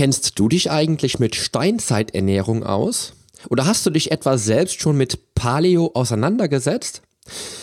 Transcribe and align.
Kennst 0.00 0.38
du 0.38 0.48
dich 0.48 0.70
eigentlich 0.70 1.18
mit 1.18 1.36
Steinzeiternährung 1.36 2.62
aus? 2.62 3.12
Oder 3.50 3.66
hast 3.66 3.84
du 3.84 3.90
dich 3.90 4.10
etwa 4.10 4.38
selbst 4.38 4.80
schon 4.80 4.96
mit 4.96 5.34
Paleo 5.34 5.90
auseinandergesetzt? 5.92 7.02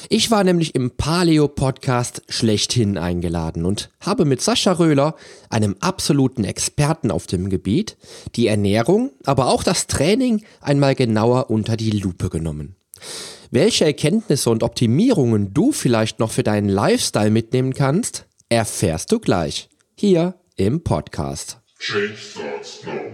Ich 0.07 0.29
war 0.29 0.43
nämlich 0.43 0.75
im 0.75 0.92
Paleo-Podcast 0.92 2.21
schlechthin 2.29 3.00
eingeladen 3.00 3.65
und 3.65 3.89
habe 4.00 4.23
mit 4.23 4.43
Sascha 4.43 4.73
Röhler, 4.73 5.15
einem 5.50 5.77
absoluten 5.79 6.43
Experten 6.43 7.09
auf 7.09 7.25
dem 7.25 7.50
Gebiet, 7.50 7.97
die 8.36 8.46
Ernährung, 8.46 9.14
aber 9.26 9.48
auch 9.48 9.64
das 9.64 9.88
Training 9.88 10.44
einmal 10.62 10.94
genauer 10.94 11.50
unter 11.50 11.76
die 11.76 11.90
Lupe 11.90 12.30
genommen. 12.30 12.76
Welche 13.50 13.86
Erkenntnisse 13.86 14.52
und 14.52 14.62
Optimierungen 14.62 15.56
du 15.56 15.72
vielleicht 15.72 16.20
noch 16.20 16.30
für 16.30 16.44
deinen 16.44 16.70
Lifestyle 16.70 17.32
mitnehmen 17.32 17.74
kannst, 17.74 18.28
erfährst 18.48 19.12
du 19.12 19.20
gleich 19.20 19.70
hier 19.96 20.36
im 20.56 20.84
Podcast. 20.84 21.62
Change 21.80 22.18
starts 22.18 22.84
now. 22.86 23.12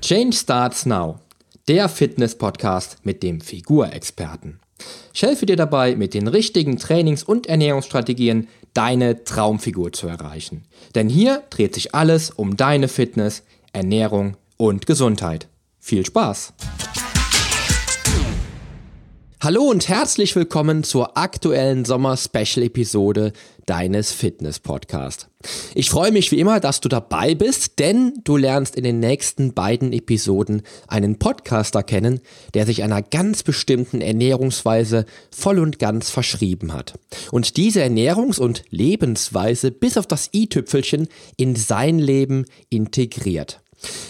Change 0.00 0.36
Starts 0.36 0.86
Now, 0.86 1.20
der 1.68 1.88
Fitness-Podcast 1.88 2.98
mit 3.02 3.22
dem 3.22 3.40
Figurexperten. 3.40 4.60
Ich 5.12 5.22
helfe 5.22 5.46
dir 5.46 5.56
dabei, 5.56 5.96
mit 5.96 6.14
den 6.14 6.28
richtigen 6.28 6.78
Trainings- 6.78 7.24
und 7.24 7.46
Ernährungsstrategien 7.46 8.48
deine 8.76 9.24
Traumfigur 9.24 9.92
zu 9.92 10.06
erreichen. 10.06 10.64
Denn 10.94 11.08
hier 11.08 11.42
dreht 11.50 11.74
sich 11.74 11.94
alles 11.94 12.30
um 12.30 12.56
deine 12.56 12.88
Fitness, 12.88 13.42
Ernährung 13.72 14.36
und 14.56 14.86
Gesundheit. 14.86 15.48
Viel 15.78 16.04
Spaß! 16.04 16.52
Hallo 19.46 19.62
und 19.62 19.88
herzlich 19.88 20.34
willkommen 20.34 20.82
zur 20.82 21.16
aktuellen 21.16 21.84
Sommer-Special-Episode 21.84 23.32
deines 23.64 24.10
Fitness-Podcasts. 24.10 25.28
Ich 25.72 25.88
freue 25.88 26.10
mich 26.10 26.32
wie 26.32 26.40
immer, 26.40 26.58
dass 26.58 26.80
du 26.80 26.88
dabei 26.88 27.36
bist, 27.36 27.78
denn 27.78 28.14
du 28.24 28.36
lernst 28.36 28.74
in 28.74 28.82
den 28.82 28.98
nächsten 28.98 29.54
beiden 29.54 29.92
Episoden 29.92 30.62
einen 30.88 31.20
Podcaster 31.20 31.84
kennen, 31.84 32.22
der 32.54 32.66
sich 32.66 32.82
einer 32.82 33.02
ganz 33.02 33.44
bestimmten 33.44 34.00
Ernährungsweise 34.00 35.06
voll 35.30 35.60
und 35.60 35.78
ganz 35.78 36.10
verschrieben 36.10 36.72
hat. 36.72 36.98
Und 37.30 37.56
diese 37.56 37.84
Ernährungs- 37.84 38.40
und 38.40 38.64
Lebensweise 38.70 39.70
bis 39.70 39.96
auf 39.96 40.08
das 40.08 40.28
i-Tüpfelchen 40.34 41.06
in 41.36 41.54
sein 41.54 42.00
Leben 42.00 42.46
integriert. 42.68 43.60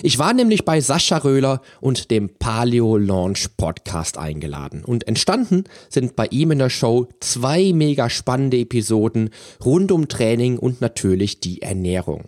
Ich 0.02 0.18
war 0.18 0.32
nämlich 0.32 0.64
bei 0.64 0.80
Sascha 0.80 1.18
Röhler 1.18 1.60
und 1.80 2.10
dem 2.10 2.30
Paleo 2.38 2.96
Launch 2.96 3.48
Podcast 3.56 4.18
eingeladen 4.18 4.84
und 4.84 5.08
entstanden 5.08 5.64
sind 5.88 6.16
bei 6.16 6.26
ihm 6.26 6.52
in 6.52 6.58
der 6.58 6.70
Show 6.70 7.08
zwei 7.20 7.72
mega 7.72 8.08
spannende 8.08 8.58
Episoden 8.58 9.30
rund 9.64 9.92
um 9.92 10.08
Training 10.08 10.58
und 10.58 10.80
natürlich 10.80 11.40
die 11.40 11.62
Ernährung. 11.62 12.24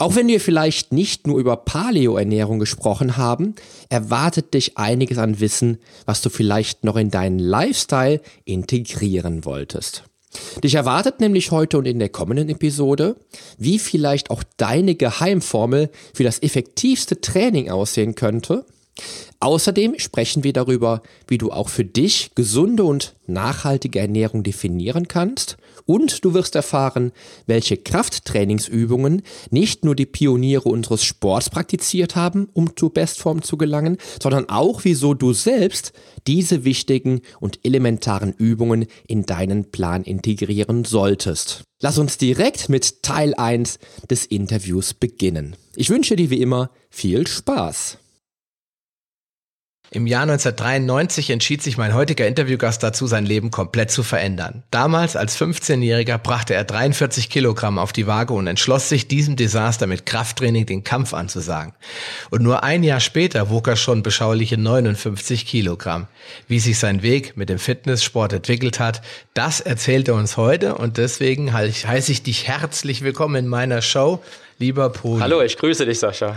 Auch 0.00 0.16
wenn 0.16 0.28
wir 0.28 0.40
vielleicht 0.40 0.94
nicht 0.94 1.26
nur 1.26 1.38
über 1.38 1.58
Paleo-Ernährung 1.58 2.58
gesprochen 2.58 3.18
haben, 3.18 3.54
erwartet 3.90 4.54
dich 4.54 4.78
einiges 4.78 5.18
an 5.18 5.40
Wissen, 5.40 5.78
was 6.06 6.22
du 6.22 6.30
vielleicht 6.30 6.84
noch 6.84 6.96
in 6.96 7.10
deinen 7.10 7.38
Lifestyle 7.38 8.22
integrieren 8.46 9.44
wolltest. 9.44 10.04
Dich 10.62 10.74
erwartet 10.74 11.20
nämlich 11.20 11.50
heute 11.50 11.78
und 11.78 11.86
in 11.86 11.98
der 11.98 12.08
kommenden 12.08 12.48
Episode, 12.48 13.16
wie 13.58 13.78
vielleicht 13.78 14.30
auch 14.30 14.44
deine 14.56 14.94
Geheimformel 14.94 15.90
für 16.14 16.22
das 16.22 16.42
effektivste 16.42 17.20
Training 17.20 17.70
aussehen 17.70 18.14
könnte. 18.14 18.64
Außerdem 19.40 19.98
sprechen 19.98 20.44
wir 20.44 20.52
darüber, 20.52 21.02
wie 21.26 21.38
du 21.38 21.50
auch 21.50 21.68
für 21.68 21.84
dich 21.84 22.32
gesunde 22.34 22.84
und 22.84 23.14
nachhaltige 23.26 23.98
Ernährung 23.98 24.42
definieren 24.42 25.08
kannst 25.08 25.56
und 25.90 26.24
du 26.24 26.34
wirst 26.34 26.54
erfahren, 26.54 27.10
welche 27.46 27.76
Krafttrainingsübungen 27.76 29.22
nicht 29.50 29.84
nur 29.84 29.96
die 29.96 30.06
Pioniere 30.06 30.68
unseres 30.68 31.02
Sports 31.02 31.50
praktiziert 31.50 32.14
haben, 32.14 32.48
um 32.52 32.76
zur 32.76 32.94
Bestform 32.94 33.42
zu 33.42 33.56
gelangen, 33.56 33.96
sondern 34.22 34.48
auch 34.48 34.84
wieso 34.84 35.14
du 35.14 35.32
selbst 35.32 35.92
diese 36.28 36.62
wichtigen 36.62 37.22
und 37.40 37.58
elementaren 37.64 38.32
Übungen 38.32 38.86
in 39.08 39.26
deinen 39.26 39.72
Plan 39.72 40.04
integrieren 40.04 40.84
solltest. 40.84 41.64
Lass 41.80 41.98
uns 41.98 42.18
direkt 42.18 42.68
mit 42.68 43.02
Teil 43.02 43.34
1 43.34 43.80
des 44.08 44.26
Interviews 44.26 44.94
beginnen. 44.94 45.56
Ich 45.74 45.90
wünsche 45.90 46.14
dir 46.14 46.30
wie 46.30 46.40
immer 46.40 46.70
viel 46.90 47.26
Spaß. 47.26 47.98
Im 49.92 50.06
Jahr 50.06 50.22
1993 50.22 51.30
entschied 51.30 51.64
sich 51.64 51.76
mein 51.76 51.94
heutiger 51.94 52.24
Interviewgast 52.24 52.80
dazu, 52.80 53.08
sein 53.08 53.26
Leben 53.26 53.50
komplett 53.50 53.90
zu 53.90 54.04
verändern. 54.04 54.62
Damals 54.70 55.16
als 55.16 55.36
15-Jähriger 55.36 56.16
brachte 56.16 56.54
er 56.54 56.62
43 56.62 57.28
Kilogramm 57.28 57.76
auf 57.76 57.92
die 57.92 58.06
Waage 58.06 58.32
und 58.32 58.46
entschloss 58.46 58.88
sich, 58.88 59.08
diesem 59.08 59.34
Desaster 59.34 59.88
mit 59.88 60.06
Krafttraining 60.06 60.64
den 60.64 60.84
Kampf 60.84 61.12
anzusagen. 61.12 61.72
Und 62.30 62.42
nur 62.42 62.62
ein 62.62 62.84
Jahr 62.84 63.00
später 63.00 63.50
wog 63.50 63.66
er 63.66 63.74
schon 63.74 64.04
beschauliche 64.04 64.56
59 64.56 65.44
Kilogramm. 65.44 66.06
Wie 66.46 66.60
sich 66.60 66.78
sein 66.78 67.02
Weg 67.02 67.36
mit 67.36 67.48
dem 67.48 67.58
Fitnesssport 67.58 68.32
entwickelt 68.32 68.78
hat, 68.78 69.02
das 69.34 69.60
erzählt 69.60 70.06
er 70.06 70.14
uns 70.14 70.36
heute 70.36 70.76
und 70.76 70.98
deswegen 70.98 71.52
heiße 71.52 72.12
ich 72.12 72.22
dich 72.22 72.46
herzlich 72.46 73.02
willkommen 73.02 73.34
in 73.34 73.48
meiner 73.48 73.82
Show, 73.82 74.22
lieber 74.60 74.90
Paul. 74.90 75.20
Hallo, 75.20 75.42
ich 75.42 75.56
grüße 75.56 75.84
dich, 75.84 75.98
Sascha. 75.98 76.36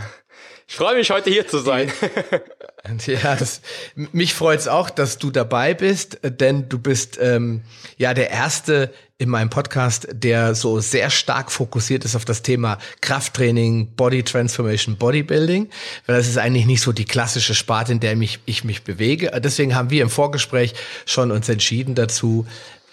Ich 0.68 0.75
freue 0.75 0.96
mich, 0.96 1.12
heute 1.12 1.30
hier 1.30 1.47
zu 1.47 1.59
sein. 1.59 1.92
ja, 3.06 3.36
das, 3.36 3.62
mich 3.96 4.34
freut 4.34 4.60
es 4.60 4.68
auch, 4.68 4.90
dass 4.90 5.18
du 5.18 5.32
dabei 5.32 5.74
bist, 5.74 6.20
denn 6.24 6.68
du 6.68 6.80
bist 6.80 7.18
ähm, 7.22 7.62
ja 7.98 8.14
der 8.14 8.30
Erste 8.30 8.94
in 9.18 9.30
meinem 9.30 9.50
Podcast, 9.50 10.08
der 10.12 10.54
so 10.54 10.82
sehr 10.82 11.10
stark 11.10 11.50
fokussiert 11.50 12.04
ist 12.04 12.16
auf 12.16 12.26
das 12.26 12.42
Thema 12.42 12.78
Krafttraining, 13.00 13.96
Body 13.96 14.24
Transformation, 14.24 14.98
Bodybuilding, 14.98 15.70
weil 16.08 16.18
das 16.18 16.28
ist 16.28 16.38
eigentlich 16.38 16.66
nicht 16.66 16.82
so 16.82 16.92
die 16.92 17.06
klassische 17.06 17.56
Sparte, 17.56 17.94
in 17.94 18.02
der 18.02 18.18
mich, 18.18 18.40
ich 18.46 18.66
mich 18.66 18.84
bewege. 18.84 19.32
Deswegen 19.42 19.76
haben 19.76 19.90
wir 19.90 20.02
im 20.02 20.10
Vorgespräch 20.10 20.74
schon 21.06 21.32
uns 21.32 21.48
entschieden 21.48 21.96
dazu, 21.96 22.46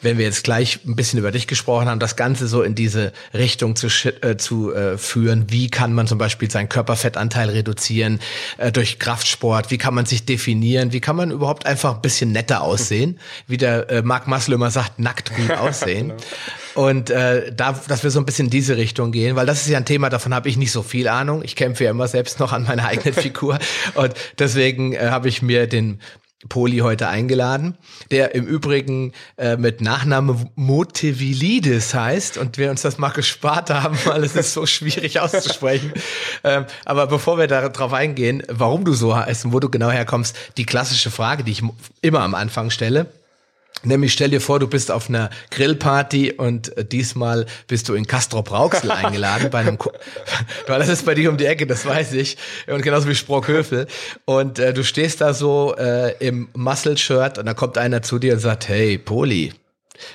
wenn 0.03 0.19
wir 0.19 0.25
jetzt 0.25 0.44
gleich 0.44 0.81
ein 0.87 0.97
bisschen 0.97 1.19
über 1.19 1.31
dich 1.31 1.47
gesprochen 1.47 1.88
haben, 1.88 2.00
das 2.00 2.16
Ganze 2.16 2.47
so 2.47 2.62
in 2.62 2.75
diese 2.75 3.12
Richtung 3.34 3.77
zu, 3.77 3.88
äh, 4.22 4.37
zu 4.37 4.72
äh, 4.72 4.99
führen. 4.99 5.47
Wie 5.50 5.71
kann 5.71 5.93
man 5.93 6.06
zum 6.06 6.19
Beispiel 6.19 6.50
seinen 6.50 6.69
Körperfettanteil 6.69 7.50
reduzieren 7.50 8.21
äh, 8.59 8.72
durch 8.72 8.99
Kraftsport? 8.99 9.71
Wie 9.71 9.78
kann 9.78 9.94
man 9.94 10.06
sich 10.06 10.25
definieren? 10.25 10.93
Wie 10.93 11.00
kann 11.00 11.16
man 11.16 11.31
überhaupt 11.31 11.66
einfach 11.66 11.97
ein 11.97 12.03
bisschen 12.03 12.33
netter 12.33 12.62
aussehen? 12.62 13.19
Wie 13.47 13.56
der 13.56 13.91
äh, 13.91 14.03
Marc 14.03 14.27
Maslow 14.27 14.55
immer 14.55 14.71
sagt, 14.71 14.99
nackt 14.99 15.34
gut 15.34 15.50
aussehen. 15.50 16.09
genau. 16.09 16.22
Und 16.75 17.11
äh, 17.11 17.53
da, 17.53 17.72
dass 17.88 18.05
wir 18.05 18.11
so 18.11 18.21
ein 18.21 18.27
bisschen 18.27 18.47
in 18.47 18.50
diese 18.50 18.77
Richtung 18.77 19.11
gehen, 19.12 19.37
weil 19.37 19.47
das 19.47 19.62
ist 19.62 19.69
ja 19.69 19.78
ein 19.78 19.84
Thema, 19.84 20.09
davon 20.09 20.32
habe 20.32 20.49
ich 20.49 20.56
nicht 20.56 20.71
so 20.71 20.82
viel 20.82 21.09
Ahnung. 21.09 21.43
Ich 21.44 21.56
kämpfe 21.56 21.84
ja 21.84 21.91
immer 21.91 22.06
selbst 22.06 22.38
noch 22.38 22.53
an 22.53 22.65
meiner 22.65 22.87
eigenen 22.87 23.15
Figur. 23.21 23.59
Und 23.94 24.15
deswegen 24.38 24.93
äh, 24.93 25.09
habe 25.11 25.28
ich 25.28 25.43
mir 25.43 25.67
den 25.67 26.00
Poli 26.49 26.78
heute 26.78 27.09
eingeladen, 27.09 27.77
der 28.11 28.34
im 28.34 28.47
Übrigen 28.47 29.12
äh, 29.37 29.56
mit 29.56 29.83
Nachname 29.83 30.51
Motivilidis 30.55 31.93
heißt 31.93 32.39
und 32.39 32.56
wir 32.56 32.71
uns 32.71 32.81
das 32.81 32.97
mal 32.97 33.11
gespart 33.11 33.69
haben, 33.69 33.99
weil 34.06 34.25
es 34.25 34.34
ist 34.34 34.55
so 34.55 34.65
schwierig 34.65 35.21
auszusprechen. 35.21 35.93
ähm, 36.45 36.65
aber 36.87 37.06
bevor 37.06 37.39
wir 37.39 37.47
darauf 37.47 37.93
eingehen, 37.93 38.43
warum 38.49 38.84
du 38.87 38.95
so 38.95 39.15
heißt 39.15 39.45
und 39.45 39.53
wo 39.53 39.61
du 39.61 39.69
genau 39.69 39.91
herkommst, 39.91 40.34
die 40.56 40.65
klassische 40.65 41.11
Frage, 41.11 41.45
die 41.45 41.53
ich 41.53 41.62
immer 42.00 42.21
am 42.21 42.34
Anfang 42.34 42.71
stelle, 42.71 43.06
Nämlich 43.82 44.12
stell 44.12 44.28
dir 44.28 44.42
vor, 44.42 44.58
du 44.58 44.69
bist 44.69 44.91
auf 44.91 45.08
einer 45.08 45.31
Grillparty 45.50 46.32
und 46.32 46.76
äh, 46.76 46.84
diesmal 46.84 47.47
bist 47.66 47.88
du 47.88 47.94
in 47.94 48.06
Castro 48.06 48.42
Brauxel 48.42 48.91
eingeladen 48.91 49.48
bei 49.50 49.60
einem, 49.60 49.78
Ko 49.78 49.91
weil 50.66 50.78
das 50.78 50.88
ist 50.88 51.06
bei 51.06 51.14
dir 51.14 51.31
um 51.31 51.38
die 51.38 51.47
Ecke, 51.47 51.66
das 51.66 51.86
weiß 51.86 52.12
ich, 52.12 52.36
und 52.66 52.82
genauso 52.82 53.08
wie 53.08 53.14
Sprockhöfel. 53.14 53.87
Und 54.26 54.58
äh, 54.58 54.75
du 54.75 54.84
stehst 54.84 55.22
da 55.22 55.32
so 55.32 55.75
äh, 55.78 56.14
im 56.19 56.49
Muscle-Shirt 56.52 57.38
und 57.38 57.46
dann 57.46 57.56
kommt 57.56 57.78
einer 57.78 58.02
zu 58.02 58.19
dir 58.19 58.34
und 58.34 58.40
sagt, 58.40 58.69
hey, 58.69 58.99
Poli, 58.99 59.55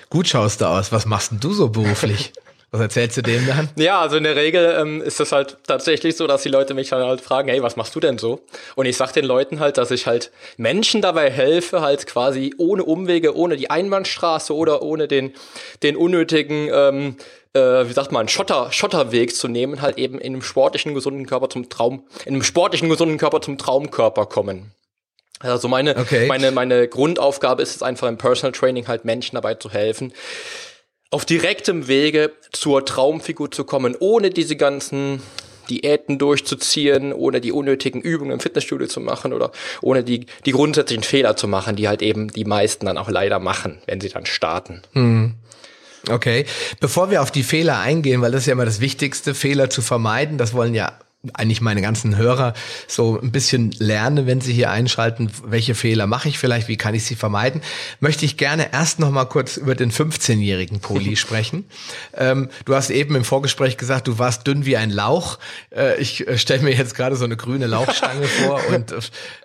gut 0.09 0.27
schaust 0.27 0.61
du 0.61 0.65
aus, 0.65 0.91
was 0.91 1.07
machst 1.07 1.31
denn 1.31 1.39
du 1.39 1.53
so 1.53 1.69
beruflich? 1.69 2.33
Was 2.75 2.81
erzählst 2.81 3.15
du 3.15 3.21
dem 3.21 3.47
dann? 3.47 3.69
Ja, 3.77 4.01
also 4.01 4.17
in 4.17 4.25
der 4.25 4.35
Regel 4.35 4.75
ähm, 4.77 5.01
ist 5.01 5.21
es 5.21 5.31
halt 5.31 5.55
tatsächlich 5.65 6.17
so, 6.17 6.27
dass 6.27 6.43
die 6.43 6.49
Leute 6.49 6.73
mich 6.73 6.89
dann 6.89 7.01
halt 7.01 7.21
fragen, 7.21 7.47
hey, 7.47 7.63
was 7.63 7.77
machst 7.77 7.95
du 7.95 8.01
denn 8.01 8.17
so? 8.17 8.41
Und 8.75 8.85
ich 8.85 8.97
sag 8.97 9.13
den 9.13 9.23
Leuten 9.23 9.61
halt, 9.61 9.77
dass 9.77 9.91
ich 9.91 10.07
halt 10.07 10.31
Menschen 10.57 11.01
dabei 11.01 11.31
helfe, 11.31 11.79
halt 11.79 12.05
quasi 12.05 12.53
ohne 12.57 12.83
Umwege, 12.83 13.33
ohne 13.33 13.55
die 13.55 13.69
Einbahnstraße 13.69 14.53
oder 14.53 14.81
ohne 14.81 15.07
den, 15.07 15.33
den 15.83 15.95
unnötigen, 15.95 16.69
ähm, 16.73 17.15
äh, 17.53 17.87
wie 17.87 17.93
sagt 17.93 18.11
man, 18.11 18.27
Schotter, 18.27 18.73
Schotterweg 18.73 19.33
zu 19.33 19.47
nehmen, 19.47 19.81
halt 19.81 19.97
eben 19.97 20.19
in 20.19 20.33
einem 20.33 20.41
sportlichen, 20.41 20.93
gesunden 20.93 21.25
Körper 21.25 21.49
zum 21.49 21.69
Traum, 21.69 22.03
in 22.25 22.33
einem 22.33 22.43
sportlichen, 22.43 22.89
gesunden 22.89 23.17
Körper 23.17 23.39
zum 23.39 23.57
Traumkörper 23.57 24.25
kommen. 24.25 24.73
Also 25.39 25.67
meine, 25.67 25.97
okay. 25.97 26.27
meine, 26.27 26.51
meine 26.51 26.87
Grundaufgabe 26.87 27.61
ist 27.61 27.75
es 27.75 27.83
einfach 27.83 28.07
im 28.07 28.17
Personal 28.17 28.51
Training 28.51 28.87
halt 28.87 29.05
Menschen 29.05 29.35
dabei 29.35 29.55
zu 29.55 29.69
helfen, 29.69 30.13
auf 31.11 31.25
direktem 31.25 31.87
Wege 31.87 32.31
zur 32.51 32.85
Traumfigur 32.85 33.51
zu 33.51 33.63
kommen, 33.63 33.95
ohne 33.99 34.29
diese 34.29 34.55
ganzen 34.55 35.21
Diäten 35.69 36.17
durchzuziehen, 36.17 37.13
ohne 37.13 37.41
die 37.41 37.51
unnötigen 37.51 38.01
Übungen 38.01 38.31
im 38.31 38.39
Fitnessstudio 38.39 38.87
zu 38.87 38.99
machen 38.99 39.33
oder 39.33 39.51
ohne 39.81 40.03
die, 40.03 40.27
die 40.45 40.51
grundsätzlichen 40.51 41.03
Fehler 41.03 41.35
zu 41.35 41.47
machen, 41.47 41.75
die 41.75 41.87
halt 41.87 42.01
eben 42.01 42.29
die 42.31 42.45
meisten 42.45 42.85
dann 42.85 42.97
auch 42.97 43.09
leider 43.09 43.39
machen, 43.39 43.79
wenn 43.85 44.01
sie 44.01 44.09
dann 44.09 44.25
starten. 44.25 44.81
Hm. 44.93 45.35
Okay, 46.09 46.45
bevor 46.79 47.09
wir 47.09 47.23
auf 47.23 47.31
die 47.31 47.41
Fehler 47.41 47.79
eingehen, 47.79 48.21
weil 48.21 48.31
das 48.31 48.41
ist 48.41 48.47
ja 48.47 48.53
immer 48.53 48.65
das 48.65 48.79
Wichtigste, 48.79 49.33
Fehler 49.33 49.71
zu 49.71 49.81
vermeiden, 49.81 50.37
das 50.37 50.53
wollen 50.53 50.75
ja 50.75 50.93
eigentlich 51.33 51.61
meine 51.61 51.81
ganzen 51.81 52.17
Hörer 52.17 52.53
so 52.87 53.19
ein 53.19 53.31
bisschen 53.31 53.71
lerne, 53.71 54.27
wenn 54.27 54.41
sie 54.41 54.53
hier 54.53 54.71
einschalten, 54.71 55.31
welche 55.45 55.75
Fehler 55.75 56.07
mache 56.07 56.29
ich 56.29 56.37
vielleicht, 56.37 56.67
wie 56.67 56.77
kann 56.77 56.95
ich 56.95 57.05
sie 57.05 57.15
vermeiden, 57.15 57.61
möchte 57.99 58.25
ich 58.25 58.37
gerne 58.37 58.71
erst 58.73 58.99
noch 58.99 59.11
mal 59.11 59.25
kurz 59.25 59.57
über 59.57 59.75
den 59.75 59.91
15-jährigen 59.91 60.79
Poli 60.79 61.15
sprechen. 61.15 61.65
Ähm, 62.13 62.49
du 62.65 62.75
hast 62.75 62.89
eben 62.89 63.15
im 63.15 63.23
Vorgespräch 63.23 63.77
gesagt, 63.77 64.07
du 64.07 64.19
warst 64.19 64.47
dünn 64.47 64.65
wie 64.65 64.77
ein 64.77 64.89
Lauch. 64.89 65.39
Äh, 65.75 65.99
ich 65.99 66.27
äh, 66.27 66.37
stelle 66.37 66.63
mir 66.63 66.73
jetzt 66.73 66.95
gerade 66.95 67.15
so 67.15 67.25
eine 67.25 67.37
grüne 67.37 67.67
Lauchstange 67.67 68.27
vor 68.45 68.61
und 68.69 68.91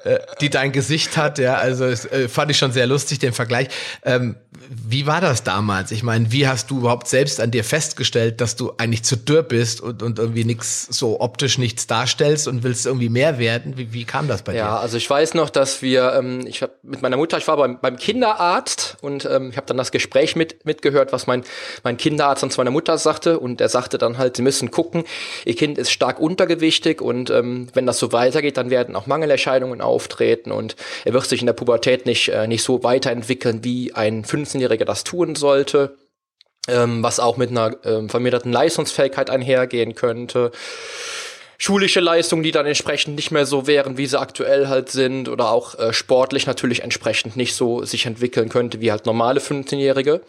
äh, 0.05 0.19
die 0.41 0.51
dein 0.51 0.73
Gesicht 0.73 1.17
hat. 1.17 1.39
Ja, 1.39 1.55
also 1.55 1.85
es, 1.85 2.05
äh, 2.07 2.29
fand 2.29 2.51
ich 2.51 2.59
schon 2.59 2.73
sehr 2.73 2.87
lustig 2.87 3.19
den 3.19 3.33
Vergleich. 3.33 3.69
Ähm, 4.05 4.37
wie 4.69 5.07
war 5.07 5.21
das 5.21 5.43
damals? 5.43 5.91
Ich 5.91 6.03
meine, 6.03 6.33
wie 6.33 6.47
hast 6.47 6.71
du 6.71 6.79
überhaupt 6.79 7.09
selbst 7.09 7.41
an 7.41 7.51
dir 7.51 7.65
festgestellt, 7.65 8.41
dass 8.41 8.57
du 8.57 8.73
eigentlich 8.79 9.03
zu 9.03 9.17
dürr 9.17 9.43
bist 9.43 9.81
und, 9.81 10.03
und 10.03 10.19
irgendwie 10.19 10.45
nichts 10.45 10.87
so 10.91 11.21
optisch 11.21 11.59
nicht 11.59 11.70
nichts 11.71 11.87
darstellst 11.87 12.49
und 12.49 12.65
willst 12.65 12.85
irgendwie 12.85 13.09
mehr 13.09 13.39
werden. 13.39 13.77
Wie, 13.77 13.93
wie 13.93 14.05
kam 14.05 14.27
das 14.27 14.43
bei 14.43 14.53
dir? 14.53 14.59
Ja, 14.59 14.79
also 14.79 14.97
ich 14.97 15.09
weiß 15.09 15.35
noch, 15.35 15.51
dass 15.51 15.83
wir, 15.83 16.15
ähm, 16.15 16.45
ich 16.47 16.63
habe 16.63 16.73
mit 16.83 17.01
meiner 17.01 17.17
Mutter, 17.17 17.39
ich 17.39 17.47
war 17.47 17.57
beim, 17.57 17.79
beim 17.81 17.97
Kinderarzt 17.97 18.97
und 19.03 19.25
ähm, 19.25 19.51
ich 19.51 19.57
habe 19.57 19.69
dann 19.69 19.77
das 19.77 19.93
Gespräch 19.93 20.35
mit, 20.35 20.67
mitgehört, 20.67 21.13
was 21.13 21.29
mein, 21.29 21.45
mein 21.85 21.97
Kinderarzt 21.97 22.43
dann 22.43 22.51
zu 22.51 22.61
meiner 22.61 22.73
Mutter 22.73 22.99
sagte 22.99 23.39
und 23.39 23.61
er 23.61 23.69
sagte 23.69 23.99
dann 23.99 24.19
halt, 24.19 24.37
sie 24.37 24.43
müssen 24.43 24.73
gucken, 24.73 25.05
ihr 25.45 25.55
Kind 25.55 25.79
ist 25.79 25.93
stark 25.93 26.19
untergewichtig 26.19 27.01
und 27.01 27.31
ähm, 27.31 27.69
wenn 27.73 27.87
das 27.87 28.01
so 28.01 28.13
weitergeht, 28.13 28.57
dann 28.57 28.71
werden 28.71 28.97
auch 28.97 29.07
Mangelerscheinungen 29.07 29.81
auftreten 29.81 30.51
und 30.51 30.75
er 31.05 31.13
wird 31.13 31.27
sich 31.27 31.41
in 31.41 31.47
der 31.47 31.53
Pubertät 31.53 32.05
nicht, 32.05 32.31
äh, 32.31 32.49
nicht 32.49 32.65
so 32.65 32.83
weiterentwickeln, 32.83 33.63
wie 33.63 33.95
ein 33.95 34.25
15-Jähriger 34.25 34.85
das 34.85 35.05
tun 35.05 35.37
sollte 35.37 35.97
ähm, 36.69 37.03
was 37.03 37.21
auch 37.21 37.37
mit 37.37 37.51
einer 37.51 37.77
ähm, 37.85 38.09
verminderten 38.09 38.53
Leistungsfähigkeit 38.53 39.31
einhergehen 39.31 39.95
könnte 39.95 40.51
schulische 41.61 42.01
Leistungen, 42.01 42.43
die 42.43 42.53
dann 42.53 42.65
entsprechend 42.65 43.17
nicht 43.17 43.31
mehr 43.31 43.45
so 43.45 43.67
wären, 43.67 43.99
wie 43.99 44.07
sie 44.07 44.19
aktuell 44.19 44.69
halt 44.69 44.89
sind 44.89 45.29
oder 45.29 45.51
auch 45.51 45.79
äh, 45.79 45.93
sportlich 45.93 46.47
natürlich 46.47 46.83
entsprechend 46.83 47.37
nicht 47.37 47.55
so 47.55 47.85
sich 47.85 48.07
entwickeln 48.07 48.49
könnte 48.49 48.81
wie 48.81 48.91
halt 48.91 49.05
normale 49.05 49.41
15-Jährige. 49.41 50.23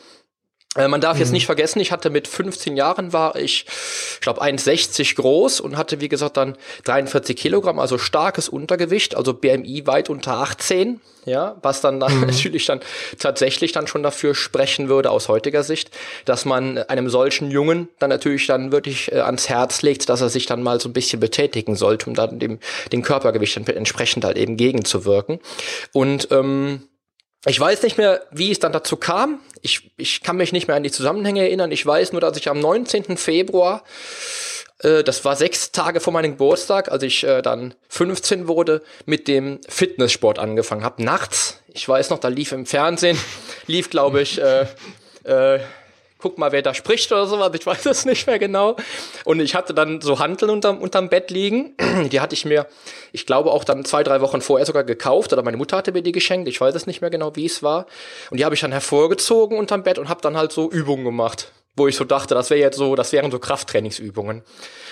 Äh, 0.77 0.87
man 0.87 1.01
darf 1.01 1.15
mhm. 1.15 1.21
jetzt 1.21 1.31
nicht 1.31 1.45
vergessen, 1.45 1.79
ich 1.79 1.91
hatte 1.91 2.09
mit 2.09 2.27
15 2.27 2.77
Jahren 2.77 3.11
war 3.11 3.35
ich, 3.35 3.65
ich 4.13 4.21
glaube 4.21 4.41
1,60 4.41 5.15
groß 5.15 5.59
und 5.59 5.75
hatte 5.75 5.99
wie 5.99 6.07
gesagt 6.07 6.37
dann 6.37 6.55
43 6.85 7.35
Kilogramm, 7.35 7.77
also 7.77 7.97
starkes 7.97 8.47
Untergewicht, 8.47 9.15
also 9.15 9.33
BMI 9.33 9.85
weit 9.85 10.09
unter 10.09 10.37
18, 10.37 11.01
ja, 11.25 11.57
was 11.61 11.81
dann, 11.81 11.99
dann 11.99 12.15
mhm. 12.15 12.21
natürlich 12.27 12.65
dann 12.67 12.79
tatsächlich 13.19 13.73
dann 13.73 13.87
schon 13.87 14.01
dafür 14.01 14.33
sprechen 14.33 14.87
würde 14.87 15.11
aus 15.11 15.27
heutiger 15.27 15.63
Sicht, 15.63 15.91
dass 16.23 16.45
man 16.45 16.77
einem 16.77 17.09
solchen 17.09 17.51
Jungen 17.51 17.89
dann 17.99 18.09
natürlich 18.09 18.47
dann 18.47 18.71
wirklich 18.71 19.11
äh, 19.11 19.19
ans 19.19 19.49
Herz 19.49 19.81
legt, 19.81 20.07
dass 20.07 20.21
er 20.21 20.29
sich 20.29 20.45
dann 20.45 20.63
mal 20.63 20.79
so 20.79 20.87
ein 20.87 20.93
bisschen 20.93 21.19
betätigen 21.19 21.75
sollte, 21.75 22.07
um 22.07 22.15
dann 22.15 22.39
dem 22.39 22.59
dem 22.93 23.01
Körpergewicht 23.01 23.57
dann 23.57 23.67
entsprechend 23.67 24.23
halt 24.23 24.37
eben 24.37 24.55
gegenzuwirken 24.55 25.39
und 25.91 26.29
ähm, 26.31 26.83
ich 27.45 27.59
weiß 27.59 27.81
nicht 27.83 27.97
mehr, 27.97 28.23
wie 28.31 28.51
es 28.51 28.59
dann 28.59 28.71
dazu 28.71 28.97
kam. 28.97 29.39
Ich, 29.61 29.91
ich 29.97 30.21
kann 30.21 30.37
mich 30.37 30.51
nicht 30.51 30.67
mehr 30.67 30.77
an 30.77 30.83
die 30.83 30.91
Zusammenhänge 30.91 31.41
erinnern. 31.41 31.71
Ich 31.71 31.85
weiß 31.85 32.11
nur, 32.11 32.21
dass 32.21 32.37
ich 32.37 32.49
am 32.49 32.59
19. 32.59 33.17
Februar, 33.17 33.83
äh, 34.79 35.03
das 35.03 35.25
war 35.25 35.35
sechs 35.35 35.71
Tage 35.71 36.01
vor 36.01 36.13
meinem 36.13 36.31
Geburtstag, 36.31 36.91
als 36.91 37.01
ich 37.01 37.23
äh, 37.23 37.41
dann 37.41 37.73
15 37.89 38.47
wurde, 38.47 38.83
mit 39.05 39.27
dem 39.27 39.59
Fitnesssport 39.67 40.37
angefangen 40.37 40.83
habe. 40.83 41.03
Nachts, 41.03 41.59
ich 41.73 41.87
weiß 41.87 42.11
noch, 42.11 42.19
da 42.19 42.27
lief 42.27 42.51
im 42.51 42.67
Fernsehen, 42.67 43.17
lief, 43.67 43.89
glaube 43.89 44.21
ich, 44.21 44.39
äh, 44.39 44.67
äh, 45.23 45.59
guck 46.21 46.37
mal, 46.37 46.51
wer 46.51 46.61
da 46.61 46.73
spricht 46.73 47.11
oder 47.11 47.27
sowas, 47.27 47.51
ich 47.53 47.65
weiß 47.65 47.85
es 47.87 48.05
nicht 48.05 48.27
mehr 48.27 48.39
genau. 48.39 48.75
Und 49.25 49.39
ich 49.39 49.55
hatte 49.55 49.73
dann 49.73 50.01
so 50.01 50.19
Hanteln 50.19 50.49
unterm, 50.51 50.79
unterm 50.79 51.09
Bett 51.09 51.31
liegen. 51.31 51.75
Die 52.11 52.21
hatte 52.21 52.33
ich 52.33 52.45
mir, 52.45 52.67
ich 53.11 53.25
glaube, 53.25 53.51
auch 53.51 53.63
dann 53.63 53.83
zwei, 53.85 54.03
drei 54.03 54.21
Wochen 54.21 54.41
vorher 54.41 54.65
sogar 54.65 54.83
gekauft 54.83 55.33
oder 55.33 55.43
meine 55.43 55.57
Mutter 55.57 55.77
hatte 55.77 55.91
mir 55.91 56.01
die 56.01 56.11
geschenkt. 56.11 56.47
Ich 56.47 56.61
weiß 56.61 56.75
es 56.75 56.87
nicht 56.87 57.01
mehr 57.01 57.09
genau, 57.09 57.35
wie 57.35 57.45
es 57.45 57.63
war. 57.63 57.85
Und 58.29 58.39
die 58.39 58.45
habe 58.45 58.55
ich 58.55 58.61
dann 58.61 58.71
hervorgezogen 58.71 59.57
unterm 59.57 59.83
Bett 59.83 59.99
und 59.99 60.09
habe 60.09 60.21
dann 60.21 60.37
halt 60.37 60.51
so 60.51 60.69
Übungen 60.69 61.03
gemacht, 61.03 61.51
wo 61.75 61.87
ich 61.87 61.95
so 61.95 62.05
dachte, 62.05 62.35
das 62.35 62.49
wäre 62.49 62.59
jetzt 62.59 62.77
so, 62.77 62.95
das 62.95 63.11
wären 63.11 63.31
so 63.31 63.39
Krafttrainingsübungen. 63.39 64.43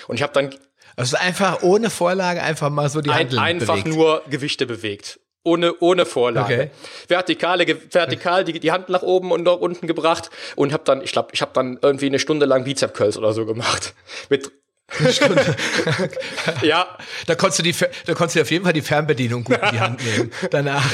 Und 0.08 0.16
ich 0.16 0.22
habe 0.22 0.32
dann 0.32 0.50
also 0.96 1.16
einfach 1.16 1.62
ohne 1.62 1.88
Vorlage 1.88 2.42
einfach 2.42 2.68
mal 2.68 2.88
so 2.90 3.00
die 3.00 3.10
Handeln 3.10 3.38
ein, 3.40 3.60
Einfach 3.60 3.76
bewegt. 3.76 3.96
nur 3.96 4.22
Gewichte 4.28 4.66
bewegt 4.66 5.20
ohne, 5.42 5.74
ohne 5.80 6.06
Vorlage. 6.06 6.54
Okay. 6.54 6.70
Vertikale, 7.08 7.66
vertikal 7.90 8.44
die, 8.44 8.60
die 8.60 8.72
Hand 8.72 8.88
nach 8.88 9.02
oben 9.02 9.32
und 9.32 9.44
nach 9.44 9.56
unten 9.56 9.86
gebracht 9.86 10.30
und 10.56 10.72
habe 10.72 10.84
dann, 10.84 11.02
ich 11.02 11.12
glaube, 11.12 11.30
ich 11.32 11.40
habe 11.40 11.52
dann 11.54 11.78
irgendwie 11.80 12.06
eine 12.06 12.18
Stunde 12.18 12.46
lang 12.46 12.64
Bizep 12.64 12.94
Curls 12.94 13.16
oder 13.16 13.32
so 13.32 13.46
gemacht. 13.46 13.94
Mit 14.28 14.50
eine 14.98 15.12
Stunde. 15.12 15.56
ja. 16.62 16.98
Da 17.26 17.36
konntest 17.36 17.60
du 17.60 17.62
die, 17.62 17.74
da 18.06 18.14
konntest 18.14 18.36
du 18.36 18.40
auf 18.40 18.50
jeden 18.50 18.64
Fall 18.64 18.72
die 18.72 18.82
Fernbedienung 18.82 19.44
gut 19.44 19.56
in 19.62 19.70
die 19.70 19.80
Hand 19.80 20.04
nehmen. 20.04 20.32
Danach. 20.50 20.84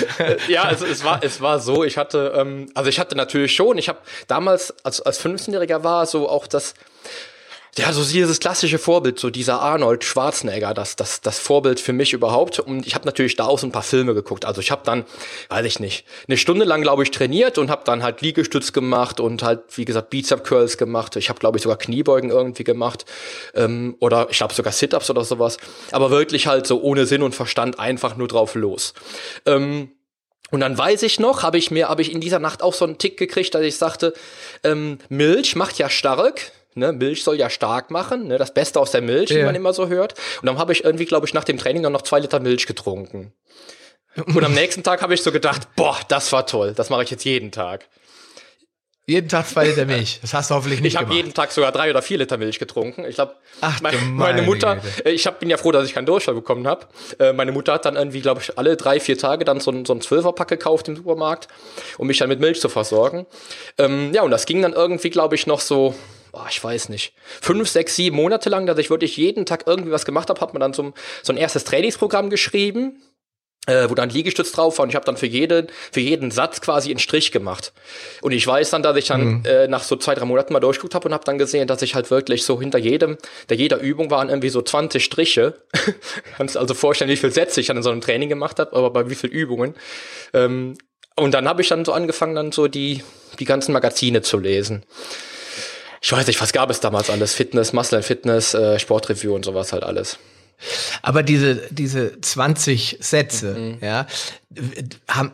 ja, 0.49 0.65
also 0.65 0.85
es 0.85 1.03
war, 1.03 1.25
es 1.25 1.41
war 1.41 1.61
so, 1.61 1.83
ich 1.83 1.97
hatte, 1.97 2.35
ähm, 2.37 2.71
also 2.75 2.91
ich 2.91 3.01
hatte 3.01 3.17
natürlich 3.17 3.55
schon, 3.55 3.79
ich 3.79 3.89
habe 3.89 3.99
damals, 4.29 4.75
als, 4.85 5.01
als 5.01 5.25
15-Jähriger 5.25 5.83
war 5.83 6.05
so 6.07 6.29
auch 6.29 6.47
das, 6.47 6.75
ja, 7.79 7.93
so 7.93 8.03
dieses 8.05 8.41
klassische 8.41 8.79
Vorbild, 8.79 9.19
so 9.19 9.29
dieser 9.29 9.61
Arnold 9.61 10.05
Schwarzenegger, 10.05 10.73
das, 10.73 10.97
das, 10.97 11.21
das 11.21 11.39
Vorbild 11.39 11.79
für 11.79 11.93
mich 11.93 12.13
überhaupt. 12.13 12.59
Und 12.59 12.87
ich 12.87 12.95
habe 12.95 13.05
natürlich 13.05 13.37
da 13.37 13.45
auch 13.45 13.59
so 13.59 13.67
ein 13.67 13.73
paar 13.73 13.83
Filme 13.83 14.15
geguckt. 14.15 14.45
Also 14.45 14.61
ich 14.61 14.71
habe 14.71 14.83
dann, 14.85 15.05
weiß 15.51 15.67
ich 15.67 15.81
nicht, 15.81 16.07
eine 16.27 16.39
Stunde 16.39 16.65
lang, 16.65 16.83
glaube 16.83 17.03
ich, 17.03 17.11
trainiert 17.11 17.59
und 17.59 17.71
habe 17.71 17.83
dann 17.85 18.03
halt 18.03 18.23
Liegestütz 18.23 18.73
gemacht 18.73 19.21
und 19.21 19.43
halt, 19.43 19.77
wie 19.77 19.85
gesagt, 19.85 20.11
Bizep 20.11 20.45
Curls 20.45 20.79
gemacht. 20.79 21.17
Ich 21.17 21.29
habe, 21.29 21.39
glaube 21.39 21.59
ich, 21.59 21.63
sogar 21.63 21.77
Kniebeugen 21.77 22.31
irgendwie 22.31 22.65
gemacht. 22.65 23.05
Ähm, 23.55 23.97
oder 24.01 24.29
ich 24.31 24.39
glaube 24.39 24.55
sogar 24.55 24.73
Sit-Ups 24.73 25.11
oder 25.11 25.25
sowas. 25.25 25.59
Aber 25.93 26.11
wirklich 26.11 26.47
halt 26.47 26.67
so 26.67 26.81
ohne 26.81 27.07
Sinn 27.07 27.23
und 27.23 27.35
Verstand 27.35 27.79
einfach 27.79 28.17
nur 28.17 28.29
drauf 28.29 28.55
los. 28.55 28.95
Ähm, 29.45 29.91
und 30.51 30.61
dann 30.61 30.79
weiß 30.79 31.03
ich 31.03 31.19
noch, 31.19 31.43
habe 31.43 31.59
ich 31.59 31.71
mir, 31.71 31.89
habe 31.89 32.03
ich 32.03 32.13
in 32.13 32.21
dieser 32.21 32.39
Nacht 32.39 32.63
auch 32.63 32.75
so 32.75 32.85
einen 32.85 32.99
Tick 32.99 33.19
gekriegt, 33.19 33.55
dass 33.55 33.63
ich 33.63 33.77
sagte, 33.77 34.15
ähm, 34.63 34.99
Milch 35.09 35.57
macht 35.57 35.79
ja 35.79 35.91
stark, 35.91 36.53
Ne, 36.77 36.93
Milch 36.93 37.25
soll 37.25 37.39
ja 37.39 37.49
stark 37.49 37.91
machen, 37.91 38.29
ne, 38.29 38.37
das 38.37 38.53
Beste 38.53 38.79
aus 38.79 38.91
der 38.91 39.01
Milch, 39.01 39.31
ja. 39.31 39.39
wie 39.39 39.45
man 39.45 39.55
immer 39.55 39.73
so 39.73 39.89
hört. 39.89 40.13
Und 40.43 40.47
dann 40.47 40.59
habe 40.59 40.73
ich 40.73 40.85
irgendwie, 40.85 41.07
glaube 41.07 41.27
ich, 41.27 41.33
nach 41.33 41.45
dem 41.45 41.57
Training 41.57 41.83
dann 41.83 41.93
noch 41.93 42.03
zwei 42.03 42.21
Liter 42.21 42.39
Milch 42.39 42.67
getrunken. 42.67 43.33
Und 44.17 44.45
am 44.45 44.53
nächsten 44.53 44.83
Tag 44.83 45.01
habe 45.01 45.15
ich 45.15 45.23
so 45.23 45.33
gedacht, 45.33 45.75
boah, 45.75 45.97
das 46.09 46.31
war 46.33 46.47
toll, 46.47 46.75
das 46.77 46.91
mache 46.91 47.03
ich 47.05 47.11
jetzt 47.11 47.25
jeden 47.25 47.51
Tag. 47.51 47.89
Jeden 49.09 49.29
Tag 49.29 49.49
zwei 49.49 49.69
Liter 49.69 49.87
Milch. 49.87 50.19
Das 50.21 50.35
hast 50.35 50.51
du 50.51 50.55
hoffentlich 50.57 50.81
nicht 50.83 50.95
Ich 50.95 51.01
habe 51.01 51.15
jeden 51.15 51.33
Tag 51.33 51.53
sogar 51.53 51.73
drei 51.73 51.89
oder 51.89 52.03
vier 52.03 52.19
Liter 52.19 52.37
Milch 52.37 52.59
getrunken. 52.59 53.07
Ich 53.09 53.15
glaube, 53.15 53.37
meine, 53.81 53.97
meine, 53.99 54.43
Mutter, 54.43 54.77
Güte. 54.77 55.09
ich 55.09 55.27
hab, 55.27 55.39
bin 55.41 55.49
ja 55.49 55.57
froh, 55.57 55.71
dass 55.71 55.87
ich 55.87 55.95
keinen 55.95 56.07
Durchfall 56.07 56.35
bekommen 56.35 56.67
habe. 56.67 56.89
Äh, 57.21 57.33
meine 57.33 57.53
Mutter 57.53 57.73
hat 57.73 57.87
dann 57.87 57.95
irgendwie, 57.95 58.21
glaube 58.21 58.43
ich, 58.43 58.59
alle 58.59 58.77
drei, 58.77 59.01
vier 59.01 59.17
Tage 59.17 59.45
dann 59.45 59.61
so, 59.61 59.73
so 59.85 59.95
ein 59.95 60.01
Zwölferpack 60.01 60.49
gekauft 60.49 60.89
im 60.89 60.97
Supermarkt, 60.97 61.47
um 61.97 62.09
mich 62.09 62.19
dann 62.19 62.29
mit 62.29 62.41
Milch 62.41 62.61
zu 62.61 62.69
versorgen. 62.69 63.27
Ähm, 63.79 64.13
ja, 64.13 64.23
und 64.23 64.33
das 64.33 64.45
ging 64.45 64.61
dann 64.61 64.73
irgendwie, 64.73 65.11
glaube 65.11 65.37
ich, 65.37 65.47
noch 65.47 65.61
so 65.61 65.95
oh, 66.37 66.47
ich 66.49 66.63
weiß 66.63 66.89
nicht, 66.89 67.15
fünf, 67.41 67.69
sechs, 67.69 67.97
sieben 67.97 68.17
Monate 68.17 68.51
lang, 68.51 68.67
dass 68.67 68.79
ich 68.79 68.91
wirklich 68.91 69.17
jeden 69.17 69.47
Tag 69.47 69.65
irgendwie 69.67 69.91
was 69.91 70.05
gemacht 70.05 70.29
habe, 70.29 70.41
hat 70.41 70.53
man 70.53 70.61
dann 70.61 70.73
so, 70.73 70.93
so 71.23 71.33
ein 71.33 71.37
erstes 71.37 71.65
Trainingsprogramm 71.65 72.31
geschrieben, 72.31 73.03
äh, 73.67 73.89
wo 73.91 73.95
dann 73.95 74.11
Liegestütz 74.11 74.53
drauf 74.53 74.79
war 74.79 74.85
und 74.85 74.91
ich 74.91 74.95
habe 74.95 75.05
dann 75.05 75.17
für 75.17 75.27
jeden, 75.27 75.69
für 75.91 76.01
jeden 76.01 76.31
Satz 76.31 76.61
quasi 76.61 76.91
einen 76.91 76.99
Strich 76.99 77.33
gemacht. 77.33 77.73
Und 78.23 78.33
ich 78.33 78.47
weiß 78.47 78.71
dann, 78.71 78.83
dass 78.83 78.97
ich 78.97 79.07
dann 79.07 79.39
mhm. 79.39 79.43
äh, 79.45 79.67
nach 79.67 79.83
so 79.83 79.97
zwei, 79.97 80.15
drei 80.15 80.25
Monaten 80.25 80.53
mal 80.53 80.61
durchgeguckt 80.61 80.95
habe 80.95 81.09
und 81.09 81.15
habe 81.15 81.25
dann 81.25 81.39
gesehen, 81.39 81.67
dass 81.67 81.83
ich 81.83 81.95
halt 81.95 82.11
wirklich 82.11 82.45
so 82.45 82.61
hinter 82.61 82.79
jedem, 82.79 83.17
der 83.49 83.57
jeder 83.57 83.81
Übung 83.81 84.11
waren 84.11 84.29
irgendwie 84.29 84.51
so 84.51 84.63
20 84.63 85.05
Striche. 85.05 85.55
Kannst 86.37 86.57
also 86.57 86.75
vorstellen, 86.75 87.11
wie 87.11 87.17
viel 87.17 87.33
Sätze 87.33 87.61
ich 87.61 87.67
dann 87.67 87.79
in 87.79 87.83
so 87.83 87.91
einem 87.91 88.01
Training 88.01 88.29
gemacht 88.29 88.59
habe, 88.59 88.77
aber 88.77 88.91
bei 88.91 89.11
wie 89.11 89.15
viel 89.15 89.31
Übungen. 89.31 89.75
Ähm, 90.33 90.77
und 91.17 91.33
dann 91.33 91.49
habe 91.49 91.63
ich 91.63 91.69
dann 91.69 91.85
so 91.85 91.93
angefangen, 91.93 92.35
dann 92.35 92.53
so 92.53 92.69
die, 92.69 93.03
die 93.39 93.47
ganzen 93.47 93.73
Magazine 93.73 94.21
zu 94.21 94.39
lesen 94.39 94.85
ich 96.07 96.13
weiß 96.13 96.29
nicht, 96.29 96.41
was 96.41 96.53
gab 96.53 96.71
es 96.71 96.79
damals 96.79 97.11
alles? 97.11 97.35
Fitness, 97.35 97.73
Muscle 97.73 98.01
Fitness, 98.01 98.55
äh, 98.55 98.79
Sportreview 98.79 99.35
und 99.35 99.45
sowas 99.45 99.73
halt 99.73 99.83
alles. 99.83 100.21
Aber 101.03 101.25
diese, 101.25 101.57
diese 101.71 102.21
20 102.21 102.99
Sätze, 103.01 103.55
mhm. 103.55 103.79
ja, 103.81 104.07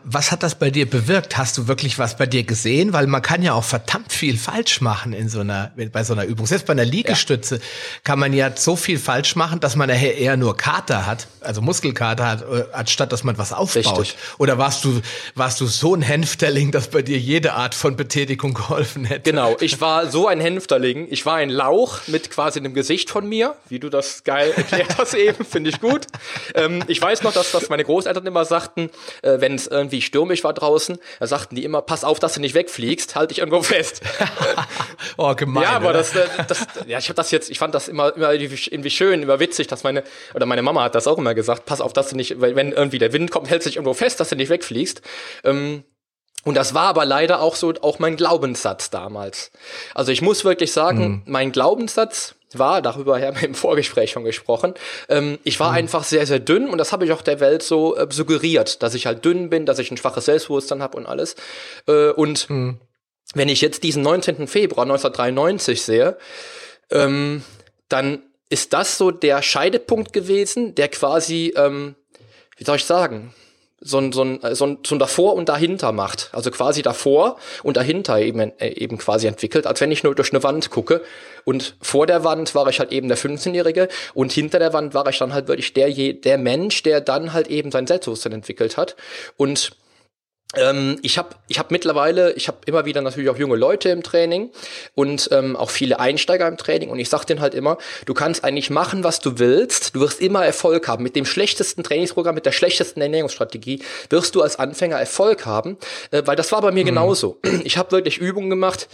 was 0.03 0.31
hat 0.31 0.41
das 0.41 0.55
bei 0.55 0.71
dir 0.71 0.89
bewirkt? 0.89 1.37
Hast 1.37 1.57
du 1.57 1.67
wirklich 1.67 1.99
was 1.99 2.17
bei 2.17 2.25
dir 2.25 2.43
gesehen? 2.43 2.93
Weil 2.93 3.05
man 3.05 3.21
kann 3.21 3.43
ja 3.43 3.53
auch 3.53 3.63
verdammt 3.63 4.11
viel 4.11 4.37
falsch 4.37 4.81
machen 4.81 5.13
in 5.13 5.29
so 5.29 5.41
einer, 5.41 5.71
bei 5.91 6.03
so 6.03 6.13
einer 6.13 6.25
Übung. 6.25 6.47
Selbst 6.47 6.65
bei 6.65 6.73
einer 6.73 6.83
Liegestütze 6.83 7.55
ja. 7.55 7.61
kann 8.03 8.17
man 8.17 8.33
ja 8.33 8.51
so 8.55 8.75
viel 8.75 8.97
falsch 8.97 9.35
machen, 9.35 9.59
dass 9.59 9.75
man 9.75 9.87
nachher 9.87 10.17
eher 10.17 10.35
nur 10.35 10.57
Kater 10.57 11.05
hat, 11.05 11.27
also 11.41 11.61
Muskelkater 11.61 12.25
hat, 12.25 12.41
äh, 12.41 12.65
anstatt 12.73 13.11
dass 13.11 13.23
man 13.23 13.37
was 13.37 13.53
aufbaut. 13.53 13.99
Richtig. 13.99 14.17
Oder 14.39 14.57
warst 14.57 14.83
du, 14.83 15.01
warst 15.35 15.61
du 15.61 15.67
so 15.67 15.93
ein 15.93 16.01
Hänfterling, 16.01 16.71
dass 16.71 16.87
bei 16.89 17.03
dir 17.03 17.19
jede 17.19 17.53
Art 17.53 17.75
von 17.75 17.95
Betätigung 17.95 18.55
geholfen 18.55 19.05
hätte? 19.05 19.29
Genau, 19.29 19.55
ich 19.59 19.79
war 19.79 20.09
so 20.09 20.27
ein 20.27 20.39
Hänfterling. 20.39 21.07
Ich 21.09 21.25
war 21.25 21.35
ein 21.35 21.49
Lauch 21.49 21.99
mit 22.07 22.31
quasi 22.31 22.59
einem 22.59 22.73
Gesicht 22.73 23.11
von 23.11 23.29
mir, 23.29 23.55
wie 23.69 23.79
du 23.79 23.89
das 23.89 24.23
geil 24.23 24.51
erklärt 24.55 24.97
hast 24.97 25.13
eben, 25.13 25.45
finde 25.45 25.69
ich 25.69 25.79
gut. 25.79 26.07
Ähm, 26.55 26.83
ich 26.87 26.99
weiß 26.99 27.21
noch, 27.21 27.33
dass, 27.33 27.51
dass 27.51 27.69
meine 27.69 27.83
Großeltern 27.83 28.25
immer 28.25 28.43
sagten, 28.43 28.89
äh, 29.21 29.39
wenn 29.39 29.55
es 29.55 29.67
irgendwie 29.67 30.01
stürmisch 30.01 30.43
war 30.43 30.53
draußen, 30.53 30.97
da 31.19 31.27
sagten 31.27 31.55
die 31.55 31.63
immer, 31.63 31.81
pass 31.81 32.03
auf, 32.03 32.19
dass 32.19 32.33
du 32.33 32.41
nicht 32.41 32.55
wegfliegst, 32.55 33.15
halt 33.15 33.31
dich 33.31 33.39
irgendwo 33.39 33.61
fest. 33.61 34.01
oh, 35.17 35.33
gemein. 35.35 35.63
Ja, 35.63 35.71
aber 35.71 35.93
das, 35.93 36.15
äh, 36.15 36.27
das, 36.47 36.65
ja, 36.87 36.97
ich 36.97 37.09
habe 37.09 37.15
das 37.15 37.31
jetzt, 37.31 37.49
ich 37.49 37.59
fand 37.59 37.75
das 37.75 37.87
immer, 37.87 38.15
immer 38.15 38.33
irgendwie 38.33 38.89
schön, 38.89 39.23
immer 39.23 39.39
witzig, 39.39 39.67
dass 39.67 39.83
meine, 39.83 40.03
oder 40.33 40.45
meine 40.45 40.61
Mama 40.61 40.83
hat 40.83 40.95
das 40.95 41.07
auch 41.07 41.17
immer 41.17 41.33
gesagt, 41.33 41.65
pass 41.65 41.81
auf, 41.81 41.93
dass 41.93 42.09
du 42.09 42.15
nicht, 42.15 42.39
wenn 42.39 42.71
irgendwie 42.71 42.99
der 42.99 43.13
Wind 43.13 43.31
kommt, 43.31 43.49
hältst 43.49 43.65
du 43.65 43.69
dich 43.69 43.77
irgendwo 43.77 43.93
fest, 43.93 44.19
dass 44.19 44.29
du 44.29 44.35
nicht 44.35 44.49
wegfliegst. 44.49 45.01
Ähm, 45.43 45.83
und 46.43 46.55
das 46.55 46.73
war 46.73 46.87
aber 46.87 47.05
leider 47.05 47.41
auch 47.41 47.55
so 47.55 47.73
auch 47.81 47.99
mein 47.99 48.17
Glaubenssatz 48.17 48.89
damals. 48.89 49.51
Also 49.93 50.11
ich 50.11 50.21
muss 50.21 50.43
wirklich 50.43 50.73
sagen, 50.73 50.99
mhm. 50.99 51.21
mein 51.25 51.51
Glaubenssatz 51.51 52.35
war, 52.59 52.81
darüber 52.81 53.19
haben 53.19 53.39
wir 53.39 53.47
im 53.47 53.55
Vorgespräch 53.55 54.11
schon 54.11 54.23
gesprochen, 54.23 54.73
ähm, 55.09 55.39
ich 55.43 55.59
war 55.59 55.71
mhm. 55.71 55.77
einfach 55.77 56.03
sehr, 56.03 56.25
sehr 56.25 56.39
dünn 56.39 56.67
und 56.67 56.77
das 56.77 56.91
habe 56.91 57.05
ich 57.05 57.11
auch 57.11 57.21
der 57.21 57.39
Welt 57.39 57.63
so 57.63 57.95
äh, 57.95 58.07
suggeriert, 58.09 58.83
dass 58.83 58.93
ich 58.93 59.05
halt 59.05 59.25
dünn 59.25 59.49
bin, 59.49 59.65
dass 59.65 59.79
ich 59.79 59.91
ein 59.91 59.97
schwaches 59.97 60.25
Selbstbewusstsein 60.25 60.81
habe 60.81 60.97
und 60.97 61.05
alles. 61.05 61.35
Äh, 61.87 62.09
und 62.09 62.49
mhm. 62.49 62.79
wenn 63.33 63.49
ich 63.49 63.61
jetzt 63.61 63.83
diesen 63.83 64.03
19. 64.03 64.47
Februar 64.47 64.85
1993 64.85 65.81
sehe, 65.81 66.17
ähm, 66.91 67.43
dann 67.89 68.23
ist 68.49 68.73
das 68.73 68.97
so 68.97 69.11
der 69.11 69.41
Scheidepunkt 69.41 70.13
gewesen, 70.13 70.75
der 70.75 70.87
quasi, 70.89 71.53
ähm, 71.55 71.95
wie 72.57 72.63
soll 72.63 72.75
ich 72.77 72.85
sagen, 72.85 73.33
so 73.83 73.97
ein, 73.97 74.11
so 74.11 74.23
ein, 74.23 74.39
so 74.53 74.65
ein, 74.65 74.77
so 74.85 74.95
ein 74.95 74.99
davor 74.99 75.35
und 75.35 75.49
dahinter 75.49 75.91
macht. 75.91 76.29
Also 76.31 76.51
quasi 76.51 76.81
davor 76.81 77.37
und 77.63 77.77
dahinter 77.77 78.19
eben, 78.19 78.39
äh, 78.59 78.69
eben 78.69 78.97
quasi 78.97 79.27
entwickelt, 79.27 79.67
als 79.67 79.81
wenn 79.81 79.91
ich 79.91 80.03
nur 80.03 80.15
durch 80.15 80.31
eine 80.31 80.43
Wand 80.43 80.69
gucke. 80.69 81.01
Und 81.45 81.75
vor 81.81 82.07
der 82.07 82.23
Wand 82.23 82.55
war 82.55 82.67
ich 82.67 82.79
halt 82.79 82.91
eben 82.91 83.07
der 83.09 83.17
15-Jährige 83.17 83.89
und 84.13 84.31
hinter 84.31 84.59
der 84.59 84.73
Wand 84.73 84.93
war 84.93 85.07
ich 85.07 85.17
dann 85.17 85.33
halt 85.33 85.47
wirklich 85.47 85.73
der, 85.73 85.89
der 86.13 86.37
Mensch, 86.37 86.83
der 86.83 87.01
dann 87.01 87.33
halt 87.33 87.47
eben 87.49 87.71
sein 87.71 87.85
Selbstbewusstsein 87.85 88.31
entwickelt 88.31 88.77
hat. 88.77 88.95
Und 89.35 89.71
ähm, 90.55 90.99
ich 91.01 91.17
habe 91.17 91.35
ich 91.47 91.59
hab 91.59 91.71
mittlerweile, 91.71 92.33
ich 92.33 92.47
habe 92.47 92.57
immer 92.65 92.85
wieder 92.85 93.01
natürlich 93.01 93.29
auch 93.29 93.37
junge 93.37 93.55
Leute 93.55 93.89
im 93.89 94.03
Training 94.03 94.51
und 94.95 95.29
ähm, 95.31 95.55
auch 95.55 95.69
viele 95.69 95.99
Einsteiger 95.99 96.47
im 96.47 96.57
Training 96.57 96.89
und 96.89 96.99
ich 96.99 97.09
sage 97.09 97.25
denen 97.25 97.41
halt 97.41 97.53
immer, 97.53 97.77
du 98.05 98.13
kannst 98.13 98.43
eigentlich 98.43 98.69
machen, 98.69 99.03
was 99.03 99.19
du 99.19 99.39
willst, 99.39 99.95
du 99.95 99.99
wirst 99.99 100.21
immer 100.21 100.45
Erfolg 100.45 100.87
haben. 100.87 101.03
Mit 101.03 101.15
dem 101.15 101.25
schlechtesten 101.25 101.83
Trainingsprogramm, 101.83 102.35
mit 102.35 102.45
der 102.45 102.51
schlechtesten 102.51 103.01
Ernährungsstrategie 103.01 103.81
wirst 104.09 104.35
du 104.35 104.41
als 104.41 104.57
Anfänger 104.57 104.97
Erfolg 104.97 105.45
haben, 105.45 105.77
äh, 106.11 106.23
weil 106.25 106.35
das 106.35 106.51
war 106.51 106.61
bei 106.61 106.71
mir 106.71 106.83
mhm. 106.83 106.87
genauso. 106.87 107.39
Ich 107.63 107.77
habe 107.77 107.91
wirklich 107.91 108.17
Übungen 108.17 108.49
gemacht, 108.49 108.89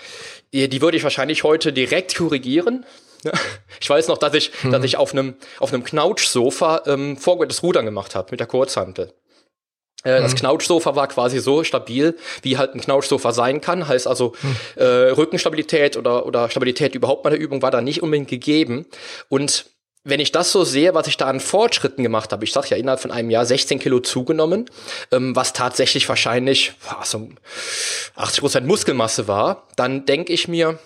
die, 0.53 0.69
die 0.69 0.81
würde 0.81 0.95
ich 0.95 1.03
wahrscheinlich 1.03 1.43
heute 1.43 1.73
direkt 1.73 2.15
korrigieren, 2.15 2.85
ich 3.79 3.89
weiß 3.89 4.07
noch, 4.07 4.17
dass 4.17 4.33
ich, 4.33 4.51
mhm. 4.63 4.71
dass 4.71 4.83
ich 4.83 4.97
auf 4.97 5.11
einem 5.11 5.35
auf 5.59 5.73
einem 5.73 5.83
Knautschsofa 5.83 6.83
ähm, 6.85 7.17
vorwärts 7.17 7.63
Rudern 7.63 7.85
gemacht 7.85 8.15
habe 8.15 8.29
mit 8.31 8.39
der 8.39 8.47
Kurzhantel. 8.47 9.13
Äh, 10.03 10.21
das 10.21 10.33
mhm. 10.33 10.37
Knautschsofa 10.37 10.95
war 10.95 11.07
quasi 11.07 11.39
so 11.39 11.63
stabil, 11.63 12.15
wie 12.41 12.57
halt 12.57 12.73
ein 12.73 12.81
Knautschsofa 12.81 13.31
sein 13.33 13.61
kann. 13.61 13.87
Heißt 13.87 14.07
also, 14.07 14.33
mhm. 14.41 14.55
äh, 14.75 14.83
Rückenstabilität 14.83 15.97
oder, 15.97 16.25
oder 16.25 16.49
Stabilität 16.49 16.95
überhaupt 16.95 17.23
bei 17.23 17.29
der 17.29 17.39
Übung 17.39 17.61
war 17.61 17.71
da 17.71 17.81
nicht 17.81 18.01
unbedingt 18.01 18.29
gegeben. 18.29 18.85
Und 19.27 19.65
wenn 20.05 20.19
ich 20.19 20.31
das 20.31 20.51
so 20.51 20.63
sehe, 20.63 20.93
was 20.93 21.07
ich 21.07 21.17
da 21.17 21.27
an 21.27 21.39
Fortschritten 21.41 22.03
gemacht 22.03 22.31
habe, 22.31 22.45
ich 22.45 22.53
sag 22.53 22.69
ja 22.69 22.77
innerhalb 22.77 23.01
von 23.01 23.11
einem 23.11 23.29
Jahr 23.29 23.45
16 23.45 23.79
Kilo 23.79 23.99
zugenommen, 23.99 24.69
ähm, 25.11 25.35
was 25.35 25.51
tatsächlich 25.53 26.07
wahrscheinlich 26.07 26.73
boah, 26.87 27.03
so 27.03 27.29
80 28.15 28.39
Prozent 28.39 28.67
Muskelmasse 28.67 29.27
war, 29.27 29.67
dann 29.75 30.05
denke 30.05 30.31
ich 30.31 30.47
mir, 30.47 30.79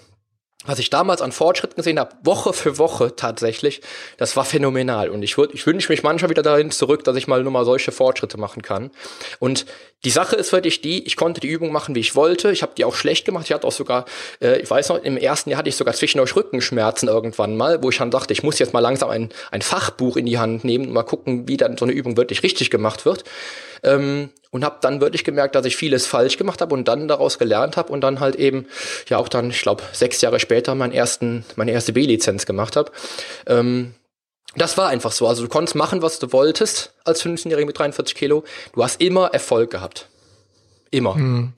was 0.66 0.80
ich 0.80 0.90
damals 0.90 1.22
an 1.22 1.32
Fortschritten 1.32 1.76
gesehen 1.76 2.00
habe, 2.00 2.16
Woche 2.24 2.54
für 2.54 2.78
Woche 2.78 3.16
tatsächlich, 3.16 3.82
das 4.18 4.36
war 4.36 4.46
phänomenal. 4.46 5.10
Und 5.10 5.24
ich, 5.24 5.38
ich 5.38 5.66
wünsche 5.68 5.92
mich 5.92 6.04
manchmal 6.04 6.30
wieder 6.30 6.42
dahin 6.42 6.72
zurück, 6.72 7.04
dass 7.04 7.16
ich 7.16 7.28
mal 7.28 7.44
nur 7.44 7.52
mal 7.52 7.66
solche 7.66 7.92
Fortschritte 7.92 8.38
machen 8.38 8.62
kann. 8.62 8.92
Und 9.40 9.66
die 10.06 10.10
Sache 10.10 10.36
ist 10.36 10.52
wirklich 10.52 10.82
die, 10.82 11.06
ich 11.06 11.16
konnte 11.16 11.40
die 11.40 11.48
Übung 11.48 11.72
machen, 11.72 11.96
wie 11.96 12.00
ich 12.00 12.16
wollte. 12.16 12.52
Ich 12.52 12.62
habe 12.62 12.74
die 12.78 12.84
auch 12.86 12.96
schlecht 12.96 13.26
gemacht. 13.26 13.46
Ich 13.46 13.54
hatte 13.54 13.66
auch 13.66 13.72
sogar, 13.72 14.06
äh, 14.42 14.60
ich 14.60 14.70
weiß 14.70 14.90
noch, 14.90 15.02
im 15.02 15.18
ersten 15.18 15.50
Jahr 15.50 15.60
hatte 15.60 15.70
ich 15.70 15.76
sogar 15.76 15.94
zwischendurch 15.94 16.36
Rückenschmerzen 16.36 17.08
irgendwann 17.08 17.56
mal, 17.56 17.82
wo 17.82 17.90
ich 17.90 17.98
dann 17.98 18.12
dachte, 18.12 18.34
ich 18.34 18.44
muss 18.44 18.60
jetzt 18.60 18.74
mal 18.74 18.80
langsam 18.80 19.10
ein, 19.10 19.30
ein 19.52 19.62
Fachbuch 19.62 20.18
in 20.18 20.26
die 20.26 20.38
Hand 20.38 20.64
nehmen 20.64 20.88
und 20.88 20.94
mal 20.94 21.04
gucken, 21.04 21.48
wie 21.48 21.58
dann 21.58 21.78
so 21.78 21.86
eine 21.86 21.94
Übung 21.94 22.18
wirklich 22.18 22.44
richtig 22.44 22.70
gemacht 22.70 23.06
wird. 23.06 23.24
Ähm, 23.84 24.30
und 24.52 24.64
habe 24.64 24.78
dann 24.82 25.02
wirklich 25.02 25.24
gemerkt, 25.24 25.56
dass 25.56 25.66
ich 25.66 25.76
vieles 25.76 26.06
falsch 26.06 26.38
gemacht 26.38 26.62
habe 26.62 26.76
und 26.76 26.88
dann 26.88 27.08
daraus 27.08 27.40
gelernt 27.40 27.76
habe 27.76 27.92
und 27.92 28.02
dann 28.02 28.20
halt 28.20 28.36
eben 28.36 28.68
ja 29.10 29.18
auch 29.18 29.28
dann, 29.28 29.50
ich 29.50 29.62
glaube, 29.62 29.84
sechs 29.94 30.22
Jahre 30.22 30.40
später 30.40 30.76
meinen 30.76 30.94
ersten, 30.94 31.44
meine 31.56 31.72
erste 31.72 31.94
B-Lizenz 31.94 32.46
gemacht 32.46 32.76
habe. 32.76 32.92
Ähm, 33.48 33.96
das 34.56 34.78
war 34.78 34.90
einfach 34.90 35.12
so. 35.12 35.28
Also 35.28 35.44
du 35.44 35.50
konntest 35.50 35.76
machen, 35.76 36.02
was 36.02 36.20
du 36.20 36.32
wolltest 36.32 36.94
als 37.06 37.24
15-Jähriger 37.24 37.66
mit 37.66 37.78
43 37.78 38.16
Kilo. 38.16 38.44
Du 38.74 38.84
hast 38.84 39.02
immer 39.02 39.28
Erfolg 39.28 39.72
gehabt. 39.72 40.08
Immer. 40.94 41.16
Hm. 41.16 41.54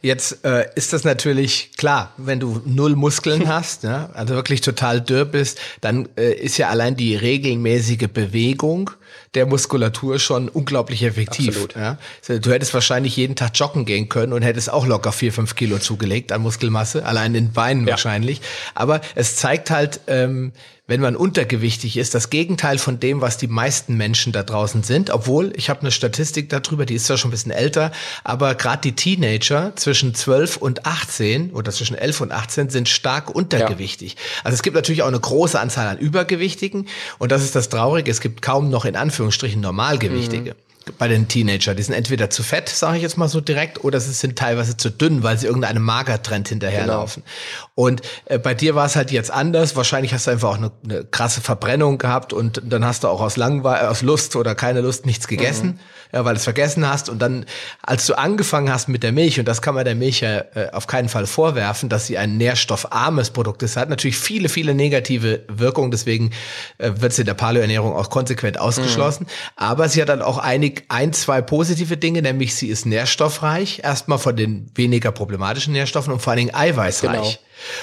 Jetzt 0.00 0.46
äh, 0.46 0.66
ist 0.76 0.94
das 0.94 1.04
natürlich 1.04 1.72
klar, 1.76 2.14
wenn 2.16 2.40
du 2.40 2.62
null 2.64 2.96
Muskeln 2.96 3.48
hast, 3.54 3.82
ja, 3.82 4.08
also 4.14 4.34
wirklich 4.34 4.62
total 4.62 5.02
dürr 5.02 5.26
bist, 5.26 5.60
dann 5.82 6.08
äh, 6.16 6.32
ist 6.32 6.56
ja 6.56 6.70
allein 6.70 6.96
die 6.96 7.16
regelmäßige 7.16 8.08
Bewegung 8.10 8.90
der 9.34 9.44
Muskulatur 9.44 10.18
schon 10.18 10.48
unglaublich 10.48 11.02
effektiv. 11.02 11.48
Absolut. 11.48 11.76
Ja. 11.76 11.98
Du 12.38 12.50
hättest 12.50 12.72
wahrscheinlich 12.72 13.14
jeden 13.14 13.36
Tag 13.36 13.50
joggen 13.54 13.84
gehen 13.84 14.08
können 14.08 14.32
und 14.32 14.40
hättest 14.40 14.72
auch 14.72 14.86
locker 14.86 15.12
vier, 15.12 15.32
fünf 15.32 15.54
Kilo 15.54 15.78
zugelegt 15.78 16.32
an 16.32 16.40
Muskelmasse, 16.40 17.04
allein 17.04 17.34
in 17.34 17.46
den 17.48 17.52
Beinen 17.52 17.86
ja. 17.86 17.92
wahrscheinlich. 17.92 18.40
Aber 18.74 19.02
es 19.14 19.36
zeigt 19.36 19.70
halt, 19.70 20.00
ähm, 20.06 20.52
wenn 20.86 21.00
man 21.00 21.16
untergewichtig 21.16 21.96
ist, 21.96 22.14
das 22.14 22.28
Gegenteil 22.28 22.76
von 22.76 23.00
dem, 23.00 23.22
was 23.22 23.38
die 23.38 23.46
meisten 23.46 23.96
Menschen 23.96 24.32
da 24.32 24.42
draußen 24.42 24.82
sind. 24.82 25.08
Obwohl, 25.08 25.52
ich 25.56 25.70
habe 25.70 25.80
eine 25.80 25.90
Statistik 25.90 26.50
darüber, 26.50 26.84
die 26.84 26.94
ist 26.94 27.06
zwar 27.06 27.16
schon 27.16 27.30
ein 27.30 27.32
bisschen 27.32 27.52
älter, 27.52 27.90
aber 28.22 28.54
gerade 28.54 28.82
die 28.82 28.92
Teenager 28.92 29.74
zwischen 29.76 30.14
12 30.14 30.58
und 30.58 30.84
18 30.84 31.52
oder 31.52 31.72
zwischen 31.72 31.96
11 31.96 32.20
und 32.20 32.32
18 32.32 32.68
sind 32.68 32.88
stark 32.90 33.34
untergewichtig. 33.34 34.12
Ja. 34.12 34.20
Also 34.44 34.56
es 34.56 34.62
gibt 34.62 34.76
natürlich 34.76 35.02
auch 35.02 35.08
eine 35.08 35.20
große 35.20 35.58
Anzahl 35.58 35.88
an 35.88 35.98
Übergewichtigen 35.98 36.86
und 37.18 37.32
das 37.32 37.42
ist 37.42 37.56
das 37.56 37.70
Traurige, 37.70 38.10
es 38.10 38.20
gibt 38.20 38.42
kaum 38.42 38.68
noch 38.68 38.84
in 38.84 38.96
Anführungsstrichen 38.96 39.60
Normalgewichtige. 39.60 40.50
Mhm 40.50 40.63
bei 40.98 41.08
den 41.08 41.28
Teenager. 41.28 41.74
Die 41.74 41.82
sind 41.82 41.94
entweder 41.94 42.30
zu 42.30 42.42
fett, 42.42 42.68
sage 42.68 42.96
ich 42.96 43.02
jetzt 43.02 43.16
mal 43.16 43.28
so 43.28 43.40
direkt, 43.40 43.84
oder 43.84 44.00
sie 44.00 44.12
sind 44.12 44.36
teilweise 44.36 44.76
zu 44.76 44.90
dünn, 44.90 45.22
weil 45.22 45.38
sie 45.38 45.46
irgendeinem 45.46 45.82
Magertrend 45.82 46.48
hinterherlaufen. 46.48 47.22
Genau. 47.22 47.86
Und 47.86 48.02
äh, 48.26 48.38
bei 48.38 48.54
dir 48.54 48.74
war 48.74 48.86
es 48.86 48.96
halt 48.96 49.10
jetzt 49.10 49.30
anders. 49.30 49.76
Wahrscheinlich 49.76 50.12
hast 50.12 50.26
du 50.26 50.30
einfach 50.30 50.50
auch 50.50 50.58
eine, 50.58 50.70
eine 50.84 51.04
krasse 51.04 51.40
Verbrennung 51.40 51.98
gehabt 51.98 52.32
und 52.32 52.62
dann 52.64 52.84
hast 52.84 53.04
du 53.04 53.08
auch 53.08 53.20
aus 53.20 53.36
Langweil, 53.36 53.86
aus 53.86 54.02
Lust 54.02 54.36
oder 54.36 54.54
keine 54.54 54.80
Lust 54.80 55.06
nichts 55.06 55.28
gegessen. 55.28 55.66
Mhm 55.66 55.78
ja, 56.14 56.24
weil 56.24 56.34
du 56.34 56.38
es 56.38 56.44
vergessen 56.44 56.88
hast. 56.88 57.08
Und 57.08 57.18
dann, 57.18 57.44
als 57.82 58.06
du 58.06 58.14
angefangen 58.14 58.72
hast 58.72 58.88
mit 58.88 59.02
der 59.02 59.10
Milch, 59.10 59.40
und 59.40 59.46
das 59.46 59.60
kann 59.60 59.74
man 59.74 59.84
der 59.84 59.96
Milch 59.96 60.20
ja 60.20 60.38
äh, 60.54 60.70
auf 60.72 60.86
keinen 60.86 61.08
Fall 61.08 61.26
vorwerfen, 61.26 61.88
dass 61.88 62.06
sie 62.06 62.16
ein 62.16 62.36
nährstoffarmes 62.36 63.30
Produkt 63.30 63.64
ist, 63.64 63.76
hat 63.76 63.88
natürlich 63.88 64.16
viele, 64.16 64.48
viele 64.48 64.74
negative 64.74 65.42
Wirkungen. 65.48 65.90
Deswegen 65.90 66.30
äh, 66.78 66.92
wird 66.98 67.12
sie 67.12 67.22
in 67.22 67.26
der 67.26 67.34
Paleoernährung 67.34 67.96
auch 67.96 68.10
konsequent 68.10 68.60
ausgeschlossen. 68.60 69.24
Mhm. 69.24 69.52
Aber 69.56 69.88
sie 69.88 70.00
hat 70.00 70.08
dann 70.08 70.22
auch 70.22 70.38
einig, 70.38 70.84
ein, 70.88 71.12
zwei 71.12 71.42
positive 71.42 71.96
Dinge, 71.96 72.22
nämlich 72.22 72.54
sie 72.54 72.68
ist 72.68 72.86
nährstoffreich, 72.86 73.80
erstmal 73.82 74.18
von 74.18 74.36
den 74.36 74.70
weniger 74.76 75.10
problematischen 75.10 75.72
Nährstoffen 75.72 76.12
und 76.12 76.20
vor 76.20 76.30
allen 76.30 76.46
Dingen 76.46 76.54
eiweißreich. 76.54 77.10
Genau. 77.10 77.34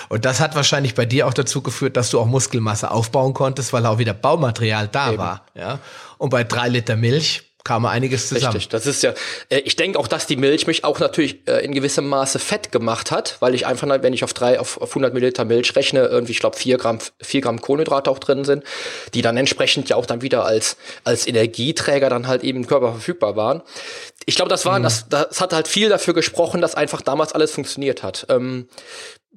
Und 0.10 0.26
das 0.26 0.40
hat 0.40 0.56
wahrscheinlich 0.56 0.96
bei 0.96 1.06
dir 1.06 1.28
auch 1.28 1.34
dazu 1.34 1.62
geführt, 1.62 1.98
dass 1.98 2.10
du 2.10 2.20
auch 2.20 2.26
Muskelmasse 2.26 2.92
aufbauen 2.92 3.34
konntest, 3.34 3.74
weil 3.74 3.86
auch 3.86 3.98
wieder 3.98 4.14
Baumaterial 4.14 4.88
da 4.88 5.10
Eben. 5.10 5.18
war. 5.18 5.46
Ja? 5.56 5.80
Und 6.18 6.30
bei 6.30 6.44
drei 6.44 6.70
Liter 6.70 6.96
Milch 6.96 7.51
kam 7.64 7.86
einiges 7.86 8.30
zusammen. 8.30 8.54
Richtig, 8.54 8.70
das 8.70 8.86
ist 8.86 9.04
ja, 9.04 9.14
äh, 9.50 9.60
ich 9.60 9.76
denke 9.76 10.00
auch, 10.00 10.08
dass 10.08 10.28
die 10.28 10.36
Milch 10.36 10.68
mich 10.68 10.84
auch 10.84 11.00
natürlich 11.00 11.48
äh, 11.48 11.64
in 11.64 11.74
gewissem 11.74 12.08
Maße 12.08 12.40
fett 12.40 12.72
gemacht 12.72 13.12
hat, 13.12 13.38
weil 13.40 13.54
ich 13.54 13.66
einfach, 13.66 13.88
wenn 14.02 14.14
ich 14.14 14.24
auf 14.24 14.34
drei, 14.34 14.60
auf, 14.60 14.80
auf 14.82 14.90
100 14.90 15.14
Milliliter 15.14 15.46
Milch 15.46 15.76
rechne, 15.76 16.06
irgendwie, 16.06 16.32
ich 16.32 16.40
glaube, 16.40 16.58
vier 16.58 16.78
Gramm, 16.78 17.00
vier 17.22 17.42
Gramm 17.42 17.62
Kohlenhydrate 17.62 18.10
auch 18.10 18.20
drin 18.20 18.46
sind, 18.46 18.64
die 19.14 19.22
dann 19.22 19.38
entsprechend 19.38 19.90
ja 19.90 19.96
auch 19.96 20.06
dann 20.06 20.22
wieder 20.22 20.46
als, 20.46 20.78
als 21.04 21.28
Energieträger 21.28 22.10
dann 22.10 22.28
halt 22.28 22.44
eben 22.44 22.60
im 22.60 22.68
Körper 22.68 22.92
verfügbar 22.92 23.36
waren. 23.36 23.62
Ich 24.26 24.36
glaube, 24.36 24.50
das 24.50 24.66
war, 24.66 24.80
mhm. 24.80 24.84
das, 24.84 25.10
das 25.10 25.42
hat 25.42 25.54
halt 25.54 25.68
viel 25.68 25.90
dafür 25.90 26.14
gesprochen, 26.14 26.62
dass 26.62 26.76
einfach 26.76 27.02
damals 27.02 27.34
alles 27.34 27.52
funktioniert 27.52 28.04
hat. 28.04 28.26
Ähm, 28.30 28.68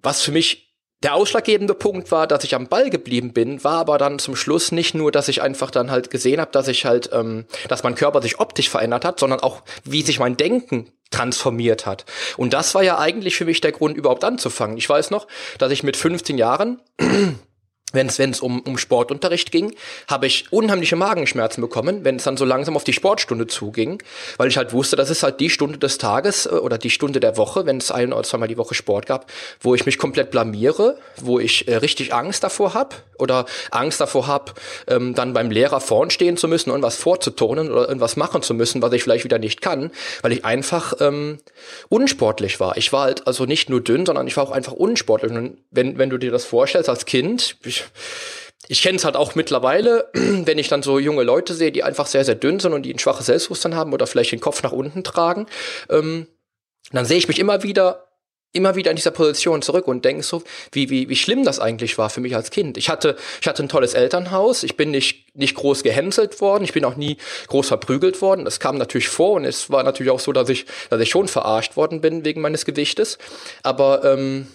was 0.02 0.22
für 0.22 0.32
mich 0.32 0.63
der 1.04 1.14
ausschlaggebende 1.14 1.74
Punkt 1.74 2.10
war, 2.10 2.26
dass 2.26 2.44
ich 2.44 2.54
am 2.54 2.66
Ball 2.66 2.88
geblieben 2.88 3.32
bin, 3.32 3.62
war 3.62 3.78
aber 3.78 3.98
dann 3.98 4.18
zum 4.18 4.34
Schluss 4.34 4.72
nicht 4.72 4.94
nur, 4.94 5.12
dass 5.12 5.28
ich 5.28 5.42
einfach 5.42 5.70
dann 5.70 5.90
halt 5.90 6.10
gesehen 6.10 6.40
habe, 6.40 6.50
dass 6.50 6.66
ich 6.66 6.86
halt, 6.86 7.10
ähm, 7.12 7.44
dass 7.68 7.82
mein 7.82 7.94
Körper 7.94 8.22
sich 8.22 8.40
optisch 8.40 8.70
verändert 8.70 9.04
hat, 9.04 9.20
sondern 9.20 9.40
auch, 9.40 9.62
wie 9.84 10.02
sich 10.02 10.18
mein 10.18 10.36
Denken 10.36 10.90
transformiert 11.10 11.84
hat. 11.84 12.06
Und 12.38 12.54
das 12.54 12.74
war 12.74 12.82
ja 12.82 12.98
eigentlich 12.98 13.36
für 13.36 13.44
mich 13.44 13.60
der 13.60 13.72
Grund, 13.72 13.96
überhaupt 13.96 14.24
anzufangen. 14.24 14.78
Ich 14.78 14.88
weiß 14.88 15.10
noch, 15.10 15.28
dass 15.58 15.70
ich 15.70 15.82
mit 15.82 15.96
15 15.96 16.38
Jahren 16.38 16.80
wenn 17.94 18.08
es 18.08 18.40
um, 18.40 18.60
um 18.60 18.78
Sportunterricht 18.78 19.50
ging, 19.50 19.74
habe 20.08 20.26
ich 20.26 20.52
unheimliche 20.52 20.96
Magenschmerzen 20.96 21.60
bekommen, 21.60 22.04
wenn 22.04 22.16
es 22.16 22.24
dann 22.24 22.36
so 22.36 22.44
langsam 22.44 22.76
auf 22.76 22.84
die 22.84 22.92
Sportstunde 22.92 23.46
zuging, 23.46 24.02
weil 24.36 24.48
ich 24.48 24.56
halt 24.56 24.72
wusste, 24.72 24.96
das 24.96 25.10
ist 25.10 25.22
halt 25.22 25.40
die 25.40 25.50
Stunde 25.50 25.78
des 25.78 25.98
Tages 25.98 26.46
äh, 26.46 26.50
oder 26.50 26.78
die 26.78 26.90
Stunde 26.90 27.20
der 27.20 27.36
Woche, 27.36 27.66
wenn 27.66 27.78
es 27.78 27.90
ein 27.90 28.12
oder 28.12 28.22
zweimal 28.22 28.48
die 28.48 28.58
Woche 28.58 28.74
Sport 28.74 29.06
gab, 29.06 29.30
wo 29.60 29.74
ich 29.74 29.86
mich 29.86 29.98
komplett 29.98 30.30
blamiere, 30.30 30.98
wo 31.20 31.38
ich 31.38 31.68
äh, 31.68 31.76
richtig 31.76 32.12
Angst 32.12 32.44
davor 32.44 32.74
habe 32.74 32.96
oder 33.18 33.46
Angst 33.70 34.00
davor 34.00 34.26
habe, 34.26 34.52
ähm, 34.88 35.14
dann 35.14 35.32
beim 35.32 35.50
Lehrer 35.50 35.80
vorn 35.80 36.10
stehen 36.10 36.36
zu 36.36 36.48
müssen 36.48 36.70
und 36.70 36.82
was 36.82 36.96
vorzuturnen 36.96 37.70
oder 37.70 37.86
irgendwas 37.86 38.16
machen 38.16 38.42
zu 38.42 38.54
müssen, 38.54 38.82
was 38.82 38.92
ich 38.92 39.02
vielleicht 39.02 39.24
wieder 39.24 39.38
nicht 39.38 39.60
kann, 39.60 39.90
weil 40.22 40.32
ich 40.32 40.44
einfach 40.44 40.94
ähm, 41.00 41.38
unsportlich 41.88 42.60
war. 42.60 42.76
Ich 42.76 42.92
war 42.92 43.04
halt 43.04 43.26
also 43.26 43.44
nicht 43.44 43.70
nur 43.70 43.80
dünn, 43.80 44.06
sondern 44.06 44.26
ich 44.26 44.36
war 44.36 44.44
auch 44.44 44.50
einfach 44.50 44.72
unsportlich. 44.72 45.32
Und 45.32 45.58
wenn, 45.70 45.98
wenn 45.98 46.10
du 46.10 46.18
dir 46.18 46.30
das 46.30 46.44
vorstellst 46.44 46.88
als 46.88 47.06
Kind, 47.06 47.56
ich, 47.64 47.83
ich 48.68 48.82
kenne 48.82 48.96
es 48.96 49.04
halt 49.04 49.16
auch 49.16 49.34
mittlerweile, 49.34 50.08
wenn 50.14 50.58
ich 50.58 50.68
dann 50.68 50.82
so 50.82 50.98
junge 50.98 51.22
Leute 51.22 51.54
sehe, 51.54 51.72
die 51.72 51.82
einfach 51.82 52.06
sehr, 52.06 52.24
sehr 52.24 52.34
dünn 52.34 52.60
sind 52.60 52.72
und 52.72 52.82
die 52.82 52.94
ein 52.94 52.98
schwaches 52.98 53.26
Selbstbewusstsein 53.26 53.74
haben 53.74 53.92
oder 53.92 54.06
vielleicht 54.06 54.32
den 54.32 54.40
Kopf 54.40 54.62
nach 54.62 54.72
unten 54.72 55.04
tragen, 55.04 55.46
ähm, 55.90 56.26
dann 56.92 57.04
sehe 57.04 57.18
ich 57.18 57.28
mich 57.28 57.38
immer 57.38 57.62
wieder 57.62 58.04
immer 58.54 58.76
wieder 58.76 58.90
in 58.90 58.96
dieser 58.96 59.10
Position 59.10 59.62
zurück 59.62 59.88
und 59.88 60.04
denke 60.04 60.22
so, 60.22 60.42
wie, 60.70 60.88
wie, 60.88 61.08
wie 61.08 61.16
schlimm 61.16 61.44
das 61.44 61.58
eigentlich 61.58 61.98
war 61.98 62.08
für 62.08 62.20
mich 62.20 62.36
als 62.36 62.50
Kind. 62.50 62.78
Ich 62.78 62.88
hatte, 62.88 63.16
ich 63.40 63.48
hatte 63.48 63.64
ein 63.64 63.68
tolles 63.68 63.94
Elternhaus, 63.94 64.62
ich 64.62 64.76
bin 64.76 64.92
nicht, 64.92 65.36
nicht 65.36 65.56
groß 65.56 65.82
gehänselt 65.82 66.40
worden, 66.40 66.62
ich 66.62 66.72
bin 66.72 66.84
auch 66.84 66.94
nie 66.94 67.16
groß 67.48 67.66
verprügelt 67.66 68.22
worden. 68.22 68.44
Das 68.44 68.60
kam 68.60 68.78
natürlich 68.78 69.08
vor 69.08 69.32
und 69.32 69.44
es 69.44 69.70
war 69.70 69.82
natürlich 69.82 70.12
auch 70.12 70.20
so, 70.20 70.32
dass 70.32 70.48
ich, 70.48 70.66
dass 70.88 71.00
ich 71.00 71.10
schon 71.10 71.26
verarscht 71.26 71.76
worden 71.76 72.00
bin 72.00 72.24
wegen 72.24 72.40
meines 72.40 72.64
Gewichtes. 72.64 73.18
Aber 73.64 74.04
ähm, 74.04 74.46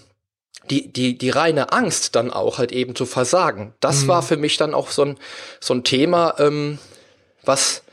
die, 0.69 0.91
die, 0.91 1.17
die 1.17 1.29
reine 1.29 1.71
Angst 1.71 2.15
dann 2.15 2.31
auch 2.31 2.57
halt 2.57 2.71
eben 2.71 2.95
zu 2.95 3.05
versagen, 3.05 3.73
das 3.79 4.03
mhm. 4.03 4.07
war 4.09 4.23
für 4.23 4.37
mich 4.37 4.57
dann 4.57 4.73
auch 4.73 4.91
so 4.91 5.03
ein, 5.03 5.17
so 5.59 5.73
ein 5.73 5.83
Thema, 5.83 6.35
ähm, 6.39 6.79
was, 7.43 7.83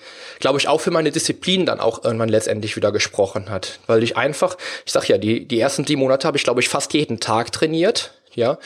glaube 0.40 0.58
ich, 0.58 0.68
auch 0.68 0.80
für 0.80 0.90
meine 0.90 1.10
Disziplin 1.10 1.66
dann 1.66 1.80
auch 1.80 2.04
irgendwann 2.04 2.28
letztendlich 2.28 2.76
wieder 2.76 2.92
gesprochen 2.92 3.48
hat. 3.50 3.80
Weil 3.86 4.02
ich 4.02 4.16
einfach, 4.16 4.56
ich 4.84 4.92
sag 4.92 5.08
ja, 5.08 5.18
die, 5.18 5.46
die 5.46 5.60
ersten 5.60 5.86
sieben 5.86 6.00
Monate 6.00 6.26
habe 6.26 6.36
ich, 6.36 6.44
glaube 6.44 6.60
ich, 6.60 6.68
fast 6.68 6.92
jeden 6.92 7.20
Tag 7.20 7.52
trainiert. 7.52 8.12
Ja, 8.34 8.58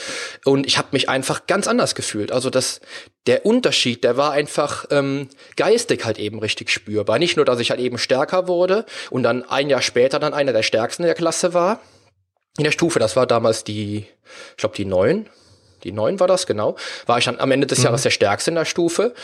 und 0.44 0.66
ich 0.66 0.78
habe 0.78 0.88
mich 0.90 1.08
einfach 1.08 1.46
ganz 1.46 1.68
anders 1.68 1.94
gefühlt. 1.94 2.32
Also 2.32 2.50
das, 2.50 2.80
der 3.28 3.46
Unterschied, 3.46 4.02
der 4.02 4.16
war 4.16 4.32
einfach 4.32 4.86
ähm, 4.90 5.28
geistig 5.54 6.04
halt 6.04 6.18
eben 6.18 6.40
richtig 6.40 6.70
spürbar. 6.70 7.20
Nicht 7.20 7.36
nur, 7.36 7.44
dass 7.44 7.60
ich 7.60 7.70
halt 7.70 7.78
eben 7.78 7.96
stärker 7.96 8.48
wurde 8.48 8.84
und 9.10 9.22
dann 9.22 9.48
ein 9.48 9.70
Jahr 9.70 9.80
später 9.80 10.18
dann 10.18 10.34
einer 10.34 10.52
der 10.52 10.64
stärksten 10.64 11.04
der 11.04 11.14
Klasse 11.14 11.54
war, 11.54 11.78
in 12.58 12.64
der 12.64 12.72
Stufe, 12.72 12.98
das 12.98 13.16
war 13.16 13.26
damals 13.26 13.64
die, 13.64 14.06
ich 14.50 14.56
glaube 14.56 14.76
die 14.76 14.84
neun, 14.84 15.28
die 15.84 15.92
neun 15.92 16.20
war 16.20 16.26
das, 16.26 16.46
genau, 16.46 16.76
war 17.06 17.18
ich 17.18 17.24
dann 17.24 17.40
am 17.40 17.50
Ende 17.50 17.66
des 17.66 17.78
mhm. 17.78 17.84
Jahres 17.84 18.02
der 18.02 18.10
Stärkste 18.10 18.50
in 18.50 18.56
der 18.56 18.64
Stufe. 18.64 19.14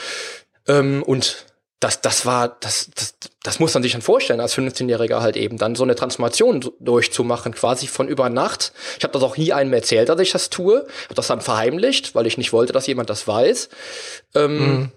Ähm, 0.66 1.02
und 1.02 1.44
das, 1.80 2.00
das 2.00 2.24
war, 2.24 2.56
das, 2.60 2.90
das, 2.94 3.14
das 3.42 3.60
muss 3.60 3.74
man 3.74 3.82
sich 3.82 3.92
dann 3.92 4.00
vorstellen, 4.00 4.40
als 4.40 4.56
15-Jähriger 4.56 5.20
halt 5.20 5.36
eben 5.36 5.58
dann 5.58 5.74
so 5.74 5.84
eine 5.84 5.94
Transformation 5.94 6.64
durchzumachen, 6.80 7.52
quasi 7.52 7.86
von 7.86 8.08
über 8.08 8.30
Nacht. 8.30 8.72
Ich 8.96 9.04
habe 9.04 9.12
das 9.12 9.22
auch 9.22 9.36
nie 9.36 9.52
einem 9.52 9.74
erzählt, 9.74 10.08
dass 10.08 10.18
ich 10.20 10.32
das 10.32 10.48
tue, 10.48 10.86
habe 11.04 11.14
das 11.14 11.26
dann 11.26 11.42
verheimlicht, 11.42 12.14
weil 12.14 12.26
ich 12.26 12.38
nicht 12.38 12.54
wollte, 12.54 12.72
dass 12.72 12.86
jemand 12.86 13.10
das 13.10 13.28
weiß. 13.28 13.68
Ähm, 14.34 14.58
mhm 14.58 14.92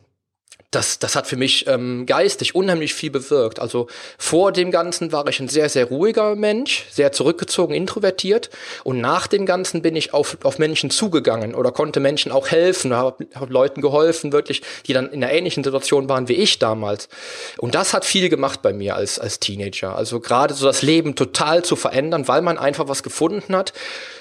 das, 0.72 1.00
das 1.00 1.16
hat 1.16 1.26
für 1.26 1.36
mich 1.36 1.66
ähm, 1.68 2.06
geistig 2.06 2.54
unheimlich 2.54 2.94
viel 2.94 3.10
bewirkt. 3.10 3.60
Also 3.60 3.88
vor 4.20 4.52
dem 4.52 4.70
Ganzen 4.70 5.12
war 5.12 5.28
ich 5.28 5.40
ein 5.40 5.48
sehr, 5.48 5.68
sehr 5.68 5.86
ruhiger 5.86 6.36
Mensch, 6.36 6.86
sehr 6.92 7.12
zurückgezogen, 7.12 7.74
introvertiert. 7.74 8.52
Und 8.84 9.02
nach 9.02 9.26
dem 9.26 9.48
Ganzen 9.48 9.82
bin 9.82 9.96
ich 9.96 10.14
auf, 10.14 10.38
auf 10.44 10.60
Menschen 10.60 10.92
zugegangen 10.92 11.56
oder 11.56 11.72
konnte 11.72 12.00
Menschen 12.00 12.32
auch 12.32 12.50
helfen, 12.50 12.94
habe 12.94 13.28
hab 13.34 13.50
Leuten 13.50 13.82
geholfen, 13.82 14.32
wirklich, 14.32 14.62
die 14.86 14.94
dann 14.94 15.10
in 15.10 15.24
einer 15.24 15.34
ähnlichen 15.34 15.64
Situation 15.64 16.08
waren 16.08 16.28
wie 16.28 16.34
ich 16.34 16.60
damals. 16.60 17.10
Und 17.58 17.74
das 17.74 17.94
hat 17.96 18.06
viel 18.06 18.30
gemacht 18.30 18.62
bei 18.62 18.72
mir 18.72 18.96
als, 18.96 19.18
als 19.18 19.40
Teenager. 19.40 19.96
Also 19.96 20.20
gerade 20.20 20.54
so 20.54 20.68
das 20.68 20.84
Leben 20.84 21.16
total 21.16 21.64
zu 21.64 21.76
verändern, 21.76 22.28
weil 22.28 22.44
man 22.44 22.60
einfach 22.60 22.88
was 22.88 23.02
gefunden 23.02 23.56
hat, 23.56 23.74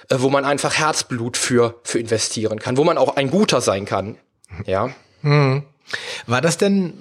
äh, 0.09 0.17
wo 0.19 0.31
man 0.31 0.47
einfach 0.47 0.75
Herzblut 0.75 1.37
für, 1.37 1.75
für 1.83 1.99
investieren 1.99 2.59
kann, 2.59 2.79
wo 2.79 2.85
man 2.85 2.97
auch 2.97 3.17
ein 3.17 3.31
Guter 3.31 3.61
sein 3.61 3.85
kann. 3.85 4.17
Ja. 4.65 4.91
Hm. 5.21 5.65
War 6.27 6.41
das 6.41 6.59
denn 6.59 6.95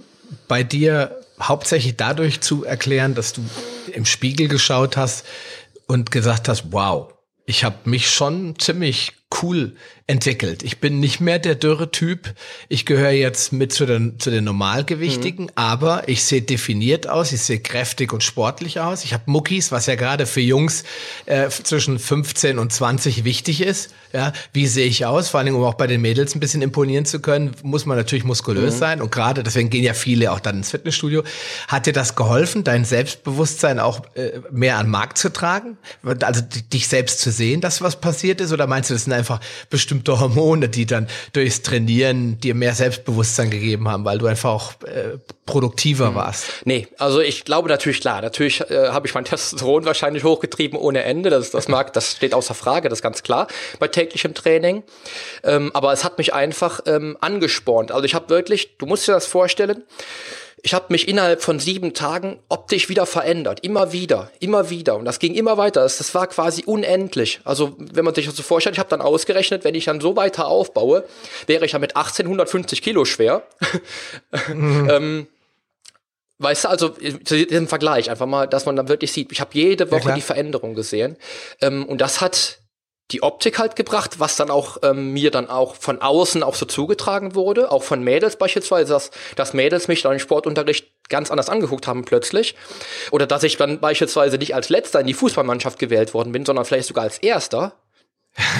bei 0.48 0.64
dir 0.64 1.20
hauptsächlich 1.42 1.96
dadurch 1.98 2.42
zu 2.42 2.64
erklären, 2.66 3.16
dass 3.16 3.34
du 3.34 3.44
im 3.94 4.06
Spiegel 4.06 4.48
geschaut 4.48 4.98
hast 4.98 5.26
und 5.88 6.12
gesagt 6.12 6.48
hast, 6.48 6.72
wow, 6.72 7.14
ich 7.46 7.64
habe 7.64 7.78
mich 7.86 8.10
schon 8.10 8.60
ziemlich 8.60 9.14
cool 9.42 9.76
entwickelt. 10.10 10.64
Ich 10.64 10.80
bin 10.80 11.02
nicht 11.02 11.20
mehr 11.20 11.38
der 11.38 11.56
dürre 11.56 11.92
Typ. 11.92 12.34
Ich 12.70 12.86
gehöre 12.86 13.12
jetzt 13.12 13.52
mit 13.52 13.74
zu 13.74 13.86
den, 13.86 14.20
zu 14.20 14.32
den 14.32 14.46
Normalgewichtigen, 14.46 15.46
mhm. 15.46 15.52
aber 15.56 16.08
ich 16.08 16.24
sehe 16.24 16.42
definiert 16.42 17.10
aus, 17.10 17.34
ich 17.34 17.42
sehe 17.42 17.60
kräftig 17.60 18.14
und 18.14 18.24
sportlich 18.24 18.80
aus. 18.80 19.04
Ich 19.04 19.14
habe 19.14 19.24
Muckis, 19.26 19.72
was 19.72 19.86
ja 19.86 19.96
gerade 19.96 20.26
für 20.26 20.40
Jungs 20.40 20.86
äh, 21.26 21.50
zwischen 21.50 22.00
15 22.00 22.58
und 22.58 22.72
20 22.72 23.26
wichtig 23.26 23.62
ist. 23.62 23.94
Ja, 24.14 24.32
wie 24.54 24.68
sehe 24.68 24.86
ich 24.88 25.06
aus? 25.06 25.28
Vor 25.28 25.40
allen 25.40 25.48
Dingen, 25.48 25.58
um 25.58 25.64
auch 25.66 25.74
bei 25.74 25.88
den 25.88 26.00
Mädels 26.00 26.34
ein 26.34 26.40
bisschen 26.40 26.62
imponieren 26.62 27.06
zu 27.06 27.20
können, 27.20 27.52
muss 27.62 27.86
man 27.86 27.98
natürlich 27.98 28.24
muskulös 28.24 28.76
mhm. 28.76 28.80
sein. 28.80 29.02
Und 29.02 29.12
gerade, 29.12 29.44
deswegen 29.44 29.70
gehen 29.70 29.84
ja 29.84 29.94
viele 29.94 30.32
auch 30.32 30.40
dann 30.40 30.58
ins 30.58 30.72
Fitnessstudio. 30.72 31.24
Hat 31.68 31.86
dir 31.86 31.94
das 31.94 32.16
geholfen, 32.16 32.64
dein 32.64 32.86
Selbstbewusstsein 32.86 33.80
auch 33.80 34.06
äh, 34.16 34.40
mehr 34.50 34.78
an 34.78 34.86
den 34.86 34.92
Markt 34.92 35.18
zu 35.18 35.34
tragen? 35.34 35.78
Also 36.22 36.42
dich 36.42 36.88
selbst 36.88 37.20
zu 37.20 37.30
sehen, 37.32 37.60
dass 37.60 37.82
was 37.82 38.00
passiert 38.00 38.40
ist? 38.40 38.54
Oder 38.54 38.68
meinst 38.68 38.90
du, 38.90 38.94
das 38.94 39.04
sind 39.04 39.17
einfach 39.18 39.40
bestimmte 39.70 40.20
Hormone, 40.20 40.70
die 40.70 40.86
dann 40.86 41.08
durchs 41.34 41.62
Trainieren 41.62 42.40
dir 42.40 42.56
mehr 42.56 42.74
Selbstbewusstsein 42.74 43.50
gegeben 43.50 43.90
haben, 43.90 44.06
weil 44.06 44.18
du 44.18 44.28
einfach 44.28 44.50
auch 44.52 44.74
äh, 44.84 45.18
produktiver 45.46 46.12
mhm. 46.12 46.16
warst? 46.16 46.46
Nee, 46.66 46.88
also 46.98 47.20
ich 47.20 47.46
glaube 47.46 47.70
natürlich 47.70 48.02
klar, 48.02 48.22
natürlich 48.22 48.62
äh, 48.70 48.90
habe 48.90 49.08
ich 49.08 49.14
mein 49.14 49.26
Testosteron 49.26 49.86
wahrscheinlich 49.86 50.24
hochgetrieben 50.24 50.78
ohne 50.78 51.04
Ende. 51.04 51.30
Das, 51.30 51.52
das 51.52 51.68
mag, 51.68 51.94
das 51.94 52.14
steht 52.14 52.34
außer 52.34 52.54
Frage, 52.54 52.90
das 52.90 53.00
ist 53.00 53.04
ganz 53.04 53.24
klar 53.24 53.48
bei 53.80 53.88
täglichem 53.88 54.34
Training. 54.34 54.84
Ähm, 55.44 55.72
aber 55.74 55.92
es 55.94 56.04
hat 56.04 56.18
mich 56.18 56.34
einfach 56.34 56.82
ähm, 56.86 57.18
angespornt. 57.22 57.92
Also 57.92 58.06
ich 58.06 58.16
habe 58.16 58.30
wirklich, 58.30 58.78
du 58.78 58.86
musst 58.86 59.08
dir 59.08 59.14
das 59.14 59.26
vorstellen, 59.26 59.84
ich 60.64 60.74
habe 60.74 60.88
mich 60.90 61.08
innerhalb 61.08 61.42
von 61.44 61.60
sieben 61.60 61.94
Tagen 61.94 62.40
optisch 62.50 62.90
wieder 62.90 63.06
verändert. 63.06 63.64
Immer 63.64 63.92
wieder, 63.92 64.32
immer 64.40 64.70
wieder. 64.70 64.98
Und 64.98 65.06
das 65.06 65.20
ging 65.20 65.36
immer 65.36 65.58
weiter. 65.58 65.82
Das, 65.82 65.98
das 65.98 66.14
war 66.16 66.28
quasi 66.28 66.64
unendlich. 66.66 67.40
Also, 67.44 67.76
wenn 67.78 68.04
man 68.04 68.16
sich 68.16 68.26
das 68.26 68.36
so 68.36 68.44
vorstellt, 68.44 68.76
ich 68.76 68.80
habe 68.80 68.90
dann 68.90 69.02
ausgerechnet, 69.02 69.64
wenn 69.64 69.76
ich 69.76 69.86
dann 69.86 70.02
so 70.02 70.16
weiter 70.16 70.48
aufbaue, 70.48 71.06
wäre 71.46 71.66
ich 71.66 71.74
ja 71.74 71.80
mit 71.80 71.96
1850 71.96 72.82
Kilo 72.82 73.06
schwer. 73.06 73.44
Mhm. 74.54 74.90
ähm, 74.90 75.28
Weißt 76.40 76.66
du, 76.66 76.70
also 76.70 76.90
im 76.90 77.68
Vergleich 77.68 78.12
einfach 78.12 78.28
mal, 78.28 78.48
dass 78.48 78.68
man 78.68 78.76
dann 78.76 78.90
wirklich 78.90 79.12
sieht, 79.12 79.32
ich 79.32 79.42
habe 79.42 79.50
jede 79.54 79.90
Woche 79.90 80.10
ja, 80.10 80.16
die 80.16 80.22
Veränderung 80.22 80.76
gesehen. 80.76 81.18
Ähm, 81.62 81.84
und 81.86 82.00
das 82.00 82.22
hat 82.22 82.60
die 83.12 83.24
Optik 83.24 83.58
halt 83.58 83.76
gebracht, 83.76 84.20
was 84.20 84.36
dann 84.36 84.50
auch 84.50 84.78
ähm, 84.84 85.14
mir 85.14 85.32
dann 85.32 85.50
auch 85.50 85.76
von 85.76 86.02
außen 86.02 86.44
auch 86.44 86.56
so 86.56 86.66
zugetragen 86.66 87.36
wurde, 87.36 87.72
auch 87.72 87.84
von 87.84 88.04
Mädels 88.04 88.36
beispielsweise, 88.36 88.94
dass, 88.94 89.12
dass 89.36 89.54
Mädels 89.54 89.88
mich 89.88 90.02
dann 90.02 90.14
im 90.14 90.20
Sportunterricht 90.20 90.92
ganz 91.10 91.32
anders 91.32 91.50
angeguckt 91.50 91.88
haben 91.88 92.04
plötzlich. 92.04 92.56
Oder 93.12 93.26
dass 93.26 93.44
ich 93.44 93.56
dann 93.56 93.80
beispielsweise 93.80 94.38
nicht 94.38 94.56
als 94.56 94.68
letzter 94.68 95.00
in 95.00 95.08
die 95.08 95.14
Fußballmannschaft 95.14 95.80
gewählt 95.80 96.14
worden 96.14 96.34
bin, 96.34 96.46
sondern 96.46 96.66
vielleicht 96.66 96.90
sogar 96.90 97.06
als 97.06 97.18
erster, 97.20 97.74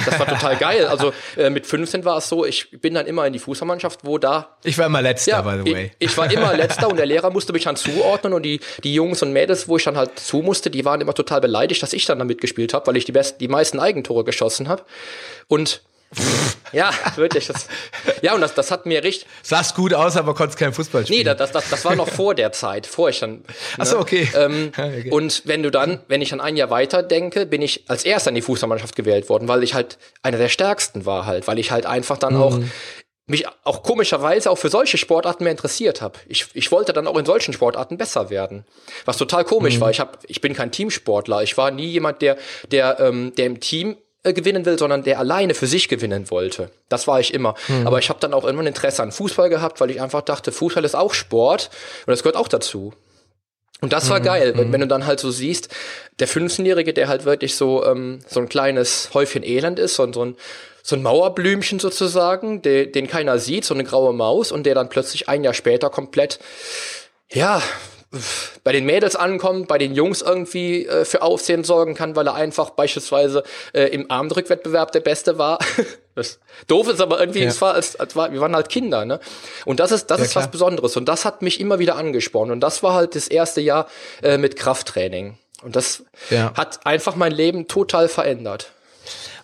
das 0.06 0.20
war 0.20 0.28
total 0.28 0.56
geil. 0.58 0.88
Also 0.88 1.14
äh, 1.36 1.50
mit 1.50 1.66
15 1.66 2.06
war 2.06 2.18
es 2.18 2.30
so, 2.30 2.46
ich 2.46 2.72
bin 2.82 2.94
dann 2.94 3.06
immer 3.06 3.26
in 3.28 3.34
die 3.34 3.40
Fußballmannschaft, 3.40 4.02
wo 4.04 4.18
da. 4.18 4.58
Ich 4.64 4.78
war 4.78 4.88
immer 4.88 5.02
letzter, 5.02 5.32
ja, 5.32 5.42
by 5.42 5.64
the 5.64 5.74
way. 5.74 5.92
Ich, 6.00 6.10
ich, 6.10 6.18
war 6.18 6.32
immer 6.32 6.54
letzter 6.56 6.90
und 6.90 6.98
der 6.98 7.06
Lehrer 7.06 7.30
musste 7.30 7.54
mich 7.54 7.64
dann 7.64 7.76
zuordnen 7.76 8.34
und 8.34 8.44
die, 8.44 8.60
die 8.84 8.94
Jungs 8.94 9.22
und 9.22 9.34
Mädels, 9.34 9.68
wo 9.68 9.78
ich 9.78 9.84
dann 9.84 9.98
halt 9.98 10.20
zu 10.20 10.38
musste, 10.38 10.70
die 10.70 10.86
waren 10.86 11.02
immer 11.02 11.14
total 11.14 11.42
beleidigt, 11.42 11.82
dass 11.84 11.94
ich 11.94 12.06
dann 12.06 12.20
damit 12.20 12.42
gespielt 12.42 12.74
habe, 12.74 12.88
weil 12.88 12.98
ich 12.98 13.06
die 13.06 13.12
besten, 13.12 13.40
die 13.40 13.48
meisten 13.48 13.80
Eigentore 13.80 14.24
geschossen 14.24 14.68
habe. 14.68 14.84
Und 15.48 15.82
ja, 16.72 16.92
wirklich. 17.16 17.48
Das, 17.48 17.68
ja, 18.22 18.34
und 18.34 18.42
das, 18.42 18.54
das 18.54 18.72
hat 18.72 18.86
mir 18.86 19.04
richtig. 19.04 19.28
Sahst 19.44 19.76
gut 19.76 19.94
aus, 19.94 20.18
aber 20.18 20.34
konntest 20.34 20.60
kein 20.60 20.74
Fußball 20.74 21.06
spielen. 21.06 21.20
Nee, 21.20 21.24
das, 21.36 21.52
das, 21.52 21.70
das 21.70 21.86
war 21.86 21.96
noch 21.96 22.10
vor 22.10 22.36
der 22.36 22.52
Zeit, 22.52 22.88
vor 22.88 23.10
ich 23.10 23.20
dann. 23.20 23.32
Ne? 23.32 23.44
Achso, 23.78 24.00
okay. 24.00 24.30
Ähm, 24.36 24.72
okay. 24.78 25.10
Und 25.12 25.44
wenn 25.46 25.64
du 25.64 25.72
dann, 25.72 26.00
wenn 26.08 26.22
ich 26.22 26.30
dann 26.30 26.42
ein 26.42 26.58
Jahr 26.58 26.70
weiter 26.70 27.04
denke, 27.04 27.46
bin 27.46 27.62
ich 27.62 27.90
als 27.90 28.06
erster 28.06 28.30
in 28.30 28.36
die 28.36 28.42
Fußballmannschaft 28.42 28.96
gewählt 28.96 29.30
worden, 29.30 29.48
weil 29.48 29.64
ich 29.64 29.74
halt 29.74 29.98
einer 30.24 30.38
der 30.38 30.50
stärksten 30.50 31.06
war 31.06 31.26
halt, 31.26 31.48
weil 31.48 31.60
ich 31.60 31.72
halt 31.72 31.86
einfach 31.86 32.18
dann 32.18 32.36
mhm. 32.36 32.42
auch 32.42 32.60
mich 33.28 33.46
auch 33.66 33.84
komischerweise 33.84 34.50
auch 34.50 34.58
für 34.58 34.70
solche 34.70 34.98
Sportarten 34.98 35.44
mehr 35.44 35.52
interessiert 35.52 36.02
habe. 36.02 36.18
Ich, 36.28 36.48
ich 36.54 36.72
wollte 36.72 36.94
dann 36.94 37.08
auch 37.08 37.18
in 37.18 37.26
solchen 37.26 37.54
Sportarten 37.54 37.98
besser 37.98 38.30
werden. 38.30 38.66
Was 39.04 39.18
total 39.18 39.44
komisch 39.44 39.76
mhm. 39.76 39.82
war. 39.82 39.92
Ich, 39.92 40.00
hab, 40.00 40.20
ich 40.28 40.40
bin 40.40 40.54
kein 40.54 40.72
Teamsportler. 40.72 41.44
Ich 41.44 41.58
war 41.58 41.70
nie 41.72 41.88
jemand, 41.88 42.22
der, 42.22 42.38
der, 42.72 43.00
ähm, 43.02 43.34
der 43.36 43.46
im 43.46 43.60
Team 43.60 43.98
äh, 44.28 44.34
gewinnen 44.34 44.66
will, 44.66 44.78
sondern 44.78 45.04
der 45.04 45.20
alleine 45.20 45.54
für 45.54 45.68
sich 45.68 45.88
gewinnen 45.88 46.30
wollte. 46.30 46.72
Das 46.90 47.08
war 47.08 47.20
ich 47.20 47.34
immer. 47.34 47.56
Mhm. 47.68 47.88
Aber 47.88 48.00
ich 48.00 48.10
habe 48.10 48.20
dann 48.20 48.34
auch 48.34 48.46
immer 48.46 48.62
ein 48.64 48.68
Interesse 48.68 49.04
an 49.04 49.12
Fußball 49.12 49.50
gehabt, 49.50 49.82
weil 49.82 49.92
ich 49.92 50.02
einfach 50.02 50.22
dachte, 50.22 50.52
Fußball 50.52 50.84
ist 50.86 50.96
auch 50.96 51.14
Sport 51.14 51.70
und 52.06 52.12
das 52.12 52.24
gehört 52.24 52.38
auch 52.38 52.48
dazu. 52.48 52.94
Und 53.80 53.94
das 53.94 54.10
war 54.10 54.20
mhm. 54.20 54.24
geil, 54.24 54.54
wenn, 54.56 54.72
wenn, 54.72 54.82
du 54.82 54.88
dann 54.88 55.06
halt 55.06 55.20
so 55.20 55.30
siehst, 55.30 55.70
der 56.20 56.28
15-Jährige, 56.28 56.94
der 56.94 57.08
halt 57.08 57.26
wirklich 57.26 57.56
so, 57.56 57.86
ähm, 57.86 58.20
so 58.28 58.40
ein 58.40 58.50
kleines 58.50 59.12
Häufchen 59.14 59.44
Elend 59.44 59.78
ist, 59.78 59.96
so, 59.96 60.12
so 60.12 60.26
ein 60.26 60.36
so 60.88 60.96
ein 60.96 61.04
Mauerblümchen 61.04 61.80
sozusagen, 61.80 62.62
de, 62.62 62.90
den 62.90 63.08
keiner 63.08 63.40
sieht, 63.40 63.66
so 63.66 63.74
eine 63.74 63.84
graue 63.84 64.14
Maus 64.14 64.54
und 64.54 64.64
der 64.64 64.74
dann 64.74 64.88
plötzlich 64.88 65.28
ein 65.28 65.44
Jahr 65.44 65.54
später 65.54 65.90
komplett, 65.90 66.40
ja, 67.30 67.62
bei 68.64 68.72
den 68.72 68.86
Mädels 68.86 69.16
ankommt, 69.16 69.68
bei 69.68 69.78
den 69.78 69.94
Jungs 69.94 70.22
irgendwie 70.22 70.86
äh, 70.86 71.04
für 71.04 71.22
Aufsehen 71.22 71.64
sorgen 71.64 71.94
kann, 71.94 72.16
weil 72.16 72.28
er 72.28 72.36
einfach 72.36 72.70
beispielsweise 72.70 73.44
äh, 73.74 73.84
im 73.88 74.10
Armdrückwettbewerb 74.10 74.92
der 74.94 75.02
Beste 75.02 75.38
war. 75.38 75.60
das 76.16 76.40
doof 76.68 76.88
ist 76.88 77.02
aber 77.02 77.20
irgendwie, 77.20 77.42
ja. 77.42 77.50
es 77.50 77.62
war, 77.62 77.74
als, 77.74 77.98
als 77.98 78.16
war, 78.16 78.32
wir 78.32 78.40
waren 78.40 78.56
halt 78.56 78.70
Kinder, 78.70 79.04
ne? 79.04 79.20
Und 79.66 79.80
das 79.80 79.92
ist, 79.92 80.08
das 80.08 80.20
ja, 80.20 80.26
ist 80.26 80.36
was 80.36 80.50
Besonderes 80.50 80.96
und 80.96 81.06
das 81.06 81.26
hat 81.26 81.42
mich 81.42 81.60
immer 81.60 81.80
wieder 81.80 81.98
angespornt 81.98 82.52
und 82.52 82.62
das 82.62 82.82
war 82.82 82.94
halt 82.94 83.16
das 83.16 83.28
erste 83.28 83.60
Jahr 83.60 83.88
äh, 84.24 84.38
mit 84.38 84.56
Krafttraining 84.56 85.38
und 85.62 85.76
das 85.76 86.04
ja. 86.30 86.54
hat 86.56 86.86
einfach 86.86 87.16
mein 87.16 87.34
Leben 87.34 87.68
total 87.68 88.08
verändert. 88.08 88.72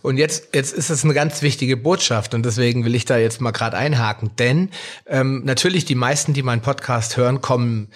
Und 0.02 0.17
jetzt, 0.17 0.54
jetzt 0.54 0.73
ist 0.73 0.89
es 0.89 1.06
eine 1.06 1.13
ganz 1.13 1.41
wichtige 1.41 1.78
Botschaft 1.78 2.34
und 2.34 2.45
deswegen 2.45 2.84
will 2.84 2.93
ich 2.93 3.06
da 3.06 3.17
jetzt 3.17 3.39
mal 3.39 3.52
gerade 3.52 3.78
einhaken. 3.78 4.32
Denn 4.38 4.69
ähm, 5.08 5.43
natürlich 5.45 5.86
die 5.86 5.95
meisten, 5.95 6.34
die 6.34 6.43
meinen 6.43 6.62
Podcast 6.62 7.15
hören, 7.15 7.39
kommen 7.39 7.89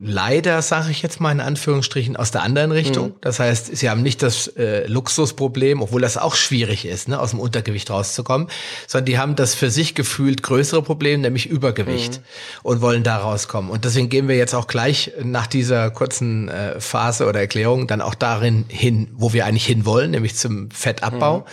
leider, 0.00 0.62
sage 0.62 0.92
ich 0.92 1.02
jetzt 1.02 1.20
mal 1.20 1.32
in 1.32 1.40
Anführungsstrichen, 1.40 2.16
aus 2.16 2.30
der 2.30 2.42
anderen 2.42 2.70
Richtung. 2.70 3.08
Mhm. 3.08 3.14
Das 3.20 3.40
heißt, 3.40 3.76
sie 3.76 3.90
haben 3.90 4.02
nicht 4.02 4.22
das 4.22 4.46
äh, 4.46 4.86
Luxusproblem, 4.86 5.82
obwohl 5.82 6.00
das 6.00 6.16
auch 6.16 6.36
schwierig 6.36 6.84
ist, 6.84 7.08
ne, 7.08 7.18
aus 7.18 7.30
dem 7.30 7.40
Untergewicht 7.40 7.90
rauszukommen, 7.90 8.48
sondern 8.86 9.06
die 9.06 9.18
haben 9.18 9.34
das 9.34 9.56
für 9.56 9.70
sich 9.70 9.96
gefühlt 9.96 10.44
größere 10.44 10.82
Problem, 10.82 11.22
nämlich 11.22 11.46
Übergewicht 11.46 12.18
mhm. 12.18 12.24
und 12.62 12.80
wollen 12.80 13.02
da 13.02 13.16
rauskommen. 13.16 13.72
Und 13.72 13.84
deswegen 13.84 14.08
gehen 14.08 14.28
wir 14.28 14.36
jetzt 14.36 14.54
auch 14.54 14.68
gleich 14.68 15.12
nach 15.20 15.48
dieser 15.48 15.90
kurzen 15.90 16.48
äh, 16.48 16.80
Phase 16.80 17.26
oder 17.26 17.40
Erklärung 17.40 17.88
dann 17.88 18.00
auch 18.00 18.14
darin 18.14 18.66
hin, 18.68 19.08
wo 19.14 19.32
wir 19.32 19.46
eigentlich 19.46 19.66
hinwollen, 19.66 20.12
nämlich 20.12 20.36
zum 20.36 20.70
Fettabbau. 20.70 21.40
Mhm. 21.40 21.44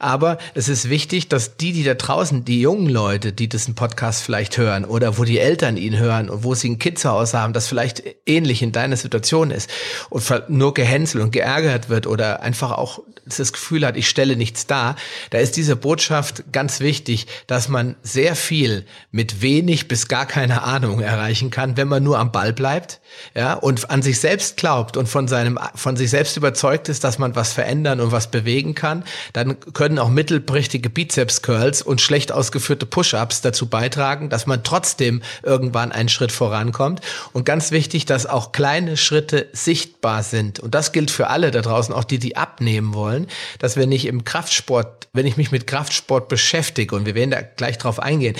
Aber 0.00 0.38
es 0.54 0.68
ist 0.68 0.90
wichtig, 0.90 1.28
dass 1.28 1.56
die, 1.56 1.72
die 1.72 1.84
da 1.84 1.94
draußen, 1.94 2.44
die 2.44 2.60
jungen 2.60 2.88
Leute, 2.88 3.32
die 3.32 3.48
diesen 3.48 3.76
Podcast 3.76 4.24
vielleicht 4.24 4.58
hören 4.58 4.84
oder 4.84 5.18
wo 5.18 5.24
die 5.24 5.38
Eltern 5.38 5.76
ihn 5.76 5.96
hören 5.96 6.28
und 6.28 6.42
wo 6.42 6.56
sie 6.56 6.68
ein 6.68 6.80
Kind 6.80 6.98
zu 6.98 7.08
Hause 7.08 7.38
haben, 7.38 7.52
das 7.52 7.68
vielleicht 7.68 7.91
vielleicht 7.92 8.16
ähnlich 8.26 8.62
in 8.62 8.72
deiner 8.72 8.96
Situation 8.96 9.50
ist 9.50 9.70
und 10.10 10.24
nur 10.48 10.74
gehänselt 10.74 11.22
und 11.22 11.32
geärgert 11.32 11.88
wird 11.88 12.06
oder 12.06 12.42
einfach 12.42 12.72
auch 12.72 13.00
das 13.24 13.52
Gefühl 13.52 13.86
hat, 13.86 13.96
ich 13.96 14.08
stelle 14.08 14.36
nichts 14.36 14.66
dar, 14.66 14.96
da 15.30 15.38
ist 15.38 15.56
diese 15.56 15.76
Botschaft 15.76 16.44
ganz 16.52 16.80
wichtig, 16.80 17.26
dass 17.46 17.68
man 17.68 17.94
sehr 18.02 18.34
viel 18.34 18.84
mit 19.10 19.42
wenig 19.42 19.86
bis 19.86 20.08
gar 20.08 20.26
keine 20.26 20.62
Ahnung 20.62 21.00
erreichen 21.00 21.50
kann, 21.50 21.76
wenn 21.76 21.88
man 21.88 22.02
nur 22.02 22.18
am 22.18 22.32
Ball 22.32 22.52
bleibt, 22.52 23.00
ja, 23.34 23.54
und 23.54 23.90
an 23.90 24.02
sich 24.02 24.18
selbst 24.18 24.56
glaubt 24.56 24.96
und 24.96 25.08
von 25.08 25.28
seinem, 25.28 25.58
von 25.74 25.96
sich 25.96 26.10
selbst 26.10 26.36
überzeugt 26.36 26.88
ist, 26.88 27.04
dass 27.04 27.18
man 27.18 27.36
was 27.36 27.52
verändern 27.52 28.00
und 28.00 28.10
was 28.10 28.30
bewegen 28.30 28.74
kann, 28.74 29.04
dann 29.32 29.58
können 29.72 29.98
auch 29.98 30.08
mittelprächtige 30.08 30.90
Bizeps-Curls 30.90 31.82
und 31.82 32.00
schlecht 32.00 32.32
ausgeführte 32.32 32.86
Push-Ups 32.86 33.40
dazu 33.40 33.66
beitragen, 33.66 34.30
dass 34.30 34.46
man 34.46 34.64
trotzdem 34.64 35.22
irgendwann 35.42 35.92
einen 35.92 36.08
Schritt 36.08 36.32
vorankommt. 36.32 37.00
Und 37.32 37.44
ganz 37.44 37.70
wichtig, 37.70 37.81
dass 37.88 38.26
auch 38.26 38.52
kleine 38.52 38.96
Schritte 38.96 39.48
sichtbar 39.52 40.22
sind. 40.22 40.60
Und 40.60 40.74
das 40.74 40.92
gilt 40.92 41.10
für 41.10 41.28
alle 41.28 41.50
da 41.50 41.60
draußen, 41.60 41.94
auch 41.94 42.04
die, 42.04 42.18
die 42.18 42.36
abnehmen 42.36 42.94
wollen, 42.94 43.26
dass 43.58 43.76
wir 43.76 43.86
nicht 43.86 44.06
im 44.06 44.24
Kraftsport, 44.24 45.08
wenn 45.12 45.26
ich 45.26 45.36
mich 45.36 45.50
mit 45.50 45.66
Kraftsport 45.66 46.28
beschäftige, 46.28 46.94
und 46.96 47.06
wir 47.06 47.14
werden 47.14 47.30
da 47.30 47.42
gleich 47.42 47.78
drauf 47.78 47.98
eingehen, 47.98 48.36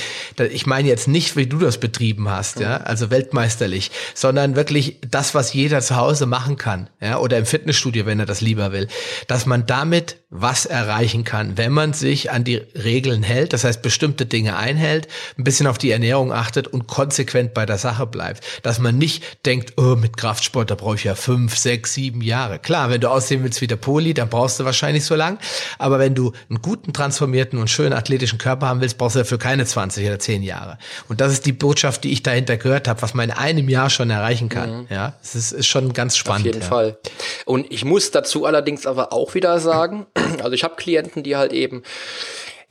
ich 0.51 0.67
meine 0.67 0.89
jetzt 0.89 1.09
nicht, 1.09 1.37
wie 1.37 1.47
du 1.47 1.59
das 1.59 1.79
betrieben 1.79 2.29
hast, 2.29 2.61
ja, 2.61 2.79
also 2.79 3.11
weltmeisterlich, 3.11 3.91
sondern 4.15 4.57
wirklich 4.57 4.99
das, 5.09 5.35
was 5.35 5.53
jeder 5.53 5.81
zu 5.81 5.97
Hause 5.97 6.27
machen 6.27 6.57
kann, 6.57 6.89
ja, 7.01 7.19
oder 7.19 7.39
im 7.39 7.47
Fitnessstudio, 7.47 8.07
wenn 8.07 8.21
er 8.21 8.27
das 8.27 8.41
lieber 8.41 8.73
will, 8.73 8.89
dass 9.27 9.47
man 9.47 9.67
damit 9.67 10.17
was 10.31 10.65
erreichen 10.65 11.25
kann, 11.25 11.59
wenn 11.59 11.73
man 11.73 11.93
sich 11.93 12.31
an 12.31 12.45
die 12.45 12.57
Regeln 12.57 13.23
hält, 13.23 13.53
das 13.53 13.65
heißt 13.65 13.83
bestimmte 13.83 14.25
Dinge 14.25 14.57
einhält, 14.57 15.09
ein 15.37 15.45
bisschen 15.45 15.67
auf 15.67 15.79
die 15.79 15.91
Ernährung 15.91 16.33
achtet 16.33 16.69
und 16.69 16.87
konsequent 16.87 17.55
bei 17.55 17.67
der 17.67 17.79
Sache 17.79 18.07
bleibt. 18.07 18.43
Dass 18.63 18.79
man 18.79 18.97
nicht 18.97 19.32
denkt, 19.47 19.75
oh, 19.77 19.97
mit 19.97 20.17
Kraftsport, 20.17 20.71
da 20.71 20.75
brauche 20.75 20.97
ich 20.97 21.05
ja 21.05 21.15
fünf, 21.15 21.57
sechs, 21.57 21.95
sieben 21.95 22.21
Jahre. 22.21 22.59
Klar, 22.59 22.91
wenn 22.91 23.01
du 23.01 23.09
aussehen 23.09 23.43
willst 23.43 23.61
wie 23.61 23.67
der 23.67 23.77
Poli, 23.77 24.15
dann 24.15 24.29
brauchst 24.29 24.61
du 24.61 24.65
wahrscheinlich 24.65 25.05
so 25.05 25.15
lang. 25.15 25.39
Aber 25.79 25.99
wenn 25.99 26.15
du 26.15 26.33
einen 26.49 26.63
guten, 26.63 26.93
transformierten 26.93 27.59
und 27.59 27.69
schönen 27.69 27.93
athletischen 27.93 28.39
Körper 28.39 28.69
haben 28.69 28.81
willst, 28.81 28.99
brauchst 28.99 29.17
du 29.17 29.21
dafür 29.21 29.39
keine 29.39 29.65
20 29.65 30.07
oder 30.07 30.19
10 30.19 30.43
Jahre. 30.43 30.79
Und 31.09 31.21
das 31.21 31.33
ist 31.33 31.47
die 31.47 31.53
Botschaft, 31.53 32.05
die 32.05 32.13
ich 32.13 32.23
dahinter 32.23 32.57
gehört 32.57 32.89
habe, 32.89 33.03
was 33.03 33.15
man 33.15 33.31
in 33.31 33.37
einem 33.37 33.69
Jahr 33.69 33.91
schon 33.91 34.11
erreichen 34.11 34.49
kann. 34.49 34.83
Mhm. 34.83 34.87
Ja, 34.91 35.15
es 35.23 35.35
ist, 35.35 35.53
ist 35.53 35.67
schon 35.67 35.93
ganz 35.93 36.17
spannend. 36.17 36.47
Auf 36.47 36.55
jeden 36.55 36.61
ja. 36.63 36.69
Fall. 36.69 36.99
Und 37.45 37.71
ich 37.71 37.85
muss 37.85 38.11
dazu 38.11 38.47
allerdings 38.47 38.87
aber 38.87 39.13
auch 39.13 39.35
wieder 39.35 39.59
sagen, 39.61 40.07
also 40.43 40.53
ich 40.53 40.65
habe 40.65 40.77
Klienten, 40.77 41.23
die 41.23 41.37
halt 41.37 41.53
eben 41.53 41.83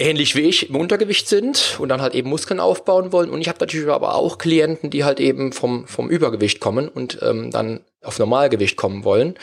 ähnlich 0.01 0.35
wie 0.35 0.41
ich 0.41 0.69
im 0.69 0.75
Untergewicht 0.75 1.27
sind 1.27 1.77
und 1.79 1.89
dann 1.89 2.01
halt 2.01 2.15
eben 2.15 2.29
Muskeln 2.29 2.59
aufbauen 2.59 3.11
wollen. 3.11 3.29
Und 3.29 3.41
ich 3.41 3.47
habe 3.47 3.59
natürlich 3.59 3.87
aber 3.87 4.15
auch 4.15 4.37
Klienten, 4.37 4.89
die 4.89 5.03
halt 5.03 5.19
eben 5.19 5.53
vom, 5.53 5.87
vom 5.87 6.09
Übergewicht 6.09 6.59
kommen 6.59 6.89
und 6.89 7.19
ähm, 7.21 7.51
dann 7.51 7.81
auf 8.01 8.19
Normalgewicht 8.19 8.77
kommen 8.77 9.03
wollen. 9.03 9.35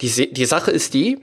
Die, 0.00 0.32
die 0.32 0.44
Sache 0.46 0.70
ist 0.70 0.94
die, 0.94 1.18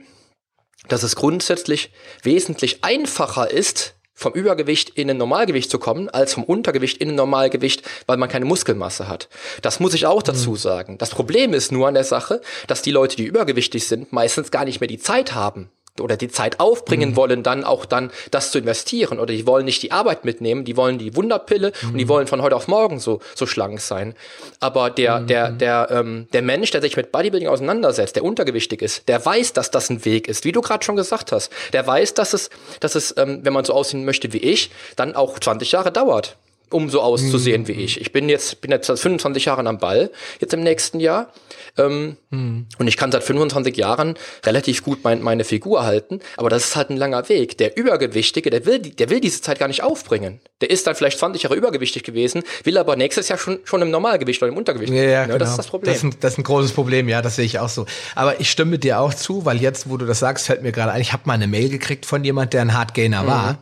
dass 0.88 1.02
es 1.02 1.16
grundsätzlich 1.16 1.90
wesentlich 2.22 2.84
einfacher 2.84 3.50
ist, 3.50 3.94
vom 4.18 4.32
Übergewicht 4.32 4.90
in 4.90 5.10
ein 5.10 5.18
Normalgewicht 5.18 5.70
zu 5.70 5.78
kommen, 5.78 6.08
als 6.08 6.32
vom 6.32 6.44
Untergewicht 6.44 6.96
in 6.98 7.10
ein 7.10 7.14
Normalgewicht, 7.16 7.82
weil 8.06 8.16
man 8.16 8.30
keine 8.30 8.46
Muskelmasse 8.46 9.08
hat. 9.08 9.28
Das 9.60 9.78
muss 9.78 9.92
ich 9.92 10.06
auch 10.06 10.22
dazu 10.22 10.52
mhm. 10.52 10.56
sagen. 10.56 10.98
Das 10.98 11.10
Problem 11.10 11.52
ist 11.52 11.70
nur 11.70 11.86
an 11.86 11.94
der 11.94 12.04
Sache, 12.04 12.40
dass 12.66 12.80
die 12.80 12.92
Leute, 12.92 13.16
die 13.16 13.26
übergewichtig 13.26 13.86
sind, 13.86 14.12
meistens 14.12 14.50
gar 14.50 14.64
nicht 14.64 14.80
mehr 14.80 14.88
die 14.88 14.98
Zeit 14.98 15.34
haben, 15.34 15.70
oder 16.00 16.16
die 16.16 16.28
Zeit 16.28 16.60
aufbringen 16.60 17.10
mhm. 17.10 17.16
wollen, 17.16 17.42
dann 17.42 17.64
auch 17.64 17.84
dann 17.84 18.10
das 18.30 18.50
zu 18.50 18.58
investieren. 18.58 19.18
Oder 19.18 19.34
die 19.34 19.46
wollen 19.46 19.64
nicht 19.64 19.82
die 19.82 19.92
Arbeit 19.92 20.24
mitnehmen, 20.24 20.64
die 20.64 20.76
wollen 20.76 20.98
die 20.98 21.14
Wunderpille 21.16 21.72
mhm. 21.82 21.90
und 21.90 21.98
die 21.98 22.04
mhm. 22.04 22.08
wollen 22.08 22.26
von 22.26 22.42
heute 22.42 22.56
auf 22.56 22.68
morgen 22.68 22.98
so, 22.98 23.20
so 23.34 23.46
schlank 23.46 23.80
sein. 23.80 24.14
Aber 24.60 24.90
der, 24.90 25.20
mhm. 25.20 25.26
der, 25.26 25.50
der, 25.50 25.88
ähm, 25.90 26.28
der 26.32 26.42
Mensch, 26.42 26.70
der 26.70 26.82
sich 26.82 26.96
mit 26.96 27.12
Bodybuilding 27.12 27.48
auseinandersetzt, 27.48 28.16
der 28.16 28.24
untergewichtig 28.24 28.82
ist, 28.82 29.08
der 29.08 29.24
weiß, 29.24 29.52
dass 29.52 29.70
das 29.70 29.90
ein 29.90 30.04
Weg 30.04 30.28
ist, 30.28 30.44
wie 30.44 30.52
du 30.52 30.60
gerade 30.60 30.84
schon 30.84 30.96
gesagt 30.96 31.32
hast. 31.32 31.50
Der 31.72 31.86
weiß, 31.86 32.14
dass 32.14 32.32
es, 32.32 32.50
dass 32.80 32.94
es, 32.94 33.14
ähm, 33.16 33.40
wenn 33.42 33.52
man 33.52 33.64
so 33.64 33.72
aussehen 33.72 34.04
möchte 34.04 34.32
wie 34.32 34.38
ich, 34.38 34.70
dann 34.96 35.14
auch 35.14 35.38
20 35.38 35.72
Jahre 35.72 35.92
dauert 35.92 36.36
um 36.70 36.90
so 36.90 37.00
auszusehen 37.00 37.62
mhm. 37.62 37.68
wie 37.68 37.72
ich. 37.72 38.00
Ich 38.00 38.12
bin 38.12 38.28
jetzt, 38.28 38.60
bin 38.60 38.70
jetzt 38.70 38.86
seit 38.86 38.98
25 38.98 39.44
Jahren 39.44 39.66
am 39.66 39.78
Ball, 39.78 40.10
jetzt 40.40 40.52
im 40.52 40.62
nächsten 40.62 40.98
Jahr. 41.00 41.32
Ähm, 41.78 42.16
mhm. 42.30 42.66
Und 42.78 42.88
ich 42.88 42.96
kann 42.96 43.12
seit 43.12 43.22
25 43.22 43.76
Jahren 43.76 44.14
relativ 44.44 44.82
gut 44.82 45.00
mein, 45.04 45.22
meine 45.22 45.44
Figur 45.44 45.84
halten, 45.84 46.20
aber 46.36 46.48
das 46.48 46.64
ist 46.64 46.76
halt 46.76 46.90
ein 46.90 46.96
langer 46.96 47.28
Weg. 47.28 47.58
Der 47.58 47.76
Übergewichtige, 47.76 48.50
der 48.50 48.66
will, 48.66 48.78
der 48.78 49.10
will 49.10 49.20
diese 49.20 49.42
Zeit 49.42 49.58
gar 49.58 49.68
nicht 49.68 49.82
aufbringen. 49.82 50.40
Der 50.60 50.70
ist 50.70 50.86
dann 50.86 50.94
vielleicht 50.94 51.18
20 51.18 51.42
Jahre 51.42 51.54
übergewichtig 51.54 52.02
gewesen, 52.02 52.42
will 52.64 52.78
aber 52.78 52.96
nächstes 52.96 53.28
Jahr 53.28 53.38
schon, 53.38 53.58
schon 53.64 53.82
im 53.82 53.90
Normalgewicht 53.90 54.42
oder 54.42 54.50
im 54.50 54.56
Untergewicht. 54.56 54.92
Ja, 54.92 55.02
ja, 55.02 55.10
ja 55.10 55.26
genau. 55.26 55.38
Das 55.38 55.50
ist 55.50 55.58
das 55.58 55.66
Problem. 55.68 55.92
Das 55.92 55.98
ist, 55.98 56.04
ein, 56.04 56.14
das 56.20 56.32
ist 56.32 56.38
ein 56.38 56.44
großes 56.44 56.72
Problem, 56.72 57.08
ja, 57.08 57.22
das 57.22 57.36
sehe 57.36 57.44
ich 57.44 57.58
auch 57.58 57.68
so. 57.68 57.86
Aber 58.14 58.40
ich 58.40 58.50
stimme 58.50 58.78
dir 58.78 59.00
auch 59.00 59.14
zu, 59.14 59.44
weil 59.44 59.60
jetzt, 59.60 59.88
wo 59.90 59.96
du 59.98 60.06
das 60.06 60.18
sagst, 60.18 60.46
fällt 60.46 60.62
mir 60.62 60.72
gerade 60.72 60.92
ein, 60.92 61.02
ich 61.02 61.12
habe 61.12 61.22
mal 61.26 61.34
eine 61.34 61.46
Mail 61.46 61.68
gekriegt 61.68 62.06
von 62.06 62.24
jemand, 62.24 62.54
der 62.54 62.62
ein 62.62 62.74
Hardgainer 62.74 63.22
mhm. 63.22 63.26
war 63.26 63.58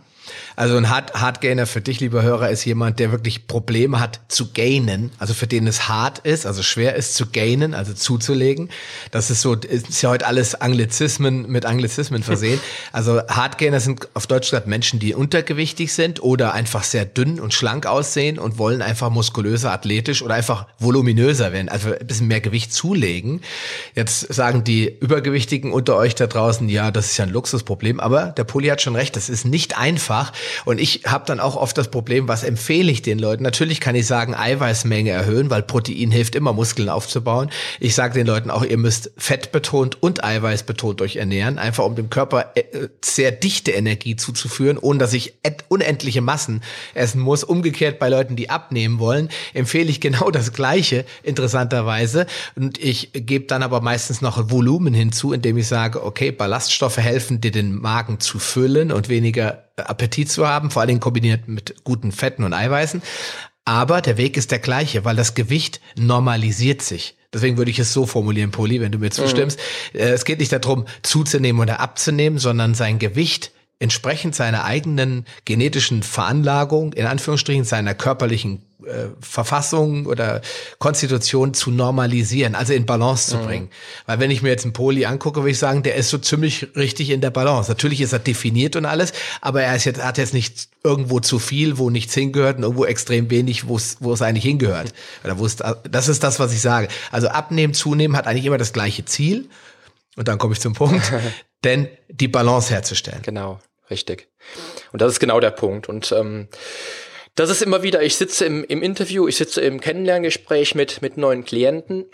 also 0.57 0.77
ein 0.77 0.88
Hard, 0.88 1.14
Hardgainer 1.14 1.67
für 1.67 1.81
dich, 1.81 2.01
lieber 2.01 2.23
Hörer, 2.23 2.51
ist 2.51 2.64
jemand, 2.64 2.99
der 2.99 3.12
wirklich 3.12 3.47
Probleme 3.47 4.01
hat 4.01 4.21
zu 4.29 4.53
gainen, 4.53 5.11
also 5.19 5.35
für 5.35 5.47
den 5.47 5.67
es 5.67 5.88
hart 5.88 6.21
ist, 6.21 6.47
also 6.47 6.62
schwer 6.62 6.95
ist 6.95 7.14
zu 7.14 7.27
gainen, 7.27 7.75
also 7.75 7.93
zuzulegen. 7.93 8.71
Das 9.11 9.31
ist 9.31 9.40
so, 9.40 9.55
ist 9.55 10.03
ja 10.03 10.11
heute 10.11 10.27
alles 10.27 10.55
Anglizismen 10.55 11.51
mit 11.51 11.67
Anglizismen 11.67 12.23
versehen. 12.25 12.61
Also 12.93 13.21
Hardgainer 13.29 13.81
sind 13.81 14.09
auf 14.14 14.27
Deutsch 14.27 14.51
gesagt 14.51 14.67
Menschen, 14.67 14.99
die 14.99 15.14
untergewichtig 15.14 15.93
sind 15.93 16.23
oder 16.23 16.55
einfach 16.55 16.85
sehr 16.85 17.05
dünn 17.05 17.40
und 17.40 17.53
schlank 17.55 17.87
aussehen 17.87 18.38
und 18.38 18.59
wollen 18.59 18.83
einfach 18.83 19.11
muskulöser, 19.11 19.73
athletisch 19.73 20.23
oder 20.23 20.35
einfach 20.35 20.67
voluminöser 20.79 21.53
werden, 21.53 21.69
also 21.69 21.93
ein 21.93 22.07
bisschen 22.07 22.29
mehr 22.29 22.40
Gewicht 22.40 22.73
zulegen. 22.73 23.40
Jetzt 23.95 24.33
sagen 24.33 24.64
die 24.64 24.88
Übergewichtigen 25.01 25.73
unter 25.73 25.97
euch 25.97 26.14
da 26.14 26.27
draußen, 26.27 26.69
ja, 26.69 26.90
das 26.90 27.07
ist 27.07 27.17
ja 27.17 27.25
ein 27.25 27.31
Luxusproblem, 27.31 28.01
aber 28.01 28.27
der 28.27 28.45
Poli 28.45 28.69
hat 28.69 28.83
schon 28.83 28.97
recht, 28.97 29.17
das 29.17 29.29
ist 29.29 29.45
nicht 29.45 29.77
einfach, 29.79 30.33
Und 30.64 30.80
ich 30.80 31.02
habe 31.07 31.24
dann 31.26 31.40
auch 31.40 31.57
oft 31.57 31.76
das 31.78 31.90
Problem, 31.90 32.28
was 32.28 32.44
empfehle 32.44 32.90
ich 32.90 33.02
den 33.02 33.18
Leuten? 33.18 33.42
Natürlich 33.42 33.80
kann 33.80 33.94
ich 33.94 34.07
sagen, 34.07 34.35
Eiweißmenge 34.35 35.11
erhöhen, 35.11 35.50
weil 35.50 35.62
Protein 35.62 36.11
hilft 36.11 36.35
immer, 36.35 36.52
Muskeln 36.52 36.88
aufzubauen. 36.88 37.50
Ich 37.80 37.94
sage 37.94 38.14
den 38.14 38.26
Leuten 38.26 38.50
auch, 38.50 38.64
ihr 38.64 38.78
müsst 38.78 39.11
fettbetont 39.16 40.02
und 40.02 40.24
eiweißbetont 40.24 41.02
euch 41.02 41.16
ernähren, 41.16 41.59
einfach 41.59 41.85
um 41.85 41.94
dem 41.94 42.11
Körper 42.11 42.52
äh, 42.54 42.62
sehr 43.04 43.33
dichte 43.33 43.72
Energie 43.72 44.16
zuzuführen, 44.16 44.78
ohne 44.78 44.98
dass 44.98 45.12
ich 45.12 45.35
unendliche 45.68 46.20
Massen 46.20 46.62
essen 46.94 47.20
muss. 47.20 47.44
Umgekehrt 47.44 47.98
bei 47.98 48.09
Leuten, 48.09 48.37
die 48.37 48.50
abnehmen 48.50 48.98
wollen, 48.98 49.28
empfehle 49.52 49.90
ich 49.90 50.00
genau 50.00 50.30
das 50.30 50.52
Gleiche, 50.52 51.04
interessanterweise. 51.22 52.26
Und 52.57 52.78
ich 52.78 53.11
gebe 53.12 53.46
dann 53.46 53.62
aber 53.62 53.80
meistens 53.80 54.20
noch 54.20 54.50
Volumen 54.50 54.94
hinzu, 54.94 55.33
indem 55.33 55.59
ich 55.59 55.66
sage, 55.66 56.04
okay, 56.04 56.30
Ballaststoffe 56.30 56.98
helfen 56.98 57.40
dir 57.40 57.50
den 57.50 57.74
Magen 57.80 58.20
zu 58.20 58.38
füllen 58.38 58.92
und 58.92 59.09
weniger 59.09 59.63
Appetit 59.77 60.31
zu 60.31 60.47
haben, 60.47 60.71
vor 60.71 60.81
allen 60.81 60.89
Dingen 60.89 61.01
kombiniert 61.01 61.49
mit 61.49 61.75
guten 61.85 62.13
Fetten 62.13 62.45
und 62.45 62.53
Eiweißen. 62.53 63.03
Aber 63.65 64.01
der 64.01 64.17
Weg 64.17 64.37
ist 64.37 64.51
der 64.51 64.59
gleiche, 64.59 65.05
weil 65.05 65.17
das 65.17 65.35
Gewicht 65.35 65.81
normalisiert 65.97 66.83
sich. 66.83 67.17
Deswegen 67.33 67.57
würde 67.57 67.71
ich 67.71 67.79
es 67.79 67.93
so 67.93 68.07
formulieren, 68.07 68.53
Poli, 68.53 68.81
wenn 68.81 68.93
du 68.93 68.99
mir 68.99 69.11
zustimmst. 69.11 69.59
Mhm. 69.93 70.01
Es 70.01 70.25
geht 70.25 70.39
nicht 70.39 70.53
darum, 70.53 70.85
zuzunehmen 71.03 71.61
oder 71.61 71.81
abzunehmen, 71.81 72.39
sondern 72.39 72.75
sein 72.75 72.99
Gewicht 72.99 73.51
entsprechend 73.81 74.37
seiner 74.37 74.65
eigenen 74.65 75.27
genetischen 75.45 76.03
Veranlagung, 76.03 76.93
in 76.93 77.07
Anführungsstrichen 77.07 77.65
seiner 77.65 77.95
körperlichen 77.95 78.63
äh, 78.87 79.09
Verfassung 79.20 80.07
oder 80.07 80.40
Konstitution 80.79 81.55
zu 81.55 81.70
normalisieren, 81.70 82.55
also 82.55 82.73
in 82.73 82.87
Balance 82.87 83.31
zu 83.31 83.38
mhm. 83.38 83.44
bringen. 83.44 83.70
Weil 84.07 84.20
wenn 84.20 84.31
ich 84.31 84.42
mir 84.42 84.51
jetzt 84.51 84.64
einen 84.64 84.73
Poli 84.73 85.07
angucke, 85.07 85.40
würde 85.40 85.51
ich 85.51 85.59
sagen, 85.59 85.83
der 85.83 85.94
ist 85.97 86.11
so 86.11 86.18
ziemlich 86.18 86.68
richtig 86.77 87.11
in 87.11 87.20
der 87.20 87.31
Balance. 87.31 87.70
Natürlich 87.70 88.01
ist 88.01 88.12
er 88.12 88.18
definiert 88.18 88.77
und 88.77 88.87
alles, 88.87 89.12
aber 89.40 89.62
er 89.62 89.77
ist 89.77 89.85
jetzt, 89.85 90.03
hat 90.03 90.18
jetzt 90.18 90.35
nicht 90.35 90.68
irgendwo 90.83 91.20
zu 91.20 91.38
viel, 91.38 91.79
wo 91.79 91.90
nichts 91.90 92.14
hingehört 92.14 92.59
und 92.59 92.62
irgendwo 92.62 92.85
extrem 92.85 93.31
wenig, 93.31 93.68
wo 93.68 93.77
es, 93.77 93.97
wo 94.01 94.12
es 94.12 94.23
eigentlich 94.23 94.44
hingehört. 94.44 94.92
Oder 95.25 95.38
wo 95.38 95.47
es, 95.47 95.57
das 95.57 96.09
ist 96.09 96.23
das, 96.23 96.40
was 96.40 96.53
ich 96.53 96.61
sage. 96.61 96.88
Also 97.11 97.29
abnehmen, 97.29 97.75
zunehmen 97.75 98.16
hat 98.16 98.27
eigentlich 98.27 98.47
immer 98.47 98.59
das 98.59 98.73
gleiche 98.73 99.05
Ziel. 99.05 99.49
Und 100.16 100.29
dann 100.29 100.38
komme 100.38 100.53
ich 100.53 100.61
zum 100.61 100.75
Punkt. 100.75 101.12
denn 101.64 101.88
die 102.09 102.29
Balance 102.29 102.70
herzustellen. 102.70 103.23
Genau, 103.23 103.59
richtig. 103.90 104.29
Und 104.92 105.03
das 105.03 105.12
ist 105.12 105.20
genau 105.20 105.40
der 105.40 105.51
Punkt. 105.51 105.88
Und 105.88 106.12
ähm, 106.12 106.49
das 107.35 107.51
ist 107.51 107.62
immer 107.62 107.83
wieder, 107.83 108.03
ich 108.03 108.16
sitze 108.16 108.44
im, 108.44 108.64
im 108.64 108.83
Interview, 108.83 109.27
ich 109.27 109.37
sitze 109.37 109.61
im 109.61 109.81
Kennenlerngespräch 109.81 110.75
mit, 110.75 111.03
mit 111.03 111.16
neuen 111.16 111.44
Klienten, 111.44 112.07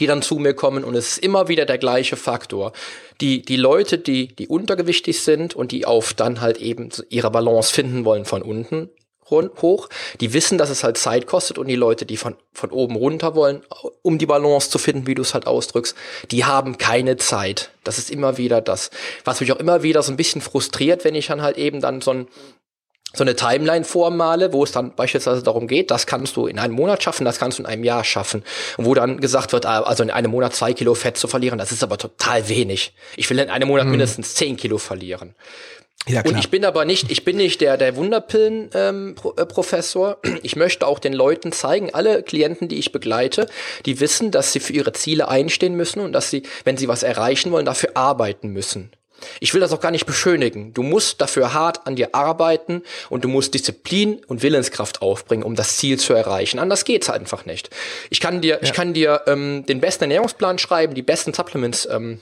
die 0.00 0.06
dann 0.06 0.22
zu 0.22 0.36
mir 0.36 0.54
kommen 0.54 0.84
und 0.84 0.94
es 0.94 1.12
ist 1.12 1.18
immer 1.18 1.48
wieder 1.48 1.66
der 1.66 1.78
gleiche 1.78 2.16
Faktor. 2.16 2.72
Die, 3.20 3.42
die 3.42 3.56
Leute, 3.56 3.98
die, 3.98 4.28
die 4.28 4.48
untergewichtig 4.48 5.22
sind 5.22 5.54
und 5.54 5.72
die 5.72 5.86
auf 5.86 6.14
dann 6.14 6.40
halt 6.40 6.58
eben 6.58 6.90
ihre 7.08 7.30
Balance 7.30 7.72
finden 7.72 8.04
wollen 8.04 8.24
von 8.24 8.42
unten, 8.42 8.90
hoch. 9.30 9.88
Die 10.20 10.32
wissen, 10.32 10.58
dass 10.58 10.70
es 10.70 10.84
halt 10.84 10.98
Zeit 10.98 11.26
kostet 11.26 11.58
und 11.58 11.66
die 11.66 11.76
Leute, 11.76 12.06
die 12.06 12.16
von, 12.16 12.36
von 12.52 12.70
oben 12.70 12.96
runter 12.96 13.34
wollen, 13.34 13.62
um 14.02 14.18
die 14.18 14.26
Balance 14.26 14.70
zu 14.70 14.78
finden, 14.78 15.06
wie 15.06 15.14
du 15.14 15.22
es 15.22 15.34
halt 15.34 15.46
ausdrückst, 15.46 15.96
die 16.30 16.44
haben 16.44 16.78
keine 16.78 17.16
Zeit. 17.16 17.70
Das 17.84 17.98
ist 17.98 18.10
immer 18.10 18.38
wieder 18.38 18.60
das, 18.60 18.90
was 19.24 19.40
mich 19.40 19.52
auch 19.52 19.58
immer 19.58 19.82
wieder 19.82 20.02
so 20.02 20.12
ein 20.12 20.16
bisschen 20.16 20.40
frustriert, 20.40 21.04
wenn 21.04 21.14
ich 21.14 21.26
dann 21.26 21.42
halt 21.42 21.58
eben 21.58 21.80
dann 21.80 22.00
so 22.00 22.12
ein 22.12 22.28
so 23.16 23.24
eine 23.24 23.36
Timeline 23.36 23.84
vormale, 23.84 24.52
wo 24.52 24.64
es 24.64 24.72
dann 24.72 24.94
beispielsweise 24.94 25.42
darum 25.42 25.66
geht, 25.66 25.90
das 25.90 26.06
kannst 26.06 26.36
du 26.36 26.46
in 26.46 26.58
einem 26.58 26.74
Monat 26.74 27.02
schaffen, 27.02 27.24
das 27.24 27.38
kannst 27.38 27.58
du 27.58 27.62
in 27.62 27.66
einem 27.66 27.84
Jahr 27.84 28.04
schaffen. 28.04 28.44
Und 28.76 28.84
wo 28.84 28.94
dann 28.94 29.20
gesagt 29.20 29.52
wird, 29.52 29.66
ah, 29.66 29.82
also 29.82 30.02
in 30.02 30.10
einem 30.10 30.30
Monat 30.30 30.54
zwei 30.54 30.72
Kilo 30.72 30.94
Fett 30.94 31.16
zu 31.16 31.28
verlieren, 31.28 31.58
das 31.58 31.72
ist 31.72 31.82
aber 31.82 31.98
total 31.98 32.48
wenig. 32.48 32.94
Ich 33.16 33.28
will 33.30 33.38
in 33.38 33.50
einem 33.50 33.68
Monat 33.68 33.84
hm. 33.84 33.90
mindestens 33.90 34.34
zehn 34.34 34.56
Kilo 34.56 34.78
verlieren. 34.78 35.34
Ja, 36.08 36.22
klar. 36.22 36.34
Und 36.34 36.40
ich 36.40 36.50
bin 36.50 36.64
aber 36.64 36.84
nicht, 36.84 37.10
ich 37.10 37.24
bin 37.24 37.36
nicht 37.36 37.60
der, 37.60 37.76
der 37.76 37.96
Wunderpillen-Professor. 37.96 40.18
Ähm, 40.24 40.38
ich 40.42 40.54
möchte 40.54 40.86
auch 40.86 41.00
den 41.00 41.12
Leuten 41.12 41.50
zeigen, 41.50 41.92
alle 41.92 42.22
Klienten, 42.22 42.68
die 42.68 42.78
ich 42.78 42.92
begleite, 42.92 43.48
die 43.86 43.98
wissen, 43.98 44.30
dass 44.30 44.52
sie 44.52 44.60
für 44.60 44.72
ihre 44.72 44.92
Ziele 44.92 45.26
einstehen 45.28 45.74
müssen 45.74 45.98
und 46.00 46.12
dass 46.12 46.30
sie, 46.30 46.44
wenn 46.64 46.76
sie 46.76 46.86
was 46.86 47.02
erreichen 47.02 47.50
wollen, 47.50 47.66
dafür 47.66 47.90
arbeiten 47.94 48.50
müssen. 48.50 48.92
Ich 49.40 49.54
will 49.54 49.60
das 49.60 49.72
auch 49.72 49.80
gar 49.80 49.90
nicht 49.90 50.06
beschönigen. 50.06 50.72
Du 50.74 50.82
musst 50.82 51.20
dafür 51.20 51.52
hart 51.52 51.86
an 51.86 51.96
dir 51.96 52.14
arbeiten 52.14 52.82
und 53.08 53.24
du 53.24 53.28
musst 53.28 53.54
Disziplin 53.54 54.24
und 54.26 54.42
Willenskraft 54.42 55.02
aufbringen, 55.02 55.42
um 55.42 55.54
das 55.54 55.76
Ziel 55.76 55.98
zu 55.98 56.12
erreichen. 56.12 56.58
Anders 56.58 56.84
geht's 56.84 57.10
einfach 57.10 57.46
nicht. 57.46 57.70
Ich 58.10 58.20
kann 58.20 58.40
dir, 58.40 58.56
ja. 58.56 58.62
ich 58.62 58.72
kann 58.72 58.94
dir 58.94 59.22
ähm, 59.26 59.64
den 59.66 59.80
besten 59.80 60.04
Ernährungsplan 60.04 60.58
schreiben, 60.58 60.94
die 60.94 61.02
besten 61.02 61.32
Supplements 61.32 61.86
ähm, 61.90 62.20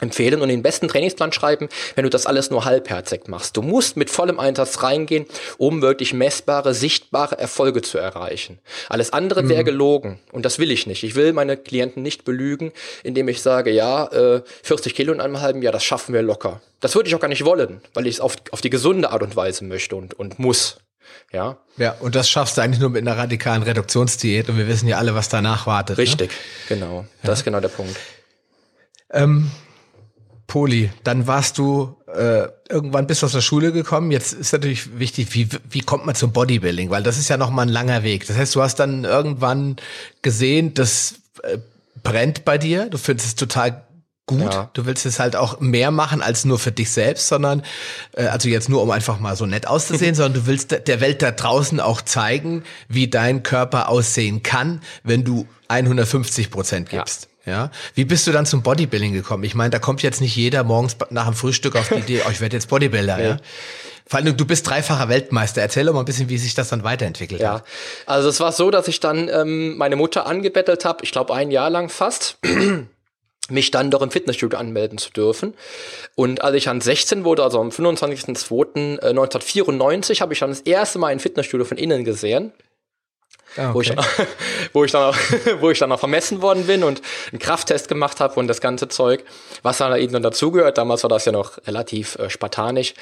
empfehlen 0.00 0.42
und 0.42 0.48
den 0.48 0.62
besten 0.62 0.88
Trainingsplan 0.88 1.32
schreiben, 1.32 1.68
wenn 1.94 2.04
du 2.04 2.10
das 2.10 2.26
alles 2.26 2.50
nur 2.50 2.64
halbherzig 2.64 3.28
machst. 3.28 3.56
Du 3.56 3.62
musst 3.62 3.96
mit 3.96 4.10
vollem 4.10 4.38
Einsatz 4.38 4.82
reingehen, 4.82 5.26
um 5.56 5.80
wirklich 5.80 6.12
messbare, 6.12 6.74
sichtbare 6.74 7.38
Erfolge 7.38 7.80
zu 7.80 7.96
erreichen. 7.96 8.58
Alles 8.88 9.12
andere 9.12 9.42
mhm. 9.42 9.48
wäre 9.48 9.64
gelogen 9.64 10.18
und 10.32 10.44
das 10.44 10.58
will 10.58 10.70
ich 10.70 10.86
nicht. 10.86 11.02
Ich 11.02 11.14
will 11.14 11.32
meine 11.32 11.56
Klienten 11.56 12.02
nicht 12.02 12.24
belügen, 12.24 12.72
indem 13.04 13.28
ich 13.28 13.40
sage, 13.40 13.70
ja, 13.70 14.06
äh, 14.08 14.42
40 14.62 14.94
Kilo 14.94 15.12
in 15.12 15.20
einem 15.20 15.40
halben 15.40 15.62
Jahr, 15.62 15.72
das 15.72 15.84
schaffen 15.84 16.12
wir 16.12 16.22
locker. 16.22 16.60
Das 16.80 16.94
würde 16.94 17.08
ich 17.08 17.14
auch 17.14 17.20
gar 17.20 17.28
nicht 17.28 17.44
wollen, 17.44 17.80
weil 17.94 18.06
ich 18.06 18.16
es 18.16 18.20
auf, 18.20 18.36
auf 18.50 18.60
die 18.60 18.70
gesunde 18.70 19.10
Art 19.10 19.22
und 19.22 19.34
Weise 19.34 19.64
möchte 19.64 19.96
und, 19.96 20.14
und 20.14 20.38
muss. 20.38 20.76
Ja. 21.32 21.56
Ja, 21.78 21.96
und 22.00 22.14
das 22.14 22.28
schaffst 22.28 22.56
du 22.56 22.60
eigentlich 22.60 22.80
nur 22.80 22.90
mit 22.90 23.02
einer 23.02 23.16
radikalen 23.16 23.62
Reduktionsdiät 23.62 24.48
und 24.48 24.58
wir 24.58 24.68
wissen 24.68 24.88
ja 24.88 24.98
alle, 24.98 25.14
was 25.14 25.28
danach 25.28 25.66
wartet. 25.66 25.96
Ne? 25.96 26.02
Richtig, 26.02 26.30
ne? 26.30 26.36
genau. 26.76 27.06
Das 27.22 27.28
ja. 27.28 27.32
ist 27.32 27.44
genau 27.44 27.60
der 27.60 27.68
Punkt. 27.68 27.96
Ähm, 29.10 29.50
Poli, 30.46 30.90
dann 31.02 31.26
warst 31.26 31.58
du 31.58 31.96
äh, 32.16 32.48
irgendwann 32.68 33.06
bist 33.06 33.22
du 33.22 33.26
aus 33.26 33.32
der 33.32 33.40
Schule 33.40 33.72
gekommen. 33.72 34.10
Jetzt 34.10 34.32
ist 34.32 34.52
natürlich 34.52 34.98
wichtig, 34.98 35.34
wie, 35.34 35.48
wie 35.68 35.80
kommt 35.80 36.06
man 36.06 36.14
zum 36.14 36.32
Bodybuilding? 36.32 36.90
Weil 36.90 37.02
das 37.02 37.18
ist 37.18 37.28
ja 37.28 37.36
noch 37.36 37.50
mal 37.50 37.62
ein 37.62 37.68
langer 37.68 38.02
Weg. 38.02 38.26
Das 38.26 38.36
heißt, 38.36 38.54
du 38.54 38.62
hast 38.62 38.76
dann 38.76 39.04
irgendwann 39.04 39.76
gesehen, 40.22 40.74
das 40.74 41.16
äh, 41.42 41.58
brennt 42.02 42.44
bei 42.44 42.58
dir. 42.58 42.88
Du 42.88 42.98
findest 42.98 43.28
es 43.28 43.34
total 43.34 43.86
gut. 44.26 44.54
Ja. 44.54 44.70
Du 44.72 44.86
willst 44.86 45.06
es 45.06 45.20
halt 45.20 45.36
auch 45.36 45.60
mehr 45.60 45.90
machen 45.90 46.22
als 46.22 46.44
nur 46.44 46.58
für 46.58 46.72
dich 46.72 46.90
selbst, 46.90 47.28
sondern 47.28 47.62
äh, 48.12 48.26
also 48.26 48.48
jetzt 48.48 48.68
nur 48.68 48.82
um 48.82 48.90
einfach 48.90 49.20
mal 49.20 49.36
so 49.36 49.46
nett 49.46 49.66
auszusehen, 49.66 50.14
sondern 50.16 50.42
du 50.42 50.46
willst 50.46 50.86
der 50.86 51.00
Welt 51.00 51.22
da 51.22 51.30
draußen 51.30 51.80
auch 51.80 52.02
zeigen, 52.02 52.64
wie 52.88 53.08
dein 53.08 53.42
Körper 53.42 53.88
aussehen 53.88 54.42
kann, 54.42 54.80
wenn 55.04 55.24
du 55.24 55.46
150 55.68 56.50
Prozent 56.50 56.90
gibst. 56.90 57.24
Ja. 57.24 57.35
Ja, 57.46 57.70
wie 57.94 58.04
bist 58.04 58.26
du 58.26 58.32
dann 58.32 58.44
zum 58.44 58.62
Bodybuilding 58.62 59.12
gekommen? 59.12 59.44
Ich 59.44 59.54
meine, 59.54 59.70
da 59.70 59.78
kommt 59.78 60.02
jetzt 60.02 60.20
nicht 60.20 60.34
jeder 60.34 60.64
morgens 60.64 60.96
nach 61.10 61.26
dem 61.26 61.34
Frühstück 61.34 61.76
auf 61.76 61.88
die 61.88 62.00
Idee, 62.00 62.22
oh, 62.26 62.30
ich 62.30 62.40
werde 62.40 62.56
jetzt 62.56 62.68
Bodybuilder, 62.68 63.20
ja. 63.20 63.28
ja? 63.28 63.36
Vor 64.08 64.20
allem, 64.20 64.36
du 64.36 64.44
bist 64.44 64.68
dreifacher 64.68 65.08
Weltmeister. 65.08 65.62
Erzähl 65.62 65.84
doch 65.84 65.92
mal 65.92 65.98
ein 66.00 66.04
bisschen, 66.04 66.28
wie 66.28 66.38
sich 66.38 66.54
das 66.54 66.68
dann 66.68 66.84
weiterentwickelt 66.84 67.40
ja. 67.40 67.54
hat. 67.54 67.64
Also 68.06 68.28
es 68.28 68.38
war 68.38 68.52
so, 68.52 68.70
dass 68.70 68.86
ich 68.86 69.00
dann 69.00 69.28
ähm, 69.28 69.76
meine 69.76 69.96
Mutter 69.96 70.26
angebettelt 70.26 70.84
habe, 70.84 71.02
ich 71.02 71.10
glaube 71.10 71.34
ein 71.34 71.50
Jahr 71.50 71.70
lang 71.70 71.88
fast, 71.88 72.38
mich 73.48 73.72
dann 73.72 73.90
doch 73.90 74.02
im 74.02 74.12
Fitnessstudio 74.12 74.56
anmelden 74.58 74.98
zu 74.98 75.10
dürfen. 75.10 75.54
Und 76.14 76.42
als 76.42 76.54
ich 76.54 76.62
dann 76.64 76.80
16 76.80 77.24
wurde, 77.24 77.42
also 77.42 77.60
am 77.60 77.70
25.02.1994, 77.70 80.20
habe 80.20 80.34
ich 80.34 80.38
dann 80.38 80.50
das 80.50 80.60
erste 80.60 81.00
Mal 81.00 81.08
ein 81.08 81.18
Fitnessstudio 81.18 81.64
von 81.64 81.76
innen 81.76 82.04
gesehen. 82.04 82.52
Ah, 83.56 83.70
okay. 83.70 83.74
wo, 83.74 83.80
ich 83.80 83.88
dann, 83.88 84.04
wo, 84.72 84.84
ich 84.84 84.92
dann 84.92 85.02
auch, 85.02 85.16
wo 85.60 85.70
ich 85.70 85.78
dann 85.78 85.92
auch 85.92 85.98
vermessen 85.98 86.42
worden 86.42 86.66
bin 86.66 86.82
und 86.84 87.02
einen 87.32 87.38
Krafttest 87.38 87.88
gemacht 87.88 88.20
habe 88.20 88.38
und 88.38 88.48
das 88.48 88.60
ganze 88.60 88.88
Zeug, 88.88 89.24
was 89.62 89.78
dann 89.78 89.96
eben 89.98 90.12
dann 90.12 90.22
dazugehört. 90.22 90.78
Damals 90.78 91.02
war 91.02 91.10
das 91.10 91.24
ja 91.24 91.32
noch 91.32 91.58
relativ 91.66 92.16
äh, 92.18 92.30
spartanisch 92.30 92.94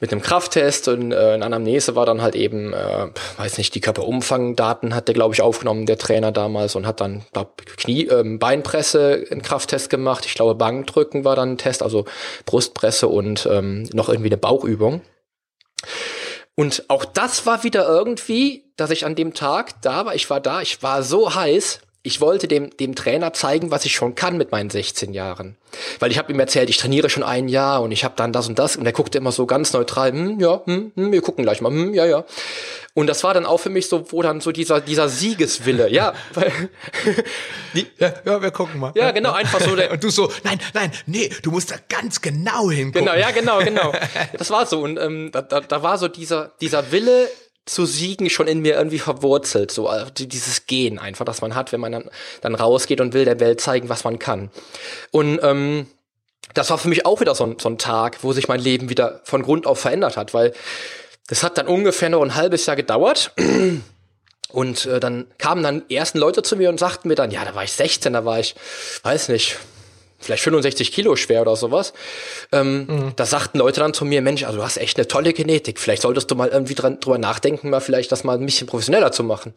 mit 0.00 0.12
einem 0.12 0.22
Krafttest 0.22 0.88
und 0.88 1.12
äh, 1.12 1.16
eine 1.16 1.44
Anamnese 1.44 1.96
war 1.96 2.06
dann 2.06 2.22
halt 2.22 2.34
eben, 2.34 2.72
äh, 2.72 3.08
weiß 3.36 3.58
nicht, 3.58 3.74
die 3.74 3.80
Körperumfangdaten 3.80 4.94
hat 4.94 5.08
der, 5.08 5.14
glaube 5.14 5.34
ich, 5.34 5.42
aufgenommen, 5.42 5.86
der 5.86 5.98
Trainer 5.98 6.32
damals 6.32 6.74
und 6.76 6.86
hat 6.86 7.00
dann 7.00 7.24
glaub, 7.32 7.64
Knie, 7.76 8.06
äh, 8.06 8.22
Beinpresse 8.24 9.24
einen 9.30 9.42
Krafttest 9.42 9.90
gemacht. 9.90 10.24
Ich 10.26 10.34
glaube, 10.34 10.54
Bankdrücken 10.54 11.24
war 11.24 11.36
dann 11.36 11.52
ein 11.52 11.58
Test, 11.58 11.82
also 11.82 12.04
Brustpresse 12.46 13.08
und 13.08 13.48
ähm, 13.50 13.88
noch 13.92 14.08
irgendwie 14.08 14.28
eine 14.28 14.36
Bauchübung. 14.36 15.02
Und 16.54 16.84
auch 16.88 17.04
das 17.04 17.46
war 17.46 17.64
wieder 17.64 17.86
irgendwie, 17.88 18.64
dass 18.76 18.90
ich 18.90 19.04
an 19.04 19.14
dem 19.14 19.34
Tag 19.34 19.80
da 19.82 20.06
war. 20.06 20.14
Ich 20.14 20.28
war 20.30 20.40
da, 20.40 20.60
ich 20.60 20.82
war 20.82 21.02
so 21.02 21.34
heiß. 21.34 21.80
Ich 22.02 22.22
wollte 22.22 22.48
dem, 22.48 22.74
dem 22.78 22.94
Trainer 22.94 23.34
zeigen, 23.34 23.70
was 23.70 23.84
ich 23.84 23.94
schon 23.94 24.14
kann 24.14 24.38
mit 24.38 24.52
meinen 24.52 24.70
16 24.70 25.12
Jahren. 25.12 25.56
Weil 25.98 26.10
ich 26.10 26.18
habe 26.18 26.32
ihm 26.32 26.40
erzählt, 26.40 26.70
ich 26.70 26.78
trainiere 26.78 27.10
schon 27.10 27.22
ein 27.22 27.46
Jahr 27.46 27.82
und 27.82 27.92
ich 27.92 28.04
habe 28.04 28.14
dann 28.16 28.32
das 28.32 28.48
und 28.48 28.58
das. 28.58 28.76
Und 28.76 28.86
er 28.86 28.92
guckte 28.92 29.18
immer 29.18 29.32
so 29.32 29.44
ganz 29.44 29.74
neutral, 29.74 30.12
hm, 30.12 30.40
ja, 30.40 30.62
hm, 30.64 30.92
hm, 30.94 31.12
wir 31.12 31.20
gucken 31.20 31.44
gleich 31.44 31.60
mal, 31.60 31.70
hm, 31.70 31.92
ja, 31.92 32.06
ja. 32.06 32.24
Und 32.94 33.06
das 33.06 33.22
war 33.22 33.34
dann 33.34 33.46
auch 33.46 33.58
für 33.58 33.70
mich 33.70 33.88
so, 33.88 34.10
wo 34.10 34.22
dann 34.22 34.40
so 34.40 34.50
dieser, 34.52 34.80
dieser 34.80 35.08
Siegeswille, 35.08 35.88
ja. 35.90 36.12
Weil, 36.34 36.52
die, 37.74 37.86
ja, 37.98 38.12
ja, 38.24 38.42
wir 38.42 38.50
gucken 38.50 38.80
mal. 38.80 38.92
Ja, 38.96 39.12
genau, 39.12 39.32
einfach 39.32 39.60
so. 39.60 39.76
Der, 39.76 39.90
und 39.92 40.02
du 40.02 40.10
so, 40.10 40.30
nein, 40.42 40.58
nein, 40.74 40.90
nee, 41.06 41.30
du 41.42 41.50
musst 41.50 41.70
da 41.70 41.76
ganz 41.88 42.20
genau 42.20 42.70
hingucken. 42.70 43.06
Genau, 43.06 43.18
ja, 43.18 43.30
genau, 43.30 43.58
genau. 43.58 43.92
Das 44.38 44.50
war 44.50 44.66
so. 44.66 44.80
Und 44.80 44.98
ähm, 44.98 45.30
da, 45.32 45.42
da, 45.42 45.60
da 45.60 45.82
war 45.82 45.98
so 45.98 46.08
dieser, 46.08 46.52
dieser 46.60 46.90
Wille, 46.92 47.28
zu 47.66 47.86
siegen 47.86 48.30
schon 48.30 48.48
in 48.48 48.60
mir 48.60 48.74
irgendwie 48.74 48.98
verwurzelt, 48.98 49.70
so 49.70 49.86
also 49.86 50.10
dieses 50.10 50.66
Gehen 50.66 50.98
einfach, 50.98 51.24
das 51.24 51.40
man 51.40 51.54
hat, 51.54 51.70
wenn 51.70 51.78
man 51.78 51.92
dann, 51.92 52.10
dann 52.40 52.54
rausgeht 52.56 53.00
und 53.00 53.12
will 53.12 53.24
der 53.24 53.38
Welt 53.38 53.60
zeigen, 53.60 53.88
was 53.88 54.02
man 54.02 54.18
kann. 54.18 54.50
Und 55.12 55.38
ähm, 55.42 55.86
das 56.54 56.70
war 56.70 56.78
für 56.78 56.88
mich 56.88 57.06
auch 57.06 57.20
wieder 57.20 57.34
so 57.34 57.44
ein, 57.44 57.58
so 57.60 57.68
ein 57.68 57.78
Tag, 57.78 58.18
wo 58.22 58.32
sich 58.32 58.48
mein 58.48 58.60
Leben 58.60 58.88
wieder 58.88 59.20
von 59.24 59.42
Grund 59.42 59.66
auf 59.66 59.78
verändert 59.78 60.16
hat, 60.16 60.34
weil 60.34 60.52
das 61.30 61.44
hat 61.44 61.58
dann 61.58 61.68
ungefähr 61.68 62.08
noch 62.08 62.22
ein 62.22 62.34
halbes 62.34 62.66
Jahr 62.66 62.74
gedauert. 62.74 63.32
Und 64.52 64.86
äh, 64.86 64.98
dann 64.98 65.28
kamen 65.38 65.62
dann 65.62 65.88
ersten 65.88 66.18
Leute 66.18 66.42
zu 66.42 66.56
mir 66.56 66.68
und 66.68 66.80
sagten 66.80 67.06
mir 67.06 67.14
dann, 67.14 67.30
ja, 67.30 67.44
da 67.44 67.54
war 67.54 67.62
ich 67.62 67.70
16, 67.70 68.12
da 68.12 68.24
war 68.24 68.40
ich, 68.40 68.56
weiß 69.04 69.28
nicht, 69.28 69.56
vielleicht 70.18 70.42
65 70.42 70.90
Kilo 70.90 71.14
schwer 71.14 71.42
oder 71.42 71.54
sowas. 71.54 71.92
Ähm, 72.50 72.86
mhm. 72.86 73.12
Da 73.14 73.26
sagten 73.26 73.58
Leute 73.58 73.78
dann 73.78 73.94
zu 73.94 74.04
mir, 74.04 74.22
Mensch, 74.22 74.42
also 74.42 74.58
du 74.58 74.64
hast 74.64 74.76
echt 74.76 74.98
eine 74.98 75.06
tolle 75.06 75.32
Genetik. 75.32 75.78
Vielleicht 75.78 76.02
solltest 76.02 76.28
du 76.32 76.34
mal 76.34 76.48
irgendwie 76.48 76.74
dran, 76.74 76.98
drüber 76.98 77.18
nachdenken, 77.18 77.70
mal 77.70 77.78
vielleicht 77.80 78.10
das 78.10 78.24
mal 78.24 78.36
ein 78.36 78.44
bisschen 78.44 78.66
professioneller 78.66 79.12
zu 79.12 79.22
machen. 79.22 79.54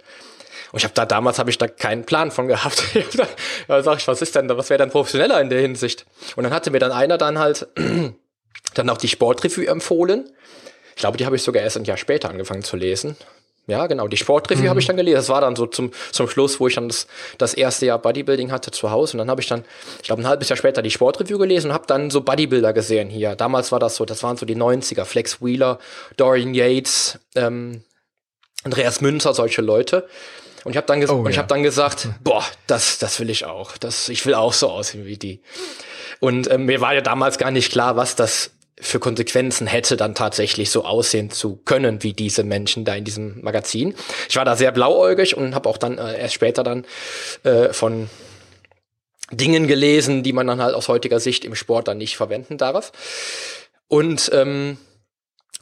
Und 0.74 0.78
ich 0.78 0.84
habe 0.84 0.94
da 0.94 1.08
damals 1.08 1.40
habe 1.40 1.50
ich 1.50 1.58
da 1.58 1.68
keinen 1.68 2.06
Plan 2.06 2.30
von 2.30 2.48
gehabt. 2.48 2.84
da 3.68 3.82
sag 3.82 3.98
ich, 3.98 4.08
was 4.08 4.22
ist 4.22 4.36
denn 4.36 4.48
da, 4.48 4.58
was 4.60 4.70
wäre 4.70 4.78
dann 4.78 4.92
professioneller 4.92 5.42
in 5.42 5.50
der 5.50 5.60
Hinsicht? 5.60 6.06
Und 6.36 6.44
dann 6.44 6.54
hatte 6.54 6.70
mir 6.70 6.80
dann 6.80 6.92
einer 6.92 7.18
dann 7.18 7.40
halt 7.40 7.68
dann 8.76 8.90
auch 8.92 8.98
die 8.98 9.08
Sportrevue 9.08 9.66
empfohlen. 9.66 10.30
Ich 10.96 11.02
glaube, 11.02 11.18
die 11.18 11.26
habe 11.26 11.36
ich 11.36 11.44
sogar 11.44 11.64
erst 11.64 11.78
ein 11.78 11.86
Jahr 11.86 11.98
später 11.98 12.30
angefangen 12.30 12.64
zu 12.64 12.76
lesen. 12.76 13.18
Ja, 13.66 13.88
genau, 13.88 14.10
die 14.10 14.18
Sportrevue 14.18 14.66
mhm. 14.66 14.70
habe 14.70 14.80
ich 14.82 14.88
dann 14.88 14.98
gelesen. 14.98 15.16
Das 15.16 15.30
war 15.30 15.40
dann 15.40 15.56
so 15.56 15.66
zum, 15.66 15.92
zum 16.12 16.28
Schluss, 16.28 16.60
wo 16.60 16.68
ich 16.68 16.76
dann 16.76 16.90
das, 16.90 17.08
das 17.38 17.54
erste 17.54 17.86
Jahr 17.86 17.98
Bodybuilding 17.98 18.52
hatte 18.52 18.72
zu 18.72 18.92
Hause. 18.92 19.14
Und 19.14 19.20
dann 19.20 19.30
habe 19.30 19.40
ich 19.40 19.48
dann, 19.48 19.64
ich 20.02 20.08
glaube, 20.08 20.22
ein 20.22 20.28
halbes 20.28 20.50
Jahr 20.50 20.58
später 20.58 20.82
die 20.82 20.92
Sportrevue 20.92 21.38
gelesen 21.38 21.68
und 21.70 21.74
habe 21.74 21.88
dann 21.88 22.10
so 22.10 22.22
Bodybuilder 22.22 22.74
gesehen 22.74 23.10
hier. 23.10 23.36
Damals 23.36 23.72
war 23.72 23.80
das 23.80 23.96
so, 23.96 24.04
das 24.04 24.22
waren 24.22 24.36
so 24.36 24.46
die 24.46 24.58
90er. 24.58 25.06
Flex 25.06 25.42
Wheeler, 25.42 25.80
Dorian 26.18 26.54
Yates, 26.54 27.20
ähm, 27.36 27.84
Andreas 28.66 29.00
Münzer, 29.00 29.34
solche 29.34 29.62
Leute. 29.62 30.10
Und 30.66 30.72
ich 30.72 30.78
habe 30.78 30.88
dann, 30.88 31.04
oh, 31.10 31.28
ja. 31.28 31.38
hab 31.38 31.48
dann 31.48 31.64
gesagt, 31.64 32.10
boah, 32.22 32.44
das, 32.68 32.98
das 32.98 33.20
will 33.22 33.30
ich 33.30 33.46
auch. 33.46 33.78
Das, 33.78 34.10
ich 34.10 34.26
will 34.26 34.34
auch 34.34 34.54
so 34.54 34.70
aussehen 34.70 35.06
wie 35.06 35.18
die. 35.18 35.42
Und 36.20 36.50
ähm, 36.52 36.66
mir 36.66 36.82
war 36.82 36.94
ja 36.94 37.02
damals 37.02 37.38
gar 37.38 37.52
nicht 37.52 37.72
klar, 37.72 37.96
was 37.96 38.16
das 38.16 38.52
für 38.80 39.00
Konsequenzen 39.00 39.68
hätte, 39.68 39.98
dann 39.98 40.16
tatsächlich 40.16 40.72
so 40.72 40.84
aussehen 40.84 41.30
zu 41.30 41.58
können 41.58 42.04
wie 42.04 42.14
diese 42.14 42.44
Menschen 42.44 42.86
da 42.86 42.96
in 42.96 43.04
diesem 43.04 43.42
Magazin. 43.42 43.96
Ich 44.30 44.36
war 44.36 44.46
da 44.46 44.56
sehr 44.56 44.72
blauäugig 44.72 45.38
und 45.38 45.56
habe 45.56 45.70
auch 45.70 45.78
dann 45.78 45.98
äh, 45.98 46.20
erst 46.20 46.34
später 46.34 46.64
dann 46.64 46.86
äh, 47.44 47.72
von 47.72 48.10
Dingen 49.32 49.68
gelesen, 49.68 50.24
die 50.24 50.34
man 50.34 50.48
dann 50.48 50.62
halt 50.62 50.76
aus 50.76 50.88
heutiger 50.88 51.20
Sicht 51.20 51.46
im 51.46 51.56
Sport 51.56 51.88
dann 51.88 51.98
nicht 51.98 52.18
verwenden 52.18 52.58
darf. 52.58 52.92
Und 53.88 54.32
ähm, 54.34 54.78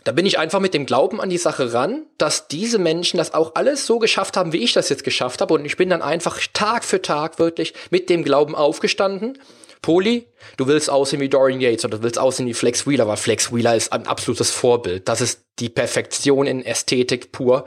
da 0.03 0.11
bin 0.13 0.25
ich 0.25 0.39
einfach 0.39 0.59
mit 0.59 0.73
dem 0.73 0.85
Glauben 0.85 1.21
an 1.21 1.29
die 1.29 1.37
Sache 1.37 1.73
ran, 1.73 2.05
dass 2.17 2.47
diese 2.47 2.79
Menschen 2.79 3.17
das 3.17 3.33
auch 3.33 3.53
alles 3.55 3.85
so 3.85 3.99
geschafft 3.99 4.35
haben, 4.35 4.51
wie 4.51 4.63
ich 4.63 4.73
das 4.73 4.89
jetzt 4.89 5.03
geschafft 5.03 5.41
habe. 5.41 5.53
Und 5.53 5.65
ich 5.65 5.77
bin 5.77 5.89
dann 5.89 6.01
einfach 6.01 6.39
Tag 6.53 6.83
für 6.83 7.01
Tag 7.01 7.37
wirklich 7.37 7.73
mit 7.91 8.09
dem 8.09 8.23
Glauben 8.23 8.55
aufgestanden. 8.55 9.37
Poli, 9.81 10.27
du 10.57 10.67
willst 10.67 10.89
aussehen 10.89 11.19
wie 11.21 11.29
Dorian 11.29 11.59
Yates 11.59 11.85
oder 11.85 11.97
du 11.97 12.03
willst 12.03 12.19
aussehen 12.19 12.45
wie 12.45 12.53
Flex 12.53 12.85
Wheeler, 12.85 13.07
weil 13.07 13.17
Flex 13.17 13.51
Wheeler 13.53 13.75
ist 13.75 13.91
ein 13.91 14.05
absolutes 14.05 14.51
Vorbild. 14.51 15.07
Das 15.07 15.21
ist 15.21 15.41
die 15.59 15.69
Perfektion 15.69 16.45
in 16.45 16.63
Ästhetik 16.63 17.31
pur. 17.31 17.65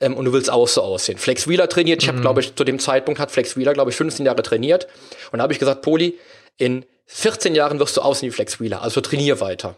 Ähm, 0.00 0.14
und 0.14 0.26
du 0.26 0.32
willst 0.32 0.50
auch 0.50 0.68
so 0.68 0.82
aussehen. 0.82 1.16
Flex 1.16 1.48
Wheeler 1.48 1.68
trainiert. 1.68 2.02
Ich 2.02 2.08
habe, 2.08 2.18
mhm. 2.18 2.22
glaube 2.22 2.40
ich, 2.40 2.54
zu 2.54 2.64
dem 2.64 2.78
Zeitpunkt 2.78 3.18
hat 3.18 3.30
Flex 3.30 3.56
Wheeler, 3.56 3.72
glaube 3.72 3.90
ich, 3.90 3.96
15 3.96 4.26
Jahre 4.26 4.42
trainiert. 4.42 4.86
Und 5.32 5.38
da 5.38 5.44
habe 5.44 5.52
ich 5.52 5.58
gesagt, 5.58 5.80
Poli, 5.82 6.18
in 6.58 6.84
14 7.06 7.54
Jahren 7.54 7.78
wirst 7.78 7.96
du 7.96 8.02
aussehen 8.02 8.28
wie 8.28 8.34
Flex 8.34 8.60
Wheeler. 8.60 8.82
Also 8.82 9.00
trainier 9.00 9.40
weiter. 9.40 9.76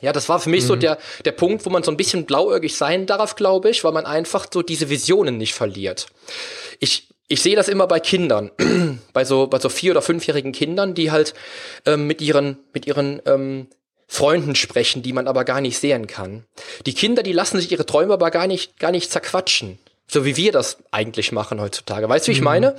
Ja, 0.00 0.12
das 0.12 0.28
war 0.28 0.40
für 0.40 0.50
mich 0.50 0.64
mhm. 0.64 0.68
so 0.68 0.76
der, 0.76 0.98
der 1.24 1.32
Punkt, 1.32 1.64
wo 1.66 1.70
man 1.70 1.82
so 1.82 1.90
ein 1.90 1.96
bisschen 1.96 2.24
blauäugig 2.24 2.74
sein 2.76 3.06
darf, 3.06 3.36
glaube 3.36 3.70
ich, 3.70 3.84
weil 3.84 3.92
man 3.92 4.06
einfach 4.06 4.46
so 4.52 4.62
diese 4.62 4.88
Visionen 4.88 5.36
nicht 5.36 5.54
verliert. 5.54 6.06
Ich, 6.78 7.09
ich 7.30 7.42
sehe 7.42 7.54
das 7.54 7.68
immer 7.68 7.86
bei 7.86 8.00
Kindern, 8.00 8.50
bei 9.12 9.24
so, 9.24 9.46
bei 9.46 9.60
so 9.60 9.68
vier- 9.68 9.92
oder 9.92 10.02
fünfjährigen 10.02 10.50
Kindern, 10.50 10.94
die 10.94 11.12
halt 11.12 11.32
ähm, 11.86 12.08
mit 12.08 12.20
ihren, 12.20 12.58
mit 12.74 12.86
ihren 12.86 13.22
ähm, 13.24 13.68
Freunden 14.08 14.56
sprechen, 14.56 15.02
die 15.02 15.12
man 15.12 15.28
aber 15.28 15.44
gar 15.44 15.60
nicht 15.60 15.78
sehen 15.78 16.08
kann. 16.08 16.44
Die 16.86 16.92
Kinder, 16.92 17.22
die 17.22 17.32
lassen 17.32 17.60
sich 17.60 17.70
ihre 17.70 17.86
Träume 17.86 18.14
aber 18.14 18.32
gar 18.32 18.48
nicht, 18.48 18.80
gar 18.80 18.90
nicht 18.90 19.12
zerquatschen. 19.12 19.78
So 20.08 20.24
wie 20.24 20.36
wir 20.36 20.50
das 20.50 20.78
eigentlich 20.90 21.30
machen 21.30 21.60
heutzutage. 21.60 22.08
Weißt 22.08 22.26
du, 22.26 22.30
wie 22.30 22.34
ich 22.34 22.40
mhm. 22.40 22.46
meine? 22.46 22.76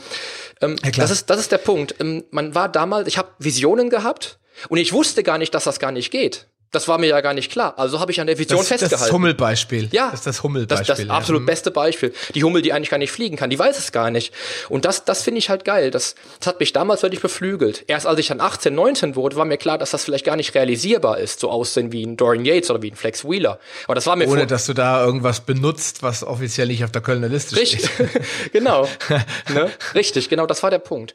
Ähm, 0.59 0.75
ja, 0.83 0.91
das, 0.91 1.11
ist, 1.11 1.29
das 1.29 1.39
ist 1.39 1.53
der 1.53 1.57
Punkt. 1.57 1.95
Ähm, 2.01 2.25
man 2.31 2.53
war 2.53 2.67
damals, 2.67 3.07
ich 3.07 3.17
habe 3.17 3.29
Visionen 3.39 3.89
gehabt 3.89 4.37
und 4.67 4.79
ich 4.79 4.91
wusste 4.91 5.23
gar 5.23 5.37
nicht, 5.37 5.55
dass 5.55 5.63
das 5.63 5.79
gar 5.79 5.93
nicht 5.93 6.11
geht. 6.11 6.47
Das 6.71 6.87
war 6.87 6.97
mir 6.97 7.07
ja 7.07 7.19
gar 7.19 7.33
nicht 7.33 7.51
klar. 7.51 7.73
Also 7.77 7.99
habe 7.99 8.13
ich 8.13 8.21
an 8.21 8.27
der 8.27 8.37
Vision 8.37 8.59
das, 8.59 8.69
festgehalten. 8.69 9.03
Das 9.03 9.11
Hummelbeispiel. 9.11 9.89
Ja. 9.91 10.11
Das 10.11 10.21
ist 10.21 10.27
das 10.27 10.41
Hummelbeispiel. 10.41 10.87
Das, 10.87 10.97
das 10.97 11.05
ja. 11.05 11.13
absolut 11.13 11.41
mhm. 11.41 11.47
beste 11.47 11.69
Beispiel. 11.69 12.13
Die 12.33 12.45
Hummel, 12.45 12.61
die 12.61 12.71
eigentlich 12.71 12.89
gar 12.89 12.97
nicht 12.97 13.11
fliegen 13.11 13.35
kann, 13.35 13.49
die 13.49 13.59
weiß 13.59 13.77
es 13.77 13.91
gar 13.91 14.09
nicht. 14.09 14.33
Und 14.69 14.85
das, 14.85 15.03
das 15.03 15.21
finde 15.21 15.39
ich 15.39 15.49
halt 15.49 15.65
geil. 15.65 15.91
Das, 15.91 16.15
das 16.39 16.47
hat 16.47 16.61
mich 16.61 16.71
damals 16.71 17.03
wirklich 17.03 17.21
beflügelt. 17.21 17.83
Erst 17.87 18.07
als 18.07 18.19
ich 18.19 18.27
dann 18.27 18.39
18, 18.39 18.73
19 18.73 19.17
wurde, 19.17 19.35
war 19.35 19.43
mir 19.43 19.57
klar, 19.57 19.77
dass 19.77 19.91
das 19.91 20.05
vielleicht 20.05 20.25
gar 20.25 20.37
nicht 20.37 20.55
realisierbar 20.55 21.17
ist, 21.17 21.41
so 21.41 21.49
aussehen 21.49 21.91
wie 21.91 22.05
ein 22.05 22.15
Dorian 22.15 22.45
Yates 22.45 22.71
oder 22.71 22.81
wie 22.81 22.91
ein 22.91 22.95
Flex 22.95 23.25
Wheeler. 23.25 23.59
Aber 23.83 23.95
das 23.95 24.07
war 24.07 24.15
mir 24.15 24.29
Ohne, 24.29 24.47
dass 24.47 24.65
du 24.65 24.73
da 24.73 25.03
irgendwas 25.05 25.41
benutzt, 25.41 26.03
was 26.03 26.23
offiziell 26.23 26.67
nicht 26.67 26.85
auf 26.85 26.91
der 26.91 27.01
Kölner 27.01 27.27
Liste 27.27 27.57
Richtig. 27.57 27.85
steht. 27.85 28.09
genau. 28.53 28.87
ne? 29.53 29.69
Richtig, 29.93 30.29
genau, 30.29 30.45
das 30.45 30.63
war 30.63 30.69
der 30.69 30.79
Punkt. 30.79 31.13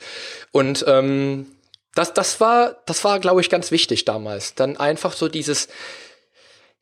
Und 0.53 0.85
ähm, 0.87 1.47
das, 1.97 2.13
das 2.13 2.41
war, 2.41 2.77
das 2.87 3.03
war, 3.05 3.19
glaube 3.21 3.41
ich, 3.41 3.51
ganz 3.51 3.71
wichtig 3.71 4.05
damals. 4.05 4.55
Dann 4.55 4.77
einfach 4.77 5.15
so 5.15 5.29
dieses, 5.29 5.69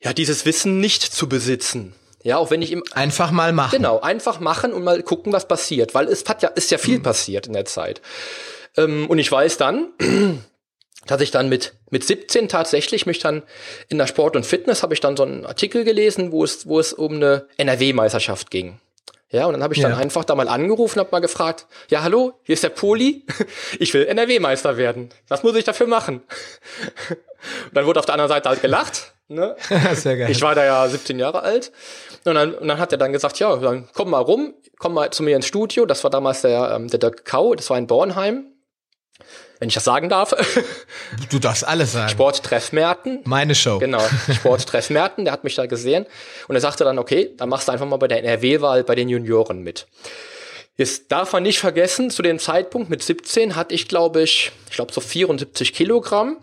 ja, 0.01 0.13
dieses 0.13 0.45
Wissen 0.45 0.79
nicht 0.79 1.01
zu 1.01 1.27
besitzen. 1.27 1.95
Ja, 2.21 2.37
auch 2.37 2.51
wenn 2.51 2.61
ich 2.61 2.71
ihm 2.71 2.83
einfach 2.91 3.31
mal 3.31 3.53
machen. 3.53 3.77
Genau, 3.77 3.99
einfach 3.99 4.39
machen 4.39 4.73
und 4.73 4.83
mal 4.83 5.01
gucken, 5.03 5.31
was 5.31 5.47
passiert, 5.47 5.93
weil 5.93 6.07
es 6.07 6.25
hat 6.27 6.41
ja 6.43 6.49
ist 6.49 6.71
ja 6.71 6.77
viel 6.77 6.97
mhm. 6.97 7.03
passiert 7.03 7.47
in 7.47 7.53
der 7.53 7.65
Zeit. 7.65 8.01
Ähm, 8.75 9.09
und 9.09 9.19
ich 9.19 9.31
weiß 9.31 9.57
dann, 9.57 9.89
dass 11.05 11.21
ich 11.21 11.31
dann 11.31 11.49
mit 11.49 11.75
mit 11.91 12.03
17 12.03 12.49
tatsächlich 12.49 13.05
mich 13.05 13.19
dann 13.19 13.43
in 13.89 13.97
der 13.97 14.07
Sport 14.07 14.35
und 14.35 14.45
Fitness 14.45 14.83
habe 14.83 14.95
ich 14.95 15.01
dann 15.01 15.15
so 15.15 15.23
einen 15.23 15.45
Artikel 15.45 15.83
gelesen, 15.83 16.31
wo 16.31 16.43
es 16.43 16.67
wo 16.67 16.79
es 16.79 16.93
um 16.93 17.13
eine 17.13 17.47
NRW-Meisterschaft 17.57 18.51
ging. 18.51 18.79
Ja, 19.35 19.47
und 19.47 19.51
dann 19.51 19.63
habe 19.63 19.73
ich 19.73 19.81
dann 19.81 19.91
ja. 19.91 19.97
einfach 19.97 20.23
da 20.23 20.33
mal 20.33 20.47
angerufen, 20.47 20.97
habe 20.97 21.09
mal 21.11 21.19
gefragt, 21.19 21.67
ja, 21.89 22.03
hallo, 22.03 22.39
hier 22.43 22.53
ist 22.53 22.63
der 22.63 22.69
Poli, 22.69 23.25
ich 23.79 23.93
will 23.93 24.05
NRW-Meister 24.05 24.77
werden. 24.77 25.09
Was 25.27 25.43
muss 25.43 25.57
ich 25.57 25.65
dafür 25.65 25.87
machen? 25.87 26.21
Und 27.09 27.17
dann 27.73 27.85
wurde 27.85 27.99
auf 27.99 28.05
der 28.05 28.13
anderen 28.13 28.29
Seite 28.29 28.47
halt 28.47 28.61
gelacht. 28.61 29.13
Ne? 29.27 29.57
Sehr 29.93 30.15
geil. 30.15 30.31
Ich 30.31 30.41
war 30.41 30.55
da 30.55 30.63
ja 30.63 30.87
17 30.87 31.19
Jahre 31.19 31.43
alt. 31.43 31.73
Und 32.23 32.35
dann, 32.35 32.53
und 32.53 32.65
dann 32.65 32.79
hat 32.79 32.93
er 32.93 32.97
dann 32.97 33.11
gesagt, 33.11 33.37
ja, 33.39 33.53
dann 33.57 33.89
komm 33.93 34.11
mal 34.11 34.21
rum, 34.21 34.53
komm 34.79 34.93
mal 34.93 35.11
zu 35.11 35.21
mir 35.21 35.35
ins 35.35 35.47
Studio. 35.47 35.85
Das 35.85 36.05
war 36.05 36.11
damals 36.11 36.41
der, 36.41 36.71
ähm, 36.73 36.87
der 36.87 36.99
Dirk 36.99 37.25
Kau, 37.25 37.55
das 37.55 37.69
war 37.69 37.77
in 37.77 37.87
Bornheim 37.87 38.54
wenn 39.59 39.69
ich 39.69 39.75
das 39.75 39.83
sagen 39.83 40.09
darf. 40.09 40.33
Du 41.29 41.39
darfst 41.39 41.65
alles 41.65 41.93
sagen. 41.93 42.09
Sporttreff 42.09 42.71
Merten. 42.71 43.21
Meine 43.23 43.55
Show. 43.55 43.79
Genau, 43.79 44.01
Sporttreff 44.33 44.89
Merten, 44.89 45.25
der 45.25 45.33
hat 45.33 45.43
mich 45.43 45.55
da 45.55 45.65
gesehen 45.65 46.05
und 46.47 46.55
er 46.55 46.61
sagte 46.61 46.83
dann, 46.83 46.99
okay, 46.99 47.31
dann 47.37 47.49
machst 47.49 47.67
du 47.67 47.71
einfach 47.71 47.85
mal 47.85 47.97
bei 47.97 48.07
der 48.07 48.19
NRW-Wahl 48.23 48.83
bei 48.83 48.95
den 48.95 49.09
Junioren 49.09 49.61
mit. 49.61 49.87
Jetzt 50.77 51.11
darf 51.11 51.31
man 51.31 51.43
nicht 51.43 51.59
vergessen, 51.59 52.09
zu 52.09 52.21
dem 52.21 52.37
Zeitpunkt 52.37 52.89
mit 52.89 53.01
17 53.01 53.55
hatte 53.55 53.73
ich, 53.73 53.87
glaube 53.87 54.21
ich, 54.21 54.51
ich 54.69 54.75
glaube 54.75 54.91
so 54.91 54.99
74 54.99 55.73
Kilogramm 55.73 56.37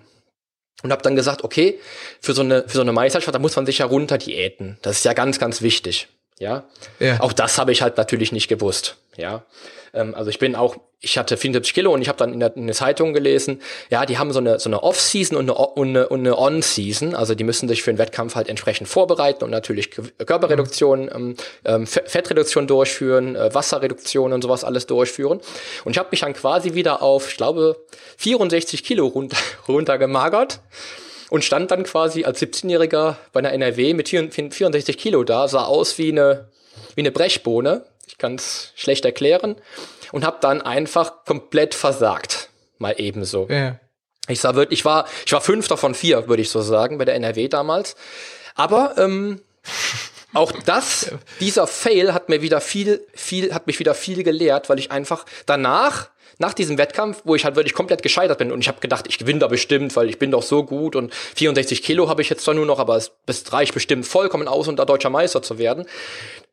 und 0.83 0.91
habe 0.91 1.03
dann 1.03 1.17
gesagt, 1.17 1.45
okay, 1.45 1.79
für 2.21 2.33
so 2.33 2.41
eine 2.41 2.63
für 2.67 2.77
so 2.77 2.81
eine 2.81 2.93
Meisterschaft, 2.93 3.35
da 3.35 3.39
muss 3.39 3.57
man 3.57 3.67
sich 3.67 3.79
ja 3.79 3.87
runter 3.87 4.17
diäten. 4.17 4.79
Das 4.81 4.97
ist 4.99 5.05
ja 5.05 5.13
ganz 5.13 5.39
ganz 5.39 5.61
wichtig, 5.61 6.09
ja. 6.39 6.65
ja. 6.99 7.21
Auch 7.21 7.35
das 7.35 7.59
habe 7.59 7.73
ich 7.73 7.83
halt 7.83 7.99
natürlich 7.99 8.33
nicht 8.33 8.49
gewusst, 8.49 8.97
ja. 9.17 9.45
Ähm, 9.93 10.15
also 10.15 10.31
ich 10.31 10.39
bin 10.39 10.57
auch, 10.57 10.77
ich 11.01 11.19
hatte 11.19 11.37
74 11.37 11.75
Kilo 11.75 11.93
und 11.93 12.01
ich 12.01 12.09
habe 12.09 12.19
dann 12.19 12.33
in 12.33 12.41
der, 12.41 12.57
in 12.57 12.67
der 12.67 12.77
Zeitung 12.77 13.13
gelesen, 13.13 13.61
ja, 13.91 14.07
die 14.07 14.19
haben 14.19 14.33
so 14.33 14.39
eine, 14.39 14.61
so 14.61 14.69
eine 14.69 14.83
Off-Season 14.83 15.37
und 15.37 15.51
eine, 15.51 15.55
und 15.55 15.89
eine, 15.89 16.09
und 16.09 16.21
eine 16.21 16.39
On-Season. 16.39 17.15
Also 17.15 17.35
die 17.35 17.45
müssen 17.45 17.69
sich 17.69 17.83
für 17.83 17.93
den 17.93 17.99
Wettkampf 17.99 18.37
halt 18.37 18.49
entsprechend 18.49 18.89
vorbereiten 18.89 19.45
und 19.45 19.51
natürlich 19.51 19.91
Körperreduktion, 19.91 21.11
ähm, 21.13 21.37
ähm 21.65 21.87
Fettreduktion 21.87 22.67
durchführen, 22.67 23.37
äh, 23.37 23.53
Wasserreduktion 23.53 24.33
und 24.33 24.43
sowas 24.43 24.65
alles 24.65 24.87
durchführen. 24.87 25.41
Und 25.85 25.93
ich 25.93 25.99
habe 25.99 26.09
mich 26.13 26.21
dann 26.21 26.35
quasi 26.35 26.75
wieder 26.75 27.03
auf, 27.03 27.29
ich 27.29 27.37
glaube, 27.37 27.77
64 28.19 28.85
Kilo 28.85 29.09
runter, 29.09 29.37
runtergemagert 29.69 30.61
und 31.31 31.45
stand 31.45 31.71
dann 31.71 31.83
quasi 31.83 32.25
als 32.25 32.41
17-Jähriger 32.41 33.17
bei 33.33 33.41
einer 33.41 33.53
NRW 33.53 33.95
mit 33.95 34.09
64 34.09 34.97
Kilo 34.97 35.25
da, 35.25 35.49
sah 35.49 35.65
aus 35.65 35.99
wie 35.99 36.13
eine, 36.13 36.49
wie 36.95 37.01
eine 37.01 37.11
Brechbohne 37.11 37.85
ich 38.13 38.19
kann 38.19 38.35
es 38.35 38.73
schlecht 38.77 39.05
erklären. 39.07 39.57
Und 40.13 40.25
habe 40.27 40.37
dann 40.43 40.61
einfach 40.61 41.25
komplett 41.25 41.75
versagt. 41.75 42.51
Mal 42.77 42.95
ebenso. 42.99 43.49
Ja. 43.49 43.81
Ich 44.29 44.41
sah 44.41 44.55
wirklich, 44.55 44.81
ich 44.81 44.85
war, 44.85 45.07
ich 45.25 45.33
war 45.33 45.41
fünfter 45.41 45.79
von 45.79 45.95
vier, 45.95 46.29
würde 46.29 46.43
ich 46.43 46.51
so 46.51 46.61
sagen, 46.61 46.99
bei 46.99 47.07
der 47.07 47.15
NRW 47.15 47.49
damals. 47.49 47.97
Aber 48.55 48.97
ähm, 48.99 49.41
auch 50.35 50.53
das, 50.67 51.11
dieser 51.41 51.67
Fail 51.67 52.13
hat 52.13 52.29
mir 52.29 52.43
wieder 52.43 52.61
viel, 52.61 53.05
viel, 53.15 53.55
hat 53.55 53.67
mich 53.67 53.79
wieder 53.79 53.95
viel 53.95 54.23
gelehrt, 54.23 54.69
weil 54.69 54.79
ich 54.79 54.91
einfach 54.91 55.25
danach 55.47 56.11
nach 56.39 56.53
diesem 56.55 56.77
Wettkampf, 56.77 57.23
wo 57.25 57.35
ich 57.35 57.45
halt 57.45 57.57
wirklich 57.57 57.75
komplett 57.75 58.03
gescheitert 58.03 58.39
bin 58.39 58.53
und 58.53 58.61
ich 58.61 58.69
habe 58.69 58.81
gedacht, 58.81 59.07
ich 59.09 59.19
gewinne 59.19 59.39
da 59.39 59.49
bestimmt, 59.49 59.95
weil 59.97 60.09
ich 60.09 60.19
bin 60.19 60.31
doch 60.31 60.43
so 60.43 60.65
gut 60.65 60.97
und 60.97 61.15
64 61.15 61.83
Kilo 61.83 62.09
habe 62.09 62.23
ich 62.23 62.31
jetzt 62.31 62.45
zwar 62.45 62.55
nur 62.55 62.67
noch, 62.67 62.79
aber 62.79 62.97
es, 62.97 63.13
es 63.27 63.53
reicht 63.53 63.75
bestimmt 63.75 64.07
vollkommen 64.07 64.49
aus, 64.49 64.69
um 64.69 64.77
da 64.77 64.85
deutscher 64.85 65.11
Meister 65.11 65.43
zu 65.43 65.59
werden. 65.59 65.87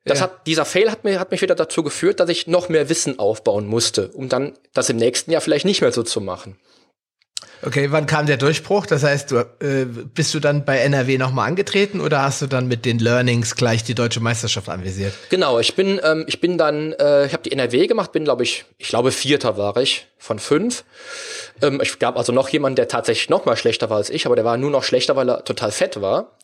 Das 0.05 0.19
ja. 0.19 0.25
hat, 0.25 0.47
dieser 0.47 0.65
Fail 0.65 0.89
hat, 0.89 1.03
mir, 1.03 1.19
hat 1.19 1.31
mich 1.31 1.41
wieder 1.41 1.55
dazu 1.55 1.83
geführt, 1.83 2.19
dass 2.19 2.29
ich 2.29 2.47
noch 2.47 2.69
mehr 2.69 2.89
Wissen 2.89 3.19
aufbauen 3.19 3.67
musste, 3.67 4.09
um 4.09 4.29
dann 4.29 4.53
das 4.73 4.89
im 4.89 4.97
nächsten 4.97 5.31
Jahr 5.31 5.41
vielleicht 5.41 5.65
nicht 5.65 5.81
mehr 5.81 5.91
so 5.91 6.03
zu 6.03 6.21
machen. 6.21 6.57
Okay, 7.61 7.91
wann 7.91 8.05
kam 8.05 8.25
der 8.25 8.37
Durchbruch? 8.37 8.85
Das 8.85 9.03
heißt, 9.03 9.31
du, 9.31 9.37
äh, 9.59 9.85
bist 9.85 10.33
du 10.33 10.39
dann 10.39 10.63
bei 10.63 10.77
NRW 10.77 11.17
nochmal 11.17 11.47
angetreten 11.47 11.99
oder 11.99 12.21
hast 12.21 12.41
du 12.41 12.47
dann 12.47 12.69
mit 12.69 12.85
den 12.85 12.99
Learnings 12.99 13.55
gleich 13.55 13.83
die 13.83 13.95
deutsche 13.95 14.21
Meisterschaft 14.21 14.69
anvisiert? 14.69 15.13
Genau, 15.29 15.59
ich 15.59 15.75
bin, 15.75 15.99
ähm, 16.03 16.23
ich 16.27 16.39
bin 16.39 16.57
dann, 16.57 16.93
äh, 16.93 17.25
ich 17.25 17.33
habe 17.33 17.43
die 17.43 17.51
NRW 17.51 17.87
gemacht, 17.87 18.13
bin 18.13 18.23
glaube 18.23 18.43
ich, 18.43 18.65
ich 18.77 18.87
glaube 18.87 19.11
Vierter 19.11 19.57
war 19.57 19.75
ich 19.75 20.07
von 20.17 20.39
fünf. 20.39 20.85
Ähm, 21.61 21.81
ich 21.83 21.99
gab 21.99 22.17
also 22.17 22.31
noch 22.31 22.47
jemanden, 22.47 22.77
der 22.77 22.87
tatsächlich 22.87 23.29
noch 23.29 23.45
mal 23.45 23.57
schlechter 23.57 23.89
war 23.89 23.97
als 23.97 24.09
ich, 24.09 24.25
aber 24.25 24.37
der 24.37 24.45
war 24.45 24.55
nur 24.55 24.71
noch 24.71 24.83
schlechter, 24.83 25.17
weil 25.17 25.29
er 25.29 25.43
total 25.43 25.71
fett 25.71 25.99
war. 25.99 26.37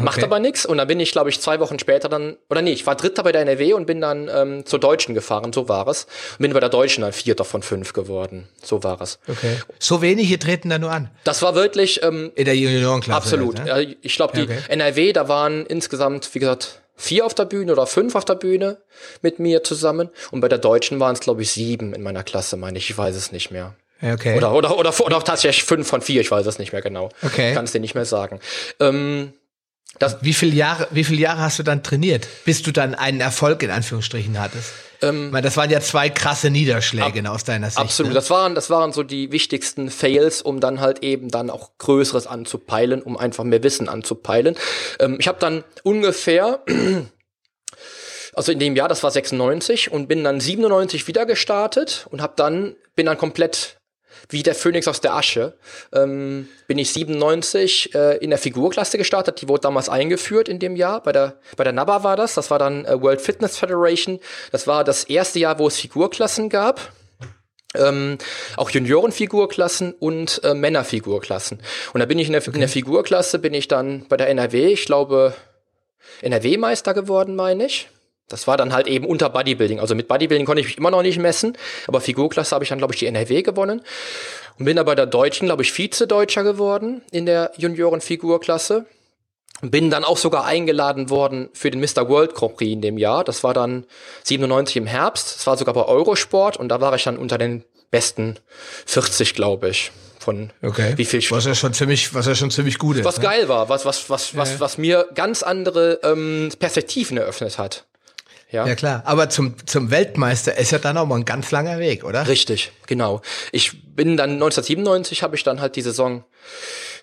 Macht 0.00 0.18
Okay. 0.18 0.24
aber 0.24 0.40
nichts. 0.40 0.66
Und 0.66 0.78
dann 0.78 0.88
bin 0.88 0.98
ich, 1.00 1.12
glaube 1.12 1.30
ich, 1.30 1.40
zwei 1.40 1.60
Wochen 1.60 1.78
später 1.78 2.08
dann, 2.08 2.36
oder 2.50 2.62
nee, 2.62 2.72
ich 2.72 2.86
war 2.86 2.96
Dritter 2.96 3.22
bei 3.22 3.32
der 3.32 3.42
NRW 3.42 3.72
und 3.74 3.86
bin 3.86 4.00
dann 4.00 4.28
ähm, 4.32 4.66
zur 4.66 4.80
Deutschen 4.80 5.14
gefahren, 5.14 5.52
so 5.52 5.68
war 5.68 5.86
es. 5.88 6.04
Und 6.32 6.42
bin 6.42 6.52
bei 6.52 6.60
der 6.60 6.68
Deutschen 6.68 7.02
dann 7.02 7.12
Vierter 7.12 7.44
von 7.44 7.62
fünf 7.62 7.92
geworden, 7.92 8.48
so 8.62 8.82
war 8.82 9.00
es. 9.00 9.18
Okay. 9.28 9.56
So 9.78 10.02
wenige 10.02 10.38
treten 10.38 10.68
da 10.70 10.78
nur 10.78 10.90
an. 10.90 11.10
Das 11.24 11.42
war 11.42 11.54
wirklich 11.54 12.02
ähm, 12.02 12.32
In 12.34 12.44
der 12.44 12.56
Juniorenklasse. 12.56 13.16
absolut. 13.16 13.58
halt, 13.60 13.68
ne? 13.68 13.82
Ja, 13.90 13.96
ich 14.02 14.16
glaube, 14.16 14.36
die 14.36 14.42
okay. 14.42 14.58
NRW, 14.68 15.12
da 15.12 15.28
waren 15.28 15.64
insgesamt, 15.66 16.34
wie 16.34 16.40
gesagt, 16.40 16.80
vier 16.96 17.24
auf 17.24 17.34
der 17.34 17.44
Bühne 17.44 17.70
oder 17.72 17.86
fünf 17.86 18.16
auf 18.16 18.24
der 18.24 18.34
Bühne 18.34 18.78
mit 19.22 19.38
mir 19.38 19.62
zusammen. 19.62 20.10
Und 20.32 20.40
bei 20.40 20.48
der 20.48 20.58
Deutschen 20.58 20.98
waren 20.98 21.14
es, 21.14 21.20
glaube 21.20 21.42
ich, 21.42 21.52
sieben 21.52 21.94
in 21.94 22.02
meiner 22.02 22.24
Klasse, 22.24 22.56
meine 22.56 22.78
ich. 22.78 22.90
Ich 22.90 22.98
weiß 22.98 23.14
es 23.14 23.30
nicht 23.30 23.52
mehr. 23.52 23.74
Okay. 24.00 24.36
Oder, 24.36 24.54
oder, 24.54 24.78
oder, 24.78 25.00
oder 25.00 25.24
tatsächlich 25.24 25.64
fünf 25.64 25.88
von 25.88 26.00
vier, 26.00 26.20
ich 26.20 26.30
weiß 26.30 26.46
es 26.46 26.58
nicht 26.58 26.72
mehr 26.72 26.82
genau. 26.82 27.10
Okay. 27.22 27.50
Ich 27.50 27.54
kann 27.54 27.64
es 27.64 27.72
dir 27.72 27.80
nicht 27.80 27.94
mehr 27.94 28.04
sagen. 28.04 28.40
Ähm, 28.78 29.32
Wie 30.20 30.34
viele 30.34 30.54
Jahre, 30.54 30.86
wie 30.90 31.04
viele 31.04 31.20
Jahre 31.20 31.40
hast 31.40 31.58
du 31.58 31.62
dann 31.62 31.82
trainiert, 31.82 32.28
bis 32.44 32.62
du 32.62 32.70
dann 32.70 32.94
einen 32.94 33.20
Erfolg 33.20 33.62
in 33.62 33.70
Anführungsstrichen 33.70 34.38
hattest? 34.40 34.72
Ähm, 35.02 35.26
ich 35.26 35.32
meine, 35.32 35.44
das 35.44 35.56
waren 35.56 35.70
ja 35.70 35.80
zwei 35.80 36.08
krasse 36.10 36.50
Niederschläge 36.50 37.28
aus 37.30 37.44
deiner 37.44 37.68
Sicht. 37.68 37.78
Absolut. 37.78 38.10
Ne? 38.10 38.14
Das 38.14 38.30
waren, 38.30 38.54
das 38.54 38.70
waren 38.70 38.92
so 38.92 39.02
die 39.02 39.32
wichtigsten 39.32 39.90
Fails, 39.90 40.42
um 40.42 40.60
dann 40.60 40.80
halt 40.80 41.02
eben 41.02 41.28
dann 41.28 41.50
auch 41.50 41.70
Größeres 41.78 42.26
anzupeilen, 42.26 43.02
um 43.02 43.16
einfach 43.16 43.44
mehr 43.44 43.62
Wissen 43.62 43.88
anzupeilen. 43.88 44.56
Ähm, 45.00 45.16
ich 45.18 45.28
habe 45.28 45.38
dann 45.38 45.64
ungefähr, 45.82 46.62
also 48.34 48.52
in 48.52 48.58
dem 48.58 48.76
Jahr, 48.76 48.88
das 48.88 49.02
war 49.02 49.10
96 49.10 49.90
und 49.90 50.08
bin 50.08 50.24
dann 50.24 50.40
97 50.40 51.06
wieder 51.06 51.26
gestartet 51.26 52.06
und 52.10 52.20
habe 52.20 52.34
dann, 52.36 52.76
bin 52.94 53.06
dann 53.06 53.18
komplett 53.18 53.77
wie 54.28 54.42
der 54.42 54.54
Phönix 54.54 54.86
aus 54.88 55.00
der 55.00 55.14
Asche, 55.14 55.54
ähm, 55.92 56.48
bin 56.66 56.78
ich 56.78 56.92
97 56.92 57.94
äh, 57.94 58.16
in 58.18 58.30
der 58.30 58.38
Figurklasse 58.38 58.98
gestartet. 58.98 59.40
Die 59.40 59.48
wurde 59.48 59.62
damals 59.62 59.88
eingeführt 59.88 60.48
in 60.48 60.58
dem 60.58 60.76
Jahr. 60.76 61.02
Bei 61.02 61.12
der, 61.12 61.36
bei 61.56 61.64
der 61.64 61.72
NABA 61.72 62.04
war 62.04 62.16
das. 62.16 62.34
Das 62.34 62.50
war 62.50 62.58
dann 62.58 62.84
äh, 62.84 63.00
World 63.00 63.20
Fitness 63.20 63.56
Federation. 63.56 64.20
Das 64.52 64.66
war 64.66 64.84
das 64.84 65.04
erste 65.04 65.38
Jahr, 65.38 65.58
wo 65.58 65.66
es 65.66 65.78
Figurklassen 65.78 66.50
gab. 66.50 66.92
Ähm, 67.74 68.18
auch 68.56 68.70
Juniorenfigurklassen 68.70 69.92
und 69.92 70.42
äh, 70.42 70.54
Männerfigurklassen. 70.54 71.60
Und 71.92 72.00
da 72.00 72.06
bin 72.06 72.18
ich 72.18 72.26
in 72.26 72.32
der, 72.32 72.46
in 72.46 72.60
der 72.60 72.68
Figurklasse, 72.68 73.38
bin 73.38 73.54
ich 73.54 73.68
dann 73.68 74.06
bei 74.08 74.16
der 74.16 74.28
NRW, 74.28 74.72
ich 74.72 74.86
glaube, 74.86 75.34
NRW-Meister 76.22 76.94
geworden, 76.94 77.36
meine 77.36 77.66
ich. 77.66 77.88
Das 78.28 78.46
war 78.46 78.56
dann 78.56 78.72
halt 78.72 78.86
eben 78.86 79.06
unter 79.06 79.30
Bodybuilding. 79.30 79.80
Also 79.80 79.94
mit 79.94 80.06
Bodybuilding 80.08 80.46
konnte 80.46 80.60
ich 80.60 80.66
mich 80.66 80.78
immer 80.78 80.90
noch 80.90 81.02
nicht 81.02 81.18
messen, 81.18 81.56
aber 81.86 82.00
Figurklasse 82.00 82.54
habe 82.54 82.64
ich 82.64 82.68
dann, 82.68 82.78
glaube 82.78 82.92
ich, 82.92 83.00
die 83.00 83.06
NRW 83.06 83.42
gewonnen. 83.42 83.82
Und 84.58 84.64
bin 84.64 84.76
da 84.76 84.82
bei 84.82 84.94
der 84.94 85.06
Deutschen, 85.06 85.46
glaube 85.46 85.62
ich, 85.62 85.72
Vize-Deutscher 85.72 86.42
geworden 86.42 87.02
in 87.10 87.26
der 87.26 87.52
Junioren-Figurklasse. 87.56 88.86
Bin 89.60 89.90
dann 89.90 90.04
auch 90.04 90.18
sogar 90.18 90.44
eingeladen 90.44 91.10
worden 91.10 91.48
für 91.52 91.70
den 91.70 91.80
Mr. 91.80 92.08
World 92.08 92.34
Grand 92.34 92.56
Prix 92.56 92.72
in 92.72 92.80
dem 92.80 92.98
Jahr. 92.98 93.24
Das 93.24 93.42
war 93.42 93.54
dann 93.54 93.86
97 94.24 94.76
im 94.76 94.86
Herbst. 94.86 95.36
Das 95.36 95.46
war 95.46 95.56
sogar 95.56 95.74
bei 95.74 95.84
Eurosport 95.84 96.56
und 96.56 96.68
da 96.68 96.80
war 96.80 96.94
ich 96.94 97.04
dann 97.04 97.16
unter 97.16 97.38
den 97.38 97.64
besten 97.90 98.36
40, 98.86 99.34
glaube 99.34 99.70
ich. 99.70 99.90
Von 100.20 100.50
Okay. 100.62 100.92
wie 100.96 101.04
viel 101.04 101.22
Was 101.30 101.46
ja 101.46 101.54
schon 101.54 101.72
ziemlich, 101.72 102.12
was 102.12 102.26
ja 102.26 102.34
schon 102.34 102.50
ziemlich 102.50 102.78
gut 102.78 102.96
ist. 102.96 103.04
was 103.04 103.16
ne? 103.18 103.24
geil 103.24 103.48
war, 103.48 103.68
was, 103.68 103.86
was, 103.86 104.10
was, 104.10 104.36
was, 104.36 104.60
was 104.60 104.76
mir 104.76 105.06
ganz 105.14 105.42
andere 105.42 106.00
ähm, 106.02 106.50
Perspektiven 106.58 107.16
eröffnet 107.16 107.56
hat. 107.56 107.86
Ja. 108.50 108.66
Ja 108.66 108.74
klar, 108.74 109.02
aber 109.04 109.28
zum, 109.28 109.54
zum 109.66 109.90
Weltmeister 109.90 110.56
ist 110.56 110.70
ja 110.70 110.78
dann 110.78 110.96
auch 110.96 111.06
mal 111.06 111.16
ein 111.16 111.24
ganz 111.24 111.50
langer 111.50 111.78
Weg, 111.78 112.04
oder? 112.04 112.26
Richtig, 112.28 112.72
genau. 112.86 113.20
Ich 113.52 113.94
bin 113.94 114.16
dann 114.16 114.30
1997 114.32 115.22
habe 115.22 115.36
ich 115.36 115.44
dann 115.44 115.60
halt 115.60 115.76
die 115.76 115.82
Saison 115.82 116.24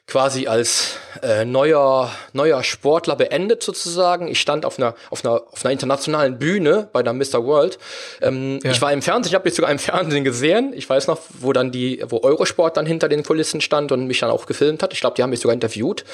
quasi 0.08 0.46
als 0.46 0.98
äh, 1.24 1.46
neuer 1.46 2.12
neuer 2.34 2.64
Sportler 2.64 3.16
beendet 3.16 3.64
sozusagen. 3.64 4.28
Ich 4.28 4.40
stand 4.40 4.64
auf 4.64 4.78
einer 4.78 4.94
auf 5.10 5.26
einer 5.26 5.42
auf 5.52 5.66
einer 5.66 5.72
internationalen 5.72 6.38
Bühne 6.38 6.90
bei 6.94 7.02
der 7.02 7.14
Mr. 7.14 7.44
World. 7.44 7.80
Ähm, 8.22 8.60
Ja. 8.64 8.72
Ich 8.72 8.82
war 8.82 8.94
im 8.94 9.02
Fernsehen, 9.02 9.32
ich 9.32 9.36
habe 9.36 9.46
mich 9.46 9.56
sogar 9.56 9.72
im 9.72 9.80
Fernsehen 9.80 10.24
gesehen. 10.24 10.74
Ich 10.76 10.88
weiß 10.88 11.08
noch, 11.08 11.20
wo 11.40 11.54
dann 11.54 11.72
die 11.72 12.04
wo 12.08 12.22
Eurosport 12.22 12.78
dann 12.78 12.86
hinter 12.86 13.10
den 13.10 13.24
Kulissen 13.24 13.62
stand 13.62 13.92
und 13.92 14.06
mich 14.06 14.20
dann 14.20 14.30
auch 14.30 14.46
gefilmt 14.46 14.84
hat. 14.84 14.94
Ich 14.94 15.00
glaube, 15.00 15.16
die 15.16 15.24
haben 15.24 15.32
mich 15.32 15.40
sogar 15.40 15.54
interviewt, 15.56 16.06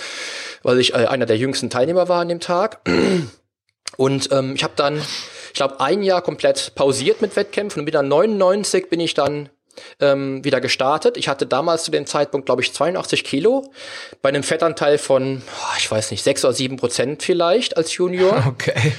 weil 0.63 0.79
ich 0.79 0.93
äh, 0.93 1.07
einer 1.07 1.25
der 1.25 1.37
jüngsten 1.37 1.69
Teilnehmer 1.69 2.07
war 2.07 2.21
an 2.21 2.29
dem 2.29 2.39
Tag. 2.39 2.79
Und 3.97 4.31
ähm, 4.31 4.55
ich 4.55 4.63
habe 4.63 4.73
dann, 4.75 4.97
ich 4.97 5.53
glaube, 5.53 5.79
ein 5.79 6.03
Jahr 6.03 6.21
komplett 6.21 6.73
pausiert 6.75 7.21
mit 7.21 7.35
Wettkämpfen 7.35 7.81
und 7.81 7.87
wieder 7.87 8.01
99 8.01 8.89
bin 8.89 8.99
ich 8.99 9.13
dann 9.13 9.49
ähm, 9.99 10.43
wieder 10.43 10.61
gestartet. 10.61 11.17
Ich 11.17 11.27
hatte 11.27 11.45
damals 11.45 11.83
zu 11.83 11.91
dem 11.91 12.05
Zeitpunkt, 12.05 12.45
glaube 12.45 12.61
ich, 12.61 12.73
82 12.73 13.23
Kilo, 13.23 13.71
bei 14.21 14.29
einem 14.29 14.43
Fettanteil 14.43 14.97
von, 14.97 15.41
ich 15.77 15.89
weiß 15.89 16.11
nicht, 16.11 16.23
6 16.23 16.45
oder 16.45 16.53
7 16.53 16.77
Prozent 16.77 17.23
vielleicht 17.23 17.77
als 17.77 17.95
Junior. 17.95 18.43
Okay. 18.51 18.93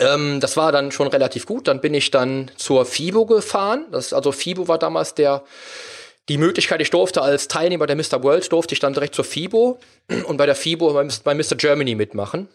Ähm, 0.00 0.40
das 0.40 0.56
war 0.56 0.72
dann 0.72 0.90
schon 0.90 1.06
relativ 1.06 1.46
gut. 1.46 1.68
Dann 1.68 1.80
bin 1.80 1.94
ich 1.94 2.10
dann 2.10 2.50
zur 2.56 2.84
FIBO 2.84 3.26
gefahren. 3.26 3.86
Das, 3.92 4.12
also 4.12 4.32
FIBO 4.32 4.66
war 4.66 4.78
damals 4.78 5.14
der 5.14 5.44
die 6.28 6.38
Möglichkeit, 6.38 6.80
ich 6.80 6.90
durfte 6.90 7.20
als 7.20 7.48
Teilnehmer 7.48 7.86
der 7.86 7.96
Mr. 7.96 8.22
World, 8.22 8.50
durfte 8.50 8.72
ich 8.72 8.80
dann 8.80 8.94
direkt 8.94 9.14
zur 9.14 9.24
FIBO 9.24 9.78
und 10.26 10.36
bei 10.36 10.46
der 10.46 10.54
FIBO 10.54 10.92
bei 11.22 11.34
Mr. 11.34 11.56
Germany 11.56 11.94
mitmachen. 11.94 12.48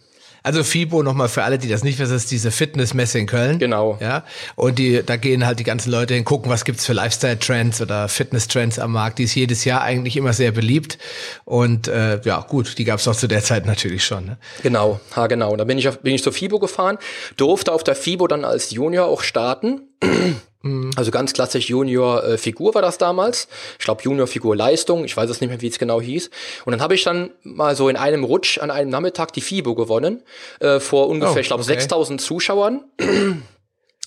Also 0.43 0.63
FIBO 0.63 1.03
nochmal 1.03 1.29
für 1.29 1.43
alle, 1.43 1.57
die 1.57 1.67
das 1.67 1.83
nicht 1.83 1.99
wissen, 1.99 2.15
ist 2.15 2.31
diese 2.31 2.51
Fitnessmesse 2.51 3.19
in 3.19 3.27
Köln. 3.27 3.59
Genau. 3.59 3.97
Ja. 3.99 4.23
Und 4.55 4.79
die, 4.79 5.03
da 5.05 5.17
gehen 5.17 5.45
halt 5.45 5.59
die 5.59 5.63
ganzen 5.63 5.91
Leute 5.91 6.13
hin, 6.13 6.25
gucken, 6.25 6.51
was 6.51 6.65
gibt's 6.65 6.85
für 6.85 6.93
Lifestyle-Trends 6.93 7.81
oder 7.81 8.07
Fitness-Trends 8.07 8.79
am 8.79 8.91
Markt. 8.91 9.19
Die 9.19 9.23
ist 9.23 9.35
jedes 9.35 9.65
Jahr 9.65 9.81
eigentlich 9.81 10.17
immer 10.17 10.33
sehr 10.33 10.51
beliebt. 10.51 10.97
Und 11.45 11.87
äh, 11.87 12.21
ja, 12.23 12.39
gut, 12.41 12.77
die 12.77 12.83
gab's 12.83 13.07
auch 13.07 13.15
zu 13.15 13.27
der 13.27 13.43
Zeit 13.43 13.65
natürlich 13.65 14.03
schon. 14.03 14.25
Ne? 14.25 14.37
Genau, 14.63 14.99
ha, 15.15 15.27
genau. 15.27 15.55
Da 15.55 15.63
bin 15.63 15.77
ich, 15.77 15.87
auf, 15.87 15.99
bin 15.99 16.13
ich 16.13 16.23
zur 16.23 16.33
FIBO 16.33 16.59
gefahren, 16.59 16.97
durfte 17.37 17.71
auf 17.71 17.83
der 17.83 17.95
FIBO 17.95 18.27
dann 18.27 18.45
als 18.45 18.71
Junior 18.71 19.07
auch 19.07 19.21
starten. 19.21 19.81
Also 20.97 21.09
ganz 21.11 21.31
klassisch 21.31 21.69
Junior-Figur 21.69 22.75
war 22.75 22.81
das 22.81 22.97
damals. 22.97 23.47
Ich 23.79 23.85
glaube 23.85 24.01
Junior-Figur-Leistung, 24.03 25.05
ich 25.05 25.15
weiß 25.15 25.29
es 25.29 25.39
nicht 25.39 25.49
mehr, 25.49 25.61
wie 25.61 25.67
es 25.67 25.79
genau 25.79 26.01
hieß. 26.01 26.29
Und 26.65 26.71
dann 26.71 26.81
habe 26.81 26.95
ich 26.95 27.03
dann 27.03 27.31
mal 27.43 27.77
so 27.77 27.87
in 27.87 27.95
einem 27.95 28.25
Rutsch 28.25 28.57
an 28.57 28.69
einem 28.69 28.89
Nachmittag 28.89 29.31
die 29.31 29.41
FIBO 29.41 29.73
gewonnen, 29.73 30.21
äh, 30.59 30.81
vor 30.81 31.07
ungefähr, 31.07 31.37
Oh, 31.37 31.39
ich 31.39 31.47
glaube, 31.47 31.63
okay. 31.63 31.73
6000 31.73 32.19
Zuschauern. 32.19 32.83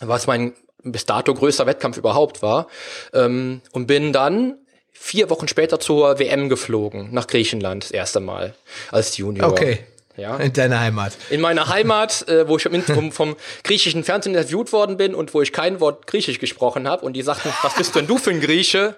Was 0.01 0.27
mein 0.27 0.53
bis 0.83 1.07
dato 1.07 1.33
größter 1.33 1.65
Wettkampf 1.67 1.97
überhaupt 1.97 2.43
war. 2.43 2.67
Ähm, 3.15 3.63
und 3.73 3.87
bin 3.87 4.13
dann 4.13 4.59
vier 4.93 5.31
Wochen 5.31 5.49
später 5.49 5.81
zur 5.81 6.19
WM 6.19 6.49
geflogen, 6.49 7.09
nach 7.13 7.27
Griechenland, 7.29 7.85
das 7.85 7.91
erste 7.93 8.21
Mal 8.21 8.55
als 8.91 9.17
Junior. 9.17 9.49
Okay. 9.51 9.81
Ja. 10.17 10.37
In 10.37 10.53
deiner 10.53 10.81
Heimat. 10.81 11.17
In 11.31 11.41
meiner 11.41 11.69
Heimat, 11.69 12.29
äh, 12.29 12.47
wo 12.47 12.57
ich 12.57 12.65
vom, 12.65 13.13
vom, 13.13 13.37
griechischen 13.65 14.05
Fernsehen 14.05 14.35
interviewt 14.35 14.73
worden 14.73 14.99
bin 14.99 15.15
und 15.15 15.33
wo 15.33 15.41
ich 15.41 15.53
kein 15.53 15.81
Wort 15.81 16.07
Griechisch 16.07 16.39
gesprochen 16.39 16.87
habe 16.87 17.05
und 17.07 17.15
die 17.15 17.23
sagten, 17.23 17.51
was 17.63 17.75
bist 17.75 17.95
denn 17.95 18.07
du 18.07 18.19
für 18.19 18.31
ein 18.31 18.41
Grieche? 18.41 18.97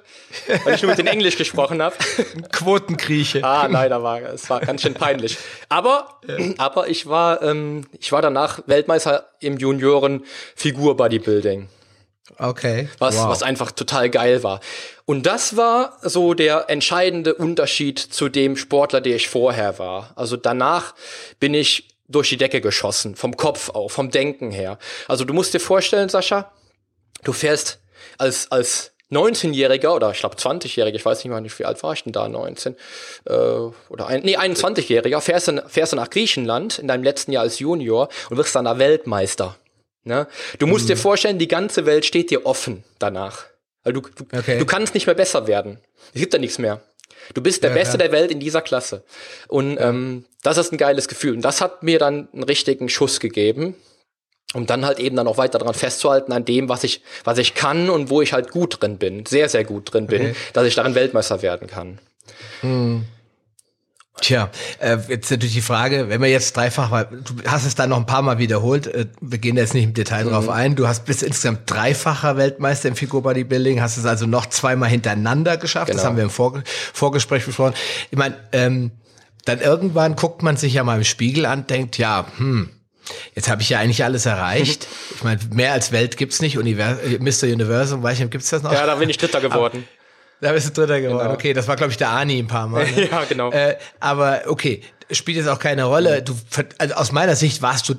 Weil 0.65 0.75
ich 0.75 0.83
nur 0.83 0.91
mit 0.91 0.99
den 0.99 1.07
Englisch 1.07 1.37
gesprochen 1.37 1.81
habe. 1.81 1.95
Quotengrieche. 2.53 3.45
Ah, 3.45 3.67
leider 3.67 4.03
war 4.03 4.23
es 4.23 4.51
war 4.51 4.61
ganz 4.61 4.83
schön 4.83 4.95
peinlich. 4.95 5.39
Aber, 5.69 6.21
aber 6.59 6.89
ich 6.89 7.07
war, 7.07 7.43
ähm, 7.43 7.87
ich 8.01 8.11
war 8.11 8.21
danach 8.21 8.61
Weltmeister 8.67 9.29
im 9.39 9.59
Junioren 9.59 10.25
Figur 10.57 10.97
Bodybuilding 10.97 11.69
Okay. 12.39 12.89
was, 12.99 13.17
wow. 13.17 13.29
was 13.29 13.43
einfach 13.43 13.71
total 13.71 14.11
geil 14.11 14.43
war. 14.43 14.61
Und 15.07 15.27
das 15.27 15.57
war 15.57 15.99
so 16.03 16.35
der 16.35 16.71
entscheidende 16.71 17.35
Unterschied 17.35 17.99
zu 17.99 18.29
dem 18.29 18.57
Sportler, 18.57 19.01
der 19.01 19.17
ich 19.17 19.29
vorher 19.29 19.79
war. 19.79 20.13
Also 20.17 20.37
danach 20.37 20.95
bin 21.41 21.53
ich 21.53 21.89
durch 22.09 22.31
die 22.31 22.37
Decke 22.37 22.61
geschossen, 22.61 23.17
vom 23.17 23.37
Kopf 23.37 23.71
auf, 23.71 23.93
vom 23.93 24.11
Denken 24.11 24.51
her. 24.51 24.79
Also 25.09 25.25
du 25.25 25.35
musst 25.35 25.53
dir 25.55 25.61
vorstellen, 25.61 26.09
Sascha, 26.09 26.53
du 27.23 27.33
fährst 27.33 27.81
als, 28.19 28.51
als 28.51 28.93
19-Jähriger 29.11 29.95
oder 29.95 30.11
ich 30.11 30.21
glaube 30.21 30.37
20-Jähriger, 30.37 30.95
ich 30.95 31.05
weiß 31.05 31.25
nicht 31.25 31.31
mal, 31.31 31.45
wie 31.45 31.65
alt 31.65 31.83
war 31.83 31.93
ich 31.93 32.05
denn 32.05 32.13
da, 32.13 32.29
19 32.29 32.77
äh, 33.27 33.33
oder 33.33 34.07
ein, 34.07 34.23
nee, 34.23 34.37
21-Jähriger, 34.37 35.21
fährst 35.21 35.49
du, 35.49 35.65
fährst 35.69 35.93
du 35.93 35.97
nach 35.97 36.11
Griechenland 36.11 36.79
in 36.79 36.89
deinem 36.89 37.05
letzten 37.05 37.33
Jahr 37.33 37.43
als 37.43 37.59
Junior 37.59 38.09
und 38.31 38.37
wirst 38.37 38.55
dann 38.55 38.65
da 38.65 38.79
Weltmeister. 38.79 39.57
Ne? 40.05 40.27
Du 40.59 40.67
musst 40.67 40.89
dir 40.89 40.97
vorstellen, 40.97 41.39
die 41.39 41.49
ganze 41.49 41.87
Welt 41.87 42.05
steht 42.05 42.31
dir 42.31 42.45
offen 42.45 42.85
danach. 42.99 43.45
Weil 43.85 43.93
du, 43.93 44.01
du, 44.01 44.25
Okay. 44.37 44.59
du 44.59 44.67
kannst 44.67 44.95
nicht 44.95 45.07
mehr 45.07 45.15
besser 45.15 45.47
werden. 45.47 45.79
Es 46.15 46.21
gibt 46.21 46.35
da 46.35 46.39
nichts 46.39 46.59
mehr. 46.59 46.83
Du 47.33 47.41
bist 47.43 47.63
der 47.63 47.71
Ja, 47.71 47.77
Beste 47.77 47.95
ja. 47.95 47.99
der 47.99 48.13
Welt 48.13 48.31
in 48.31 48.41
dieser 48.41 48.61
Klasse. 48.61 49.05
Und 49.49 49.79
ähm, 49.81 50.25
das 50.43 50.59
ist 50.59 50.73
ein 50.73 50.79
geiles 50.79 51.09
Gefühl. 51.09 51.35
Und 51.35 51.43
das 51.43 51.61
hat 51.61 51.83
mir 51.83 51.99
dann 51.99 52.29
einen 52.33 52.43
richtigen 52.43 52.89
Schuss 52.89 53.21
gegeben. 53.21 53.77
um 54.55 54.67
dann 54.67 54.85
halt 54.87 55.01
eben 55.01 55.17
dann 55.17 55.27
auch 55.27 55.37
weiter 55.39 55.59
daran 55.59 55.75
festzuhalten 55.75 56.33
an 56.33 56.45
dem, 56.45 56.69
was 56.69 56.85
ich, 56.85 57.03
was 57.25 57.39
ich 57.39 57.55
kann 57.55 57.91
und 57.91 58.09
wo 58.11 58.23
ich 58.23 58.33
halt 58.33 58.51
gut 58.53 58.81
drin 58.81 58.99
bin, 58.99 59.27
sehr, 59.27 59.49
sehr 59.49 59.65
gut 59.65 59.93
drin 59.93 60.07
bin, 60.07 60.23
okay. 60.23 60.35
dass 60.53 60.67
ich 60.67 60.75
darin 60.77 60.95
Weltmeister 60.95 61.43
werden 61.43 61.67
kann. 61.67 61.99
Hm. 62.61 63.05
Tja, 64.21 64.49
äh, 64.79 64.97
jetzt 65.09 65.31
natürlich 65.31 65.55
die 65.55 65.61
Frage, 65.61 66.09
wenn 66.09 66.23
wir 66.23 66.29
jetzt 66.29 66.57
dreifach, 66.57 66.91
weil 66.93 67.07
du 67.07 67.35
hast 67.47 67.67
es 67.67 67.75
dann 67.75 67.91
noch 67.91 67.97
ein 67.97 68.07
paar 68.07 68.23
Mal 68.23 68.39
wiederholt, 68.39 68.87
äh, 68.87 69.07
wir 69.21 69.39
gehen 69.39 69.57
jetzt 69.57 69.75
nicht 69.75 69.85
im 69.85 69.93
Detail 69.93 70.25
mhm. 70.25 70.31
drauf 70.31 70.49
ein, 70.49 70.77
du 70.77 70.87
hast 70.87 71.05
bis 71.05 71.23
insgesamt 71.23 71.69
dreifacher 71.69 72.37
Weltmeister 72.37 72.89
im 72.89 72.95
Figur-Bodybuilding, 72.95 73.81
hast 73.83 73.97
es 73.97 74.07
also 74.07 74.27
noch 74.27 74.47
zweimal 74.47 74.89
hintereinander 74.89 75.57
geschafft, 75.57 75.89
genau. 75.89 75.97
das 75.97 76.07
haben 76.07 76.17
wir 76.17 76.25
im 76.25 76.31
Vor 76.31 76.63
Vorgespräch 76.93 77.45
besprochen. 77.45 77.75
Ich 78.13 78.17
meine, 78.17 78.37
ähm, 78.53 78.93
dann 79.47 79.61
irgendwann 79.61 80.15
guckt 80.15 80.43
man 80.43 80.57
sich 80.57 80.75
ja 80.75 80.85
mal 80.85 80.97
im 80.97 81.05
Spiegel 81.05 81.45
an, 81.45 81.67
denkt, 81.67 81.99
ja, 81.99 82.27
hm, 82.37 82.71
Jetzt 83.35 83.51
habe 83.51 83.61
ich 83.61 83.69
ja 83.69 83.81
eigentlich 83.81 84.03
alles 84.05 84.27
erreicht. 84.27 84.87
Ich 85.17 85.23
meine, 85.23 85.41
mehr 85.53 85.73
als 85.73 85.93
Welt 85.93 86.17
gibt's 86.17 86.41
nicht. 86.41 86.59
Univers 86.59 86.99
Mr. 87.21 87.53
Universum, 87.53 88.03
weiß 88.03 88.21
ich, 88.21 88.31
gibt's 88.31 88.51
das 88.51 88.63
noch? 88.63 88.73
Ja, 88.73 88.87
da 88.87 88.97
bin 88.97 89.09
ich 89.09 89.17
Dritter 89.17 89.41
geworden. 89.41 89.87
Da 90.45 90.53
bist 90.53 90.67
du 90.67 90.73
Dritter 90.73 91.01
geworden. 91.01 91.21
Genau. 91.21 91.33
Okay, 91.33 91.55
das 91.55 91.69
war, 91.69 91.77
glaube 91.77 91.91
ich, 91.91 91.97
der 91.97 92.11
Ani 92.11 92.39
ein 92.39 92.47
paar 92.47 92.69
Mal. 92.69 92.85
Ne? 92.95 93.09
ja, 93.11 93.25
genau. 93.25 93.51
Äh, 93.51 93.79
aber 93.99 94.43
okay, 94.47 94.83
spielt 95.11 95.39
jetzt 95.39 95.49
auch 95.49 95.59
keine 95.59 95.85
Rolle. 95.85 96.23
Du, 96.23 96.35
also 96.77 96.95
aus 96.97 97.13
meiner 97.13 97.35
Sicht 97.35 97.63
warst 97.63 97.89
du 97.89 97.95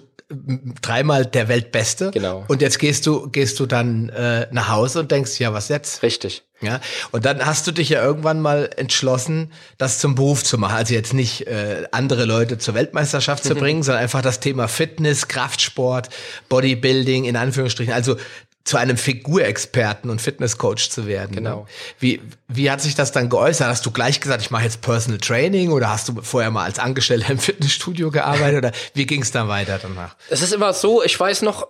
dreimal 0.81 1.25
der 1.25 1.47
Weltbeste. 1.47 2.11
Genau. 2.11 2.45
Und 2.47 2.61
jetzt 2.61 2.77
gehst 2.77 3.07
du, 3.07 3.29
gehst 3.29 3.59
du 3.59 3.65
dann 3.65 4.09
äh, 4.09 4.47
nach 4.51 4.69
Hause 4.69 4.99
und 4.99 5.11
denkst, 5.11 5.39
ja, 5.39 5.53
was 5.53 5.69
jetzt? 5.69 6.03
Richtig. 6.03 6.43
Ja. 6.61 6.81
Und 7.11 7.25
dann 7.25 7.43
hast 7.43 7.65
du 7.65 7.71
dich 7.71 7.89
ja 7.89 8.03
irgendwann 8.03 8.41
mal 8.41 8.69
entschlossen, 8.77 9.51
das 9.79 9.97
zum 9.97 10.13
Beruf 10.13 10.43
zu 10.43 10.59
machen. 10.59 10.75
Also 10.75 10.93
jetzt 10.93 11.13
nicht 11.15 11.47
äh, 11.47 11.87
andere 11.91 12.25
Leute 12.25 12.59
zur 12.59 12.75
Weltmeisterschaft 12.75 13.43
zu 13.43 13.55
bringen, 13.55 13.81
sondern 13.81 14.03
einfach 14.03 14.21
das 14.21 14.39
Thema 14.39 14.67
Fitness, 14.67 15.27
Kraftsport, 15.27 16.09
Bodybuilding 16.49 17.25
in 17.25 17.35
Anführungsstrichen. 17.35 17.93
Also 17.93 18.17
zu 18.65 18.77
einem 18.77 18.97
Figurexperten 18.97 20.09
und 20.09 20.21
Fitnesscoach 20.21 20.89
zu 20.89 21.05
werden. 21.05 21.35
Ne? 21.35 21.35
Genau. 21.35 21.67
Wie, 21.99 22.19
wie 22.47 22.71
hat 22.71 22.81
sich 22.81 22.95
das 22.95 23.11
dann 23.11 23.29
geäußert? 23.29 23.67
Hast 23.67 23.85
du 23.85 23.91
gleich 23.91 24.19
gesagt, 24.19 24.41
ich 24.41 24.49
mache 24.49 24.63
jetzt 24.63 24.81
Personal 24.81 25.19
Training 25.19 25.71
oder 25.71 25.89
hast 25.89 26.09
du 26.09 26.19
vorher 26.21 26.49
mal 26.49 26.65
als 26.65 26.79
Angestellter 26.79 27.29
im 27.29 27.37
Fitnessstudio 27.37 28.09
gearbeitet 28.09 28.57
oder 28.57 28.71
wie 28.95 29.05
ging 29.05 29.21
es 29.21 29.31
dann 29.31 29.47
weiter 29.47 29.79
danach? 29.79 30.15
Es 30.29 30.41
ist 30.41 30.51
immer 30.51 30.73
so, 30.73 31.03
ich 31.03 31.17
weiß 31.17 31.43
noch, 31.43 31.69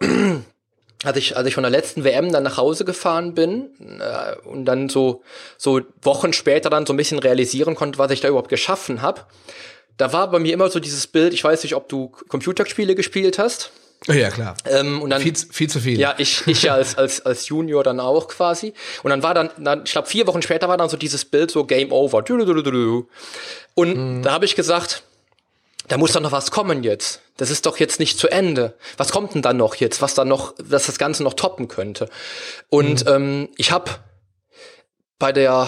als 1.04 1.18
ich, 1.18 1.36
als 1.36 1.48
ich 1.50 1.54
von 1.54 1.64
der 1.64 1.70
letzten 1.70 2.06
WM 2.06 2.32
dann 2.32 2.44
nach 2.44 2.56
Hause 2.56 2.86
gefahren 2.86 3.34
bin 3.34 3.72
äh, 4.00 4.38
und 4.48 4.64
dann 4.64 4.88
so, 4.88 5.22
so 5.58 5.82
Wochen 6.02 6.32
später 6.32 6.70
dann 6.70 6.86
so 6.86 6.94
ein 6.94 6.98
bisschen 6.98 7.20
realisieren 7.20 7.76
konnte, 7.76 8.00
was 8.00 8.12
ich 8.12 8.22
da 8.22 8.30
überhaupt 8.30 8.50
geschaffen 8.50 9.02
habe, 9.02 9.26
da 9.98 10.14
war 10.14 10.32
bei 10.32 10.40
mir 10.40 10.54
immer 10.54 10.70
so 10.70 10.80
dieses 10.80 11.08
Bild, 11.08 11.34
ich 11.34 11.44
weiß 11.44 11.64
nicht, 11.64 11.76
ob 11.76 11.90
du 11.90 12.08
Computerspiele 12.30 12.96
gespielt 12.96 13.38
hast. 13.38 13.72
Ja, 14.08 14.30
klar. 14.30 14.56
Ähm, 14.66 15.02
und 15.02 15.10
dann, 15.10 15.22
viel, 15.22 15.36
viel 15.36 15.70
zu 15.70 15.80
viel. 15.80 16.00
Ja, 16.00 16.14
ich, 16.18 16.46
ich 16.46 16.64
ja 16.64 16.76
als, 16.76 16.98
als, 16.98 17.26
als 17.26 17.48
Junior 17.48 17.84
dann 17.84 18.00
auch 18.00 18.28
quasi. 18.28 18.74
Und 19.04 19.10
dann 19.10 19.24
war 19.24 19.34
dann, 19.34 19.50
dann 19.58 19.84
ich 19.86 19.92
glaube, 19.92 20.08
vier 20.08 20.28
Wochen 20.28 20.42
später 20.42 20.68
war 20.68 20.78
dann 20.78 20.90
so 20.90 20.98
dieses 20.98 21.26
Bild 21.26 21.50
so 21.50 21.66
Game 21.66 21.92
Over. 21.92 22.24
Und 23.74 23.98
mhm. 23.98 24.22
da 24.22 24.32
habe 24.32 24.46
ich 24.46 24.56
gesagt, 24.56 25.04
da 25.88 25.98
muss 25.98 26.12
doch 26.12 26.22
noch 26.22 26.32
was 26.32 26.52
kommen 26.52 26.84
jetzt. 26.84 27.22
Das 27.38 27.50
ist 27.50 27.66
doch 27.66 27.78
jetzt 27.78 28.00
nicht 28.00 28.18
zu 28.20 28.28
Ende. 28.28 28.76
Was 28.98 29.12
kommt 29.12 29.34
denn 29.34 29.42
dann 29.42 29.58
noch 29.58 29.76
jetzt, 29.76 30.02
was 30.02 30.14
dann 30.14 30.28
noch, 30.28 30.54
was 30.58 30.86
das 30.86 31.00
Ganze 31.00 31.24
noch 31.24 31.34
toppen 31.34 31.68
könnte? 31.68 32.10
Und 32.70 33.06
mhm. 33.06 33.12
ähm, 33.12 33.50
ich 33.58 33.72
habe 33.72 33.92
bei 35.18 35.32
der, 35.32 35.68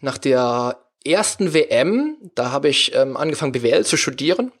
nach 0.00 0.18
der 0.18 0.76
ersten 1.04 1.54
WM, 1.54 2.16
da 2.34 2.50
habe 2.50 2.68
ich 2.68 2.94
ähm, 2.94 3.16
angefangen 3.16 3.52
BWL 3.52 3.84
zu 3.86 3.96
studieren 3.96 4.52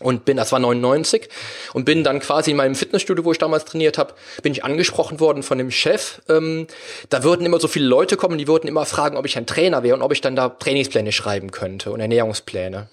und 0.00 0.24
bin, 0.24 0.36
das 0.36 0.52
war 0.52 0.58
99, 0.58 1.28
und 1.72 1.84
bin 1.84 2.02
dann 2.04 2.20
quasi 2.20 2.50
in 2.50 2.56
meinem 2.56 2.74
Fitnessstudio, 2.74 3.24
wo 3.24 3.32
ich 3.32 3.38
damals 3.38 3.64
trainiert 3.64 3.98
habe, 3.98 4.14
bin 4.42 4.52
ich 4.52 4.64
angesprochen 4.64 5.20
worden 5.20 5.42
von 5.42 5.58
dem 5.58 5.70
Chef. 5.70 6.20
Ähm, 6.28 6.66
da 7.08 7.22
würden 7.22 7.46
immer 7.46 7.60
so 7.60 7.68
viele 7.68 7.86
Leute 7.86 8.16
kommen, 8.16 8.38
die 8.38 8.48
würden 8.48 8.66
immer 8.66 8.86
fragen, 8.86 9.16
ob 9.16 9.26
ich 9.26 9.36
ein 9.36 9.46
Trainer 9.46 9.82
wäre 9.82 9.94
und 9.94 10.02
ob 10.02 10.12
ich 10.12 10.20
dann 10.20 10.36
da 10.36 10.48
Trainingspläne 10.48 11.12
schreiben 11.12 11.50
könnte 11.50 11.92
und 11.92 12.00
Ernährungspläne. 12.00 12.88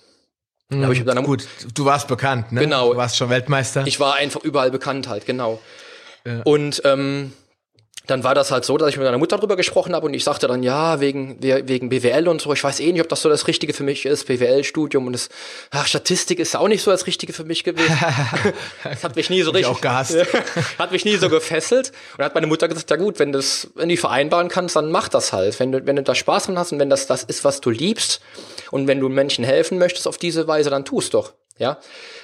Mhm, 0.69 0.91
ich 0.91 1.05
dann 1.05 1.23
gut, 1.23 1.47
du 1.73 1.85
warst 1.85 2.07
bekannt, 2.07 2.51
ne? 2.51 2.61
Genau. 2.61 2.91
Du 2.91 2.97
warst 2.97 3.15
schon 3.15 3.29
Weltmeister. 3.29 3.87
Ich 3.87 3.99
war 3.99 4.15
einfach 4.15 4.43
überall 4.43 4.69
bekannt 4.69 5.07
halt, 5.07 5.25
genau. 5.25 5.61
Ja. 6.25 6.41
Und 6.43 6.81
ähm, 6.83 7.31
dann 8.05 8.23
war 8.23 8.33
das 8.33 8.51
halt 8.51 8.63
so, 8.63 8.77
dass 8.77 8.89
ich 8.89 8.97
mit 8.97 9.05
meiner 9.05 9.17
Mutter 9.17 9.37
drüber 9.37 9.55
gesprochen 9.55 9.93
habe 9.93 10.05
und 10.05 10.13
ich 10.13 10.23
sagte 10.23 10.47
dann, 10.47 10.63
ja, 10.63 11.01
wegen, 11.01 11.41
wegen 11.41 11.89
BWL 11.89 12.27
und 12.29 12.41
so, 12.41 12.53
ich 12.53 12.63
weiß 12.63 12.79
eh 12.79 12.91
nicht, 12.91 13.01
ob 13.01 13.09
das 13.09 13.21
so 13.21 13.29
das 13.29 13.47
Richtige 13.47 13.73
für 13.73 13.83
mich 13.83 14.05
ist, 14.05 14.27
BWL-Studium 14.27 15.07
und 15.07 15.13
das, 15.13 15.29
ach, 15.71 15.87
Statistik 15.87 16.39
ist 16.39 16.55
auch 16.55 16.69
nicht 16.69 16.83
so 16.83 16.91
das 16.91 17.05
Richtige 17.05 17.33
für 17.33 17.43
mich 17.43 17.65
gewesen. 17.65 17.97
das 18.83 19.03
hat 19.03 19.15
mich 19.17 19.29
nie 19.29 19.41
so 19.41 19.51
richtig, 19.51 19.75
hat 20.79 20.91
mich 20.91 21.03
nie 21.03 21.17
so 21.17 21.29
gefesselt 21.29 21.91
und 22.17 22.23
hat 22.23 22.33
meine 22.33 22.47
Mutter 22.47 22.69
gesagt, 22.69 22.89
ja 22.89 22.95
gut, 22.95 23.19
wenn 23.19 23.33
das, 23.33 23.67
wenn 23.75 23.89
du 23.89 23.97
vereinbaren 23.97 24.47
kannst, 24.47 24.77
dann 24.77 24.89
mach 24.89 25.09
das 25.09 25.33
halt. 25.33 25.59
Wenn 25.59 25.73
du, 25.73 25.85
wenn 25.85 25.97
du 25.97 26.03
da 26.03 26.15
Spaß 26.15 26.45
dran 26.45 26.57
hast 26.57 26.71
und 26.71 26.79
wenn 26.79 26.89
das 26.89 27.07
das 27.07 27.23
ist, 27.23 27.43
was 27.43 27.59
du 27.59 27.69
liebst 27.69 28.21
und 28.71 28.87
wenn 28.87 29.01
du 29.01 29.09
Menschen 29.09 29.43
helfen 29.43 29.77
möchtest 29.77 30.07
auf 30.07 30.17
diese 30.17 30.47
Weise, 30.47 30.69
dann 30.69 30.85
tust 30.85 31.13
doch, 31.13 31.33
ja. 31.57 31.77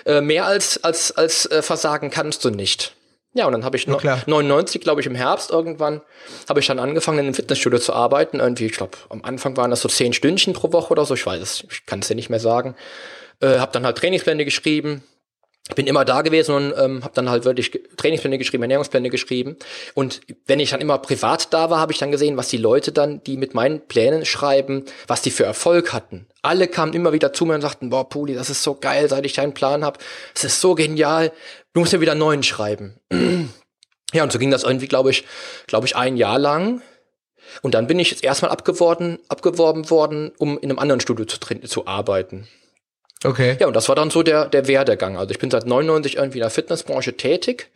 Äh, 0.06 0.22
mehr 0.22 0.46
als, 0.46 0.82
als, 0.84 1.12
als 1.12 1.46
äh, 1.48 1.62
Versagen 1.62 2.10
kannst 2.10 2.46
du 2.46 2.52
nicht. 2.52 2.94
Ja, 3.36 3.48
und 3.48 3.54
dann 3.54 3.66
habe 3.66 3.78
ich 3.78 3.88
no 3.88 4.00
99, 4.28 4.82
glaube 4.82 5.02
ich, 5.02 5.08
im 5.08 5.16
Herbst 5.16 5.50
irgendwann, 5.50 6.02
habe 6.48 6.60
ich 6.60 6.68
dann 6.68 6.78
angefangen, 6.78 7.20
in 7.20 7.26
einem 7.26 7.34
Fitnessstudio 7.34 7.80
zu 7.80 7.94
arbeiten. 7.94 8.40
Irgendwie, 8.40 8.68
ich 8.68 8.74
glaube, 8.74 8.98
am 9.10 9.24
Anfang 9.24 9.58
waren 9.58 9.72
das 9.72 9.82
so 9.82 9.90
zehn 9.90 10.14
Stündchen 10.14 10.54
pro 10.54 10.72
Woche 10.72 10.92
oder 10.92 11.06
so. 11.06 11.16
Ich 11.16 11.26
weiß 11.26 11.42
es, 11.42 11.64
ich 11.70 11.86
kann 11.88 12.00
es 12.00 12.08
dir 12.08 12.16
nicht 12.16 12.30
mehr 12.30 12.40
sagen. 12.40 12.76
Äh, 13.42 13.58
habe 13.58 13.72
dann 13.72 13.86
halt 13.86 13.98
Trainingspläne 13.98 14.46
geschrieben. 14.46 15.04
Bin 15.76 15.88
immer 15.88 16.04
da 16.04 16.24
gewesen 16.24 16.54
und 16.54 16.74
ähm, 16.78 17.04
habe 17.06 17.14
dann 17.14 17.30
halt 17.30 17.46
wirklich 17.46 17.72
Trainingspläne 17.96 18.38
geschrieben, 18.38 18.64
Ernährungspläne 18.64 19.10
geschrieben. 19.10 19.56
Und 19.94 20.20
wenn 20.46 20.60
ich 20.60 20.72
dann 20.72 20.82
immer 20.82 20.98
privat 20.98 21.54
da 21.54 21.70
war, 21.70 21.80
habe 21.80 21.94
ich 21.94 22.00
dann 22.00 22.12
gesehen, 22.12 22.36
was 22.36 22.50
die 22.50 22.58
Leute 22.58 22.92
dann, 22.92 23.24
die 23.24 23.38
mit 23.38 23.54
meinen 23.54 23.80
Plänen 23.88 24.26
schreiben, 24.26 24.84
was 25.08 25.22
die 25.22 25.32
für 25.32 25.46
Erfolg 25.46 25.94
hatten. 25.94 26.28
Alle 26.42 26.68
kamen 26.68 26.92
immer 26.92 27.14
wieder 27.14 27.32
zu 27.32 27.46
mir 27.46 27.56
und 27.56 27.62
sagten, 27.62 27.90
boah, 27.90 28.10
Puli, 28.10 28.36
das 28.36 28.50
ist 28.50 28.62
so 28.62 28.76
geil, 28.76 29.08
seit 29.08 29.26
ich 29.26 29.34
deinen 29.34 29.54
Plan 29.54 29.86
habe. 29.86 30.00
Es 30.36 30.44
ist 30.44 30.60
so 30.60 30.76
genial 30.76 31.32
du 31.74 31.80
musst 31.80 31.94
ja 31.94 32.02
wieder 32.02 32.12
einen 32.12 32.20
neuen 32.20 32.44
schreiben. 32.44 33.00
ja, 34.14 34.24
und 34.24 34.32
so 34.32 34.40
ging 34.40 34.52
das 34.52 34.64
irgendwie, 34.64 34.88
glaube 34.88 35.12
ich, 35.12 35.26
glaube 35.68 35.86
ich, 35.88 35.96
ein 35.96 36.18
Jahr 36.18 36.40
lang. 36.40 36.82
Und 37.62 37.74
dann 37.74 37.88
bin 37.88 38.00
ich 38.00 38.12
jetzt 38.12 38.24
erstmal 38.24 38.52
abgeworben, 38.52 39.20
abgeworben 39.28 39.90
worden, 39.90 40.32
um 40.38 40.58
in 40.58 40.70
einem 40.70 40.80
anderen 40.80 41.02
Studio 41.02 41.26
zu, 41.26 41.38
zu 41.40 41.88
arbeiten. 41.88 42.48
Okay. 43.24 43.58
Ja, 43.60 43.68
und 43.68 43.76
das 43.76 43.90
war 43.90 43.96
dann 43.96 44.10
so 44.10 44.24
der, 44.24 44.48
der 44.48 44.68
Werdegang. 44.68 45.18
Also 45.18 45.32
ich 45.32 45.40
bin 45.40 45.50
seit 45.52 45.66
99 45.66 46.18
irgendwie 46.18 46.40
in 46.40 46.44
der 46.44 46.50
Fitnessbranche 46.50 47.16
tätig 47.16 47.70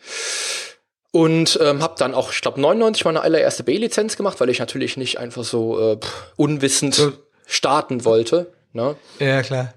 und 1.12 1.58
ähm, 1.62 1.82
habe 1.82 1.96
dann 1.98 2.14
auch, 2.14 2.32
ich 2.32 2.42
glaube, 2.42 2.60
99 2.60 3.06
meine 3.06 3.22
allererste 3.22 3.64
B-Lizenz 3.64 4.18
gemacht, 4.18 4.40
weil 4.40 4.50
ich 4.50 4.60
natürlich 4.60 4.98
nicht 4.98 5.20
einfach 5.20 5.44
so 5.44 5.94
äh, 5.94 6.00
unwissend 6.36 6.96
so. 6.96 7.14
starten 7.46 8.04
wollte. 8.04 8.52
Ne? 8.74 8.96
Ja, 9.20 9.42
klar. 9.42 9.74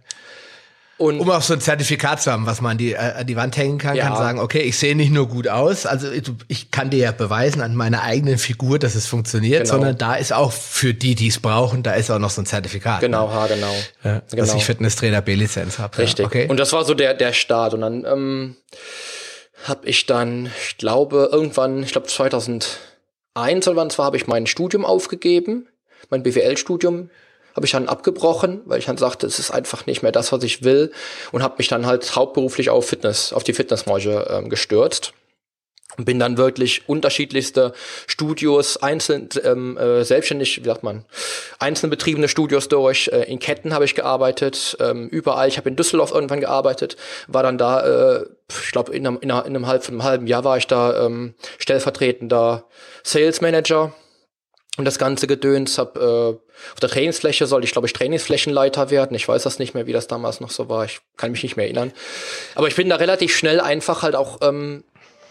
Und 1.01 1.19
um 1.19 1.31
auch 1.31 1.41
so 1.41 1.55
ein 1.55 1.63
Zertifikat 1.63 2.21
zu 2.21 2.31
haben, 2.31 2.45
was 2.45 2.61
man 2.61 2.73
an 2.73 2.79
die, 2.79 2.93
äh, 2.93 2.99
an 2.99 3.27
die 3.27 3.35
Wand 3.35 3.57
hängen 3.57 3.79
kann, 3.79 3.97
ja. 3.97 4.07
kann 4.07 4.19
sagen, 4.19 4.39
okay, 4.39 4.61
ich 4.61 4.79
sehe 4.79 4.95
nicht 4.95 5.11
nur 5.11 5.29
gut 5.29 5.49
aus, 5.49 5.87
also 5.87 6.09
ich 6.47 6.71
kann 6.71 6.91
dir 6.91 6.99
ja 6.99 7.13
beweisen 7.13 7.63
an 7.63 7.75
meiner 7.75 8.03
eigenen 8.03 8.37
Figur, 8.37 8.79
dass 8.79 8.95
es 8.95 9.07
funktioniert, 9.07 9.63
genau. 9.63 9.77
sondern 9.77 9.97
da 9.97 10.17
ist 10.17 10.31
auch 10.31 10.53
für 10.53 10.93
die, 10.93 11.15
die 11.15 11.29
es 11.29 11.41
brauchen, 11.41 11.83
da 11.83 11.95
ist 11.95 12.11
auch 12.11 12.19
noch 12.19 12.29
so 12.29 12.43
ein 12.43 12.45
Zertifikat. 12.45 13.01
Genau, 13.01 13.29
ne? 13.29 13.33
ha, 13.33 13.47
genau. 13.47 13.75
Ja, 14.05 14.21
genau. 14.31 14.43
Dass 14.43 14.55
ich 14.55 14.63
Fitnesstrainer 14.63 15.23
B-Lizenz 15.23 15.79
habe. 15.79 15.97
Richtig. 15.97 16.19
Ja, 16.19 16.27
okay. 16.27 16.49
Und 16.49 16.61
das 16.61 16.71
war 16.75 16.85
so 16.85 16.93
der, 16.93 17.15
der 17.15 17.33
Start. 17.33 17.73
Und 17.73 17.81
dann 17.81 18.05
ähm, 18.05 18.57
habe 19.65 19.87
ich 19.87 20.05
dann, 20.05 20.51
ich 20.69 20.77
glaube, 20.77 21.31
irgendwann, 21.33 21.83
ich 21.83 21.93
glaube 21.93 22.09
2001 22.09 22.69
oder 23.67 23.77
wann 23.77 23.89
zwar, 23.89 24.05
habe 24.05 24.19
ich 24.19 24.27
mein 24.27 24.47
Studium 24.47 24.85
aufgegeben, 24.85 25.67
mein 26.11 26.23
BWL-Studium 26.23 27.09
habe 27.55 27.67
ich 27.67 27.73
dann 27.73 27.89
abgebrochen, 27.89 28.63
weil 28.65 28.79
ich 28.79 28.87
dann 28.87 28.99
sagte, 28.99 29.27
es 29.27 29.39
ist 29.39 29.51
einfach 29.51 29.87
nicht 29.87 30.03
mehr 30.03 30.13
das, 30.13 30.33
was 30.33 30.43
ich 30.43 30.63
will 30.63 30.93
und 31.33 31.43
habe 31.43 31.57
mich 31.59 31.69
dann 31.69 31.87
halt 31.87 32.17
hauptberuflich 32.17 32.71
auf 32.71 32.87
Fitness, 32.87 33.33
auf 33.33 33.45
die 33.45 33.53
Fitnessbranche 33.53 34.27
ähm, 34.31 34.49
gestürzt 34.49 35.13
und 35.97 36.05
bin 36.05 36.19
dann 36.19 36.39
wirklich 36.39 36.89
unterschiedlichste 36.89 37.73
Studios 38.07 38.77
einzeln 38.77 39.29
ähm, 39.45 39.77
äh, 39.77 40.05
selbstständig, 40.05 40.63
wie 40.63 40.67
sagt 40.67 40.83
man, 40.83 41.05
einzeln 41.59 41.91
betriebene 41.91 42.29
Studios 42.29 42.69
durch. 42.69 43.09
Äh, 43.09 43.25
in 43.25 43.39
Ketten 43.39 43.75
habe 43.75 43.85
ich 43.85 43.95
gearbeitet, 43.95 44.77
ähm, 44.81 45.09
überall. 45.09 45.49
Ich 45.49 45.59
habe 45.59 45.69
in 45.69 45.77
Düsseldorf 45.77 46.13
irgendwann 46.13 46.41
gearbeitet, 46.41 46.97
war 47.27 47.43
dann 47.43 47.59
da, 47.59 48.19
äh, 48.19 48.27
ich 48.49 48.73
glaube 48.73 48.95
in 48.95 49.07
einem, 49.07 49.19
in, 49.21 49.31
einem, 49.31 49.47
in 49.47 49.57
einem, 49.57 49.67
halb, 49.67 49.87
einem 49.89 50.03
halben 50.03 50.27
Jahr 50.27 50.45
war 50.45 50.57
ich 50.57 50.67
da 50.67 51.07
ähm, 51.07 51.35
stellvertretender 51.59 52.65
Sales 53.03 53.41
Manager 53.41 53.93
und 54.77 54.85
das 54.85 54.99
ganze 54.99 55.27
Gedöns. 55.27 55.79
Hab, 55.79 55.97
äh, 55.97 56.01
auf 56.01 56.81
der 56.81 56.89
Trainingsfläche 56.89 57.47
sollte 57.47 57.65
ich, 57.65 57.73
glaube 57.73 57.87
ich, 57.87 57.93
Trainingsflächenleiter 57.93 58.91
werden. 58.91 59.15
Ich 59.15 59.29
weiß 59.29 59.43
das 59.43 59.59
nicht 59.59 59.75
mehr, 59.75 59.87
wie 59.87 59.93
das 59.93 60.07
damals 60.07 60.41
noch 60.41 60.51
so 60.51 60.69
war. 60.69 60.85
Ich 60.85 61.01
kann 61.17 61.33
mich 61.33 61.43
nicht 61.43 61.57
mehr 61.57 61.67
erinnern. 61.67 61.93
Aber 62.55 62.69
ich 62.69 62.77
bin 62.77 62.89
da 62.89 62.97
relativ 62.97 63.35
schnell 63.35 63.61
einfach 63.61 64.03
halt 64.03 64.15
auch 64.15 64.39
ähm, 64.43 64.85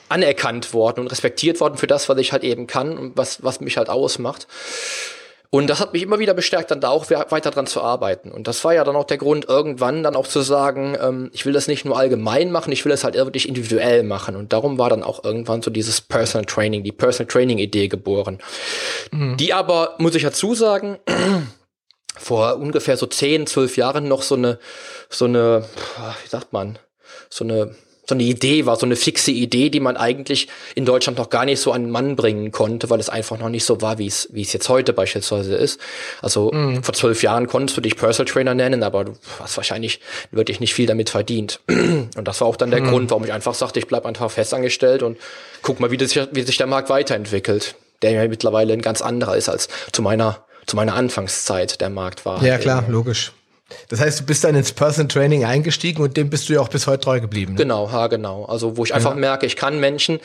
anerkannt 0.09 0.73
worden 0.73 1.01
und 1.01 1.07
respektiert 1.07 1.59
worden 1.59 1.77
für 1.77 1.87
das, 1.87 2.09
was 2.09 2.17
ich 2.17 2.31
halt 2.31 2.43
eben 2.43 2.67
kann 2.67 2.97
und 2.97 3.17
was, 3.17 3.43
was 3.43 3.61
mich 3.61 3.77
halt 3.77 3.89
ausmacht. 3.89 4.47
Und 5.51 5.67
das 5.67 5.79
hat 5.79 5.93
mich 5.93 6.03
immer 6.03 6.19
wieder 6.19 6.35
bestärkt, 6.35 6.69
dann 6.69 6.79
da 6.79 6.89
auch 6.89 7.09
weiter 7.09 7.49
dran 7.49 7.65
zu 7.65 7.81
arbeiten. 7.81 8.31
Und 8.31 8.47
das 8.47 8.63
war 8.63 8.75
ja 8.75 8.83
dann 8.83 8.95
auch 8.95 9.05
der 9.05 9.17
Grund, 9.17 9.45
irgendwann 9.49 10.03
dann 10.03 10.15
auch 10.15 10.27
zu 10.27 10.41
sagen, 10.41 10.95
ähm, 11.01 11.31
ich 11.33 11.43
will 11.45 11.53
das 11.53 11.67
nicht 11.67 11.85
nur 11.85 11.97
allgemein 11.97 12.51
machen, 12.51 12.71
ich 12.71 12.85
will 12.85 12.91
es 12.91 13.03
halt 13.03 13.15
wirklich 13.15 13.47
individuell 13.47 14.03
machen. 14.03 14.35
Und 14.35 14.53
darum 14.53 14.77
war 14.77 14.91
dann 14.91 15.03
auch 15.03 15.23
irgendwann 15.23 15.63
so 15.63 15.71
dieses 15.71 16.01
Personal 16.01 16.45
Training, 16.45 16.83
die 16.83 16.91
Personal 16.91 17.31
Training 17.31 17.57
Idee 17.57 17.87
geboren. 17.87 18.37
Mhm. 19.11 19.37
Die 19.37 19.51
aber, 19.51 19.95
muss 19.97 20.13
ich 20.13 20.21
dazu 20.21 20.53
sagen, 20.53 20.99
vor 22.15 22.57
ungefähr 22.57 22.95
so 22.95 23.07
10, 23.07 23.47
12 23.47 23.77
Jahren 23.77 24.07
noch 24.07 24.21
so 24.21 24.35
eine, 24.35 24.59
so 25.09 25.25
eine, 25.25 25.65
wie 26.23 26.29
sagt 26.29 26.53
man, 26.53 26.77
so 27.29 27.43
eine 27.43 27.75
so 28.09 28.15
eine 28.15 28.23
Idee 28.23 28.65
war, 28.65 28.75
so 28.75 28.85
eine 28.85 28.95
fixe 28.95 29.31
Idee, 29.31 29.69
die 29.69 29.79
man 29.79 29.95
eigentlich 29.95 30.47
in 30.75 30.85
Deutschland 30.85 31.17
noch 31.17 31.29
gar 31.29 31.45
nicht 31.45 31.61
so 31.61 31.71
an 31.71 31.83
den 31.83 31.91
Mann 31.91 32.15
bringen 32.15 32.51
konnte, 32.51 32.89
weil 32.89 32.99
es 32.99 33.07
einfach 33.09 33.37
noch 33.37 33.49
nicht 33.49 33.63
so 33.63 33.81
war, 33.81 33.97
wie 33.97 34.07
es, 34.07 34.27
wie 34.31 34.41
es 34.41 34.51
jetzt 34.51 34.67
heute 34.67 34.93
beispielsweise 34.93 35.55
ist. 35.55 35.79
Also 36.21 36.51
mhm. 36.51 36.83
vor 36.83 36.93
zwölf 36.93 37.23
Jahren 37.23 37.47
konntest 37.47 37.77
du 37.77 37.81
dich 37.81 37.95
Personal 37.95 38.31
Trainer 38.31 38.55
nennen, 38.55 38.83
aber 38.83 39.05
du 39.05 39.13
hast 39.39 39.55
wahrscheinlich 39.57 40.01
wirklich 40.31 40.59
nicht 40.59 40.73
viel 40.73 40.87
damit 40.87 41.09
verdient. 41.09 41.61
Und 41.69 42.27
das 42.27 42.41
war 42.41 42.47
auch 42.47 42.57
dann 42.57 42.71
der 42.71 42.81
mhm. 42.81 42.89
Grund, 42.89 43.09
warum 43.11 43.23
ich 43.23 43.31
einfach 43.31 43.53
sagte, 43.53 43.79
ich 43.79 43.87
bleib 43.87 44.05
einfach 44.05 44.31
festangestellt 44.31 45.03
und 45.03 45.17
guck 45.61 45.79
mal, 45.79 45.91
wie, 45.91 45.97
das, 45.97 46.15
wie 46.15 46.41
sich 46.41 46.57
der 46.57 46.67
Markt 46.67 46.89
weiterentwickelt, 46.89 47.75
der 48.01 48.11
ja 48.11 48.27
mittlerweile 48.27 48.73
ein 48.73 48.81
ganz 48.81 49.01
anderer 49.01 49.37
ist 49.37 49.49
als 49.49 49.67
zu 49.91 50.01
meiner 50.01 50.43
zu 50.65 50.75
meiner 50.75 50.93
Anfangszeit 50.93 51.81
der 51.81 51.89
Markt 51.89 52.25
war. 52.25 52.43
Ja, 52.43 52.59
klar, 52.59 52.85
logisch. 52.87 53.31
Das 53.89 53.99
heißt, 53.99 54.21
du 54.21 54.25
bist 54.25 54.43
dann 54.43 54.55
ins 54.55 54.71
Person 54.71 55.09
Training 55.09 55.45
eingestiegen 55.45 56.01
und 56.01 56.17
dem 56.17 56.29
bist 56.29 56.49
du 56.49 56.53
ja 56.53 56.61
auch 56.61 56.69
bis 56.69 56.87
heute 56.87 57.01
treu 57.01 57.19
geblieben. 57.19 57.53
Ne? 57.53 57.59
Genau, 57.59 57.91
ha, 57.91 58.07
genau. 58.07 58.45
Also 58.45 58.77
wo 58.77 58.83
ich 58.83 58.93
einfach 58.93 59.11
ja. 59.11 59.17
merke, 59.17 59.45
ich 59.45 59.55
kann 59.55 59.79
Menschen, 59.79 60.19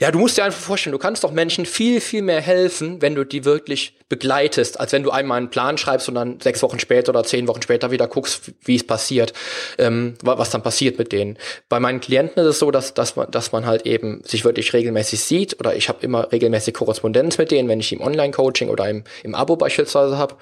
ja, 0.00 0.10
du 0.10 0.18
musst 0.18 0.38
dir 0.38 0.44
einfach 0.44 0.58
vorstellen, 0.58 0.92
du 0.92 0.98
kannst 0.98 1.24
doch 1.24 1.30
Menschen 1.30 1.66
viel, 1.66 2.00
viel 2.00 2.22
mehr 2.22 2.40
helfen, 2.40 3.02
wenn 3.02 3.14
du 3.14 3.24
die 3.24 3.44
wirklich 3.44 3.98
begleitest, 4.08 4.80
als 4.80 4.92
wenn 4.92 5.02
du 5.02 5.10
einmal 5.10 5.36
einen 5.36 5.50
Plan 5.50 5.76
schreibst 5.76 6.08
und 6.08 6.14
dann 6.14 6.40
sechs 6.40 6.62
Wochen 6.62 6.78
später 6.78 7.10
oder 7.10 7.22
zehn 7.22 7.46
Wochen 7.46 7.60
später 7.60 7.90
wieder 7.90 8.08
guckst, 8.08 8.50
wie 8.64 8.76
es 8.76 8.86
passiert, 8.86 9.34
ähm, 9.76 10.14
was 10.22 10.48
dann 10.48 10.62
passiert 10.62 10.98
mit 10.98 11.12
denen. 11.12 11.36
Bei 11.68 11.80
meinen 11.80 12.00
Klienten 12.00 12.42
ist 12.42 12.48
es 12.48 12.58
so, 12.58 12.70
dass, 12.70 12.94
dass, 12.94 13.16
man, 13.16 13.30
dass 13.30 13.52
man 13.52 13.66
halt 13.66 13.84
eben 13.84 14.22
sich 14.24 14.42
wirklich 14.42 14.72
regelmäßig 14.72 15.20
sieht 15.20 15.60
oder 15.60 15.76
ich 15.76 15.90
habe 15.90 16.02
immer 16.02 16.32
regelmäßig 16.32 16.72
Korrespondenz 16.72 17.36
mit 17.36 17.50
denen, 17.50 17.68
wenn 17.68 17.80
ich 17.80 17.92
im 17.92 18.00
Online-Coaching 18.00 18.70
oder 18.70 18.88
im, 18.88 19.04
im 19.22 19.34
Abo 19.34 19.56
beispielsweise 19.56 20.16
habe 20.16 20.36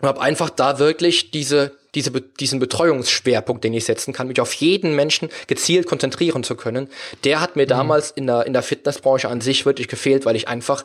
und 0.00 0.08
habe 0.08 0.20
einfach 0.20 0.50
da 0.50 0.78
wirklich 0.78 1.30
diese, 1.30 1.72
diese, 1.94 2.10
diesen 2.10 2.60
Betreuungsschwerpunkt, 2.60 3.64
den 3.64 3.74
ich 3.74 3.84
setzen 3.84 4.12
kann, 4.12 4.28
mich 4.28 4.40
auf 4.40 4.52
jeden 4.54 4.94
Menschen 4.94 5.28
gezielt 5.46 5.86
konzentrieren 5.86 6.44
zu 6.44 6.54
können. 6.54 6.88
Der 7.24 7.40
hat 7.40 7.56
mir 7.56 7.64
mhm. 7.64 7.68
damals 7.68 8.10
in 8.10 8.26
der, 8.26 8.46
in 8.46 8.52
der 8.52 8.62
Fitnessbranche 8.62 9.28
an 9.28 9.40
sich 9.40 9.66
wirklich 9.66 9.88
gefehlt, 9.88 10.26
weil 10.26 10.36
ich 10.36 10.48
einfach, 10.48 10.84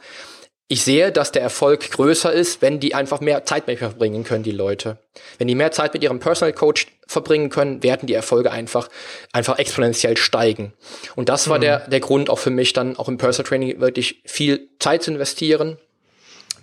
ich 0.67 0.83
sehe, 0.83 1.11
dass 1.11 1.31
der 1.31 1.41
Erfolg 1.41 1.91
größer 1.91 2.31
ist, 2.31 2.61
wenn 2.61 2.79
die 2.79 2.95
einfach 2.95 3.19
mehr 3.19 3.45
Zeit 3.45 3.67
mit 3.67 3.79
mir 3.79 3.89
verbringen 3.89 4.23
können, 4.23 4.43
die 4.43 4.51
Leute. 4.51 4.97
Wenn 5.37 5.47
die 5.47 5.55
mehr 5.55 5.71
Zeit 5.71 5.93
mit 5.93 6.03
ihrem 6.03 6.19
Personal 6.19 6.53
Coach 6.53 6.87
verbringen 7.05 7.49
können, 7.49 7.83
werden 7.83 8.07
die 8.07 8.13
Erfolge 8.13 8.51
einfach, 8.51 8.89
einfach 9.33 9.59
exponentiell 9.59 10.17
steigen. 10.17 10.73
Und 11.15 11.29
das 11.29 11.49
war 11.49 11.57
mhm. 11.57 11.61
der, 11.61 11.79
der 11.89 11.99
Grund 11.99 12.29
auch 12.29 12.39
für 12.39 12.49
mich 12.49 12.73
dann 12.73 12.97
auch 12.97 13.09
im 13.09 13.17
Personal 13.17 13.47
Training 13.47 13.79
wirklich 13.81 14.21
viel 14.25 14.69
Zeit 14.79 15.03
zu 15.03 15.11
investieren, 15.11 15.77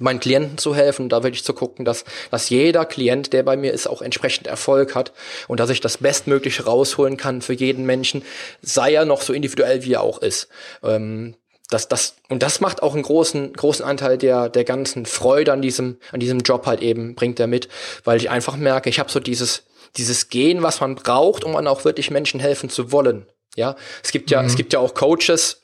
meinen 0.00 0.20
Klienten 0.20 0.58
zu 0.58 0.74
helfen, 0.74 1.08
da 1.08 1.22
wirklich 1.22 1.44
zu 1.44 1.54
gucken, 1.54 1.84
dass, 1.84 2.04
dass 2.30 2.48
jeder 2.48 2.84
Klient, 2.84 3.32
der 3.32 3.42
bei 3.42 3.56
mir 3.56 3.72
ist, 3.72 3.86
auch 3.86 4.02
entsprechend 4.02 4.46
Erfolg 4.46 4.94
hat 4.94 5.12
und 5.48 5.60
dass 5.60 5.70
ich 5.70 5.80
das 5.80 5.98
Bestmögliche 5.98 6.64
rausholen 6.64 7.16
kann 7.16 7.42
für 7.42 7.52
jeden 7.52 7.86
Menschen, 7.86 8.22
sei 8.62 8.94
er 8.94 9.04
noch 9.04 9.22
so 9.22 9.32
individuell, 9.32 9.84
wie 9.84 9.94
er 9.94 10.02
auch 10.02 10.18
ist. 10.18 10.48
Ähm, 10.82 11.34
das, 11.70 11.86
das, 11.86 12.16
und 12.28 12.42
das 12.42 12.60
macht 12.60 12.82
auch 12.82 12.94
einen 12.94 13.04
großen, 13.04 13.52
großen 13.52 13.84
Anteil 13.84 14.18
der, 14.18 14.48
der 14.48 14.64
ganzen 14.64 15.06
Freude 15.06 15.52
an 15.52 15.62
diesem, 15.62 15.98
an 16.10 16.20
diesem 16.20 16.40
Job 16.40 16.66
halt 16.66 16.82
eben, 16.82 17.14
bringt 17.14 17.38
er 17.38 17.46
mit, 17.46 17.68
weil 18.04 18.16
ich 18.16 18.28
einfach 18.28 18.56
merke, 18.56 18.90
ich 18.90 18.98
habe 18.98 19.10
so 19.10 19.20
dieses, 19.20 19.64
dieses 19.96 20.28
Gen, 20.28 20.62
was 20.62 20.80
man 20.80 20.96
braucht, 20.96 21.44
um 21.44 21.52
dann 21.52 21.68
auch 21.68 21.84
wirklich 21.84 22.10
Menschen 22.10 22.40
helfen 22.40 22.70
zu 22.70 22.92
wollen. 22.92 23.26
Ja, 23.56 23.76
es 24.02 24.12
gibt 24.12 24.30
ja, 24.30 24.42
mhm. 24.42 24.48
es 24.48 24.56
gibt 24.56 24.72
ja 24.72 24.78
auch 24.78 24.94
Coaches, 24.94 25.62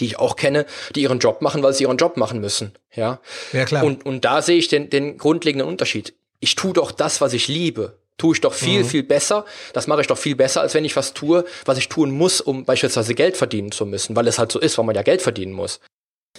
die 0.00 0.06
ich 0.06 0.18
auch 0.18 0.36
kenne, 0.36 0.66
die 0.94 1.02
ihren 1.02 1.18
Job 1.18 1.42
machen, 1.42 1.62
weil 1.62 1.72
sie 1.72 1.84
ihren 1.84 1.96
Job 1.96 2.16
machen 2.16 2.40
müssen. 2.40 2.72
Ja, 2.94 3.20
ja 3.52 3.64
klar. 3.64 3.84
Und, 3.84 4.04
und 4.06 4.24
da 4.24 4.42
sehe 4.42 4.58
ich 4.58 4.68
den, 4.68 4.90
den 4.90 5.18
grundlegenden 5.18 5.68
Unterschied. 5.68 6.14
Ich 6.40 6.54
tue 6.54 6.72
doch 6.72 6.90
das, 6.90 7.20
was 7.20 7.32
ich 7.32 7.48
liebe. 7.48 7.98
Tue 8.18 8.34
ich 8.34 8.40
doch 8.40 8.54
viel, 8.54 8.84
mhm. 8.84 8.88
viel 8.88 9.02
besser. 9.02 9.44
Das 9.72 9.86
mache 9.86 10.02
ich 10.02 10.06
doch 10.06 10.18
viel 10.18 10.36
besser, 10.36 10.60
als 10.60 10.74
wenn 10.74 10.84
ich 10.84 10.94
was 10.96 11.14
tue, 11.14 11.44
was 11.64 11.78
ich 11.78 11.88
tun 11.88 12.10
muss, 12.10 12.40
um 12.40 12.64
beispielsweise 12.64 13.14
Geld 13.14 13.36
verdienen 13.36 13.72
zu 13.72 13.86
müssen, 13.86 14.14
weil 14.14 14.28
es 14.28 14.38
halt 14.38 14.52
so 14.52 14.60
ist, 14.60 14.78
weil 14.78 14.84
man 14.84 14.94
ja 14.94 15.02
Geld 15.02 15.22
verdienen 15.22 15.52
muss. 15.52 15.80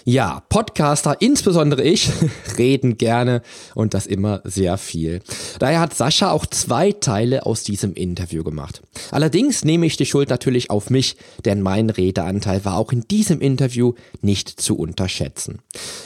Ja, 0.06 0.42
Podcaster, 0.50 1.16
insbesondere 1.20 1.82
ich, 1.82 2.10
reden 2.58 2.98
gerne 2.98 3.40
und 3.74 3.94
das 3.94 4.06
immer 4.06 4.42
sehr 4.44 4.76
viel. 4.76 5.20
Daher 5.58 5.80
hat 5.80 5.94
Sascha 5.94 6.30
auch 6.30 6.44
zwei 6.44 6.92
Teile 6.92 7.46
aus 7.46 7.62
diesem 7.62 7.94
Interview 7.94 8.44
gemacht. 8.44 8.82
Allerdings 9.10 9.64
nehme 9.64 9.86
ich 9.86 9.96
die 9.96 10.04
Schuld 10.04 10.28
natürlich 10.28 10.68
auf 10.68 10.90
mich, 10.90 11.16
denn 11.46 11.62
mein 11.62 11.88
Redeanteil 11.88 12.66
war 12.66 12.76
auch 12.76 12.92
in 12.92 13.08
diesem 13.08 13.40
Interview 13.40 13.94
nicht 14.20 14.60
zu 14.60 14.76
unterschätzen. 14.76 15.60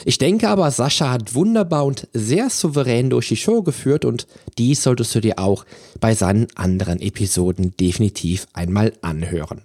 Ich 0.05 0.17
denke 0.17 0.47
aber, 0.47 0.71
Sascha 0.71 1.11
hat 1.11 1.35
wunderbar 1.35 1.83
und 1.83 2.07
sehr 2.13 2.49
souverän 2.49 3.09
durch 3.09 3.27
die 3.27 3.35
Show 3.35 3.63
geführt 3.63 4.05
und 4.05 4.27
dies 4.57 4.81
solltest 4.81 5.13
du 5.13 5.19
dir 5.19 5.39
auch 5.39 5.65
bei 5.99 6.15
seinen 6.15 6.47
anderen 6.55 7.01
Episoden 7.01 7.75
definitiv 7.77 8.47
einmal 8.53 8.93
anhören. 9.01 9.63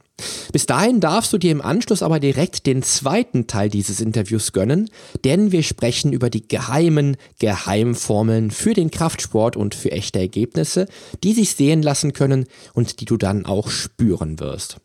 Bis 0.52 0.66
dahin 0.66 1.00
darfst 1.00 1.32
du 1.32 1.38
dir 1.38 1.50
im 1.50 1.60
Anschluss 1.60 2.00
aber 2.00 2.20
direkt 2.20 2.66
den 2.66 2.84
zweiten 2.84 3.48
Teil 3.48 3.68
dieses 3.68 4.00
Interviews 4.00 4.52
gönnen, 4.52 4.88
denn 5.24 5.50
wir 5.50 5.64
sprechen 5.64 6.12
über 6.12 6.30
die 6.30 6.46
geheimen 6.46 7.16
Geheimformeln 7.40 8.52
für 8.52 8.72
den 8.72 8.92
Kraftsport 8.92 9.56
und 9.56 9.74
für 9.74 9.90
echte 9.90 10.20
Ergebnisse, 10.20 10.86
die 11.24 11.32
sich 11.32 11.56
sehen 11.56 11.82
lassen 11.82 12.12
können 12.12 12.44
und 12.72 13.00
die 13.00 13.04
du 13.04 13.16
dann 13.16 13.46
auch 13.46 13.68
spüren 13.68 14.38
wirst. 14.38 14.76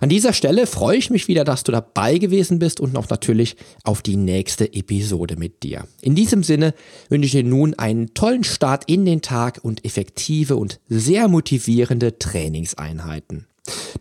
An 0.00 0.08
dieser 0.08 0.32
Stelle 0.32 0.68
freue 0.68 0.96
ich 0.96 1.10
mich 1.10 1.26
wieder, 1.26 1.42
dass 1.42 1.64
du 1.64 1.72
dabei 1.72 2.18
gewesen 2.18 2.60
bist 2.60 2.78
und 2.78 2.92
noch 2.92 3.08
natürlich 3.08 3.56
auf 3.82 4.02
die 4.02 4.16
nächste 4.16 4.72
Episode 4.72 5.36
mit 5.36 5.64
dir. 5.64 5.88
In 6.02 6.14
diesem 6.14 6.44
Sinne 6.44 6.72
wünsche 7.08 7.26
ich 7.26 7.32
dir 7.32 7.42
nun 7.42 7.74
einen 7.74 8.14
tollen 8.14 8.44
Start 8.44 8.84
in 8.86 9.04
den 9.04 9.22
Tag 9.22 9.58
und 9.62 9.84
effektive 9.84 10.54
und 10.54 10.78
sehr 10.88 11.26
motivierende 11.26 12.16
Trainingseinheiten. 12.20 13.46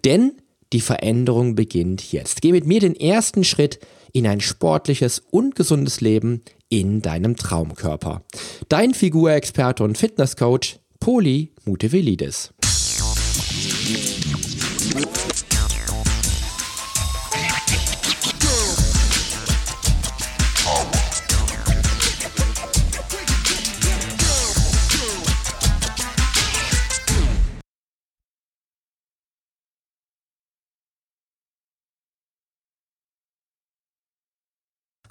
Denn 0.04 0.34
die 0.76 0.82
Veränderung 0.82 1.56
beginnt 1.56 2.12
jetzt. 2.12 2.42
Geh 2.42 2.52
mit 2.52 2.66
mir 2.66 2.82
den 2.82 2.98
ersten 2.98 3.46
Schritt 3.46 3.80
in 4.12 4.28
ein 4.28 4.42
sportliches 4.42 5.24
und 5.32 5.56
gesundes 5.56 6.02
Leben 6.02 6.42
in 6.68 7.02
deinem 7.02 7.38
Traumkörper. 7.38 8.24
Dein 8.68 8.94
Figurexperte 8.94 9.86
und 9.86 9.98
Fitnesscoach 9.98 10.80
Poli 11.00 11.54
Mutevelidis. 11.64 12.54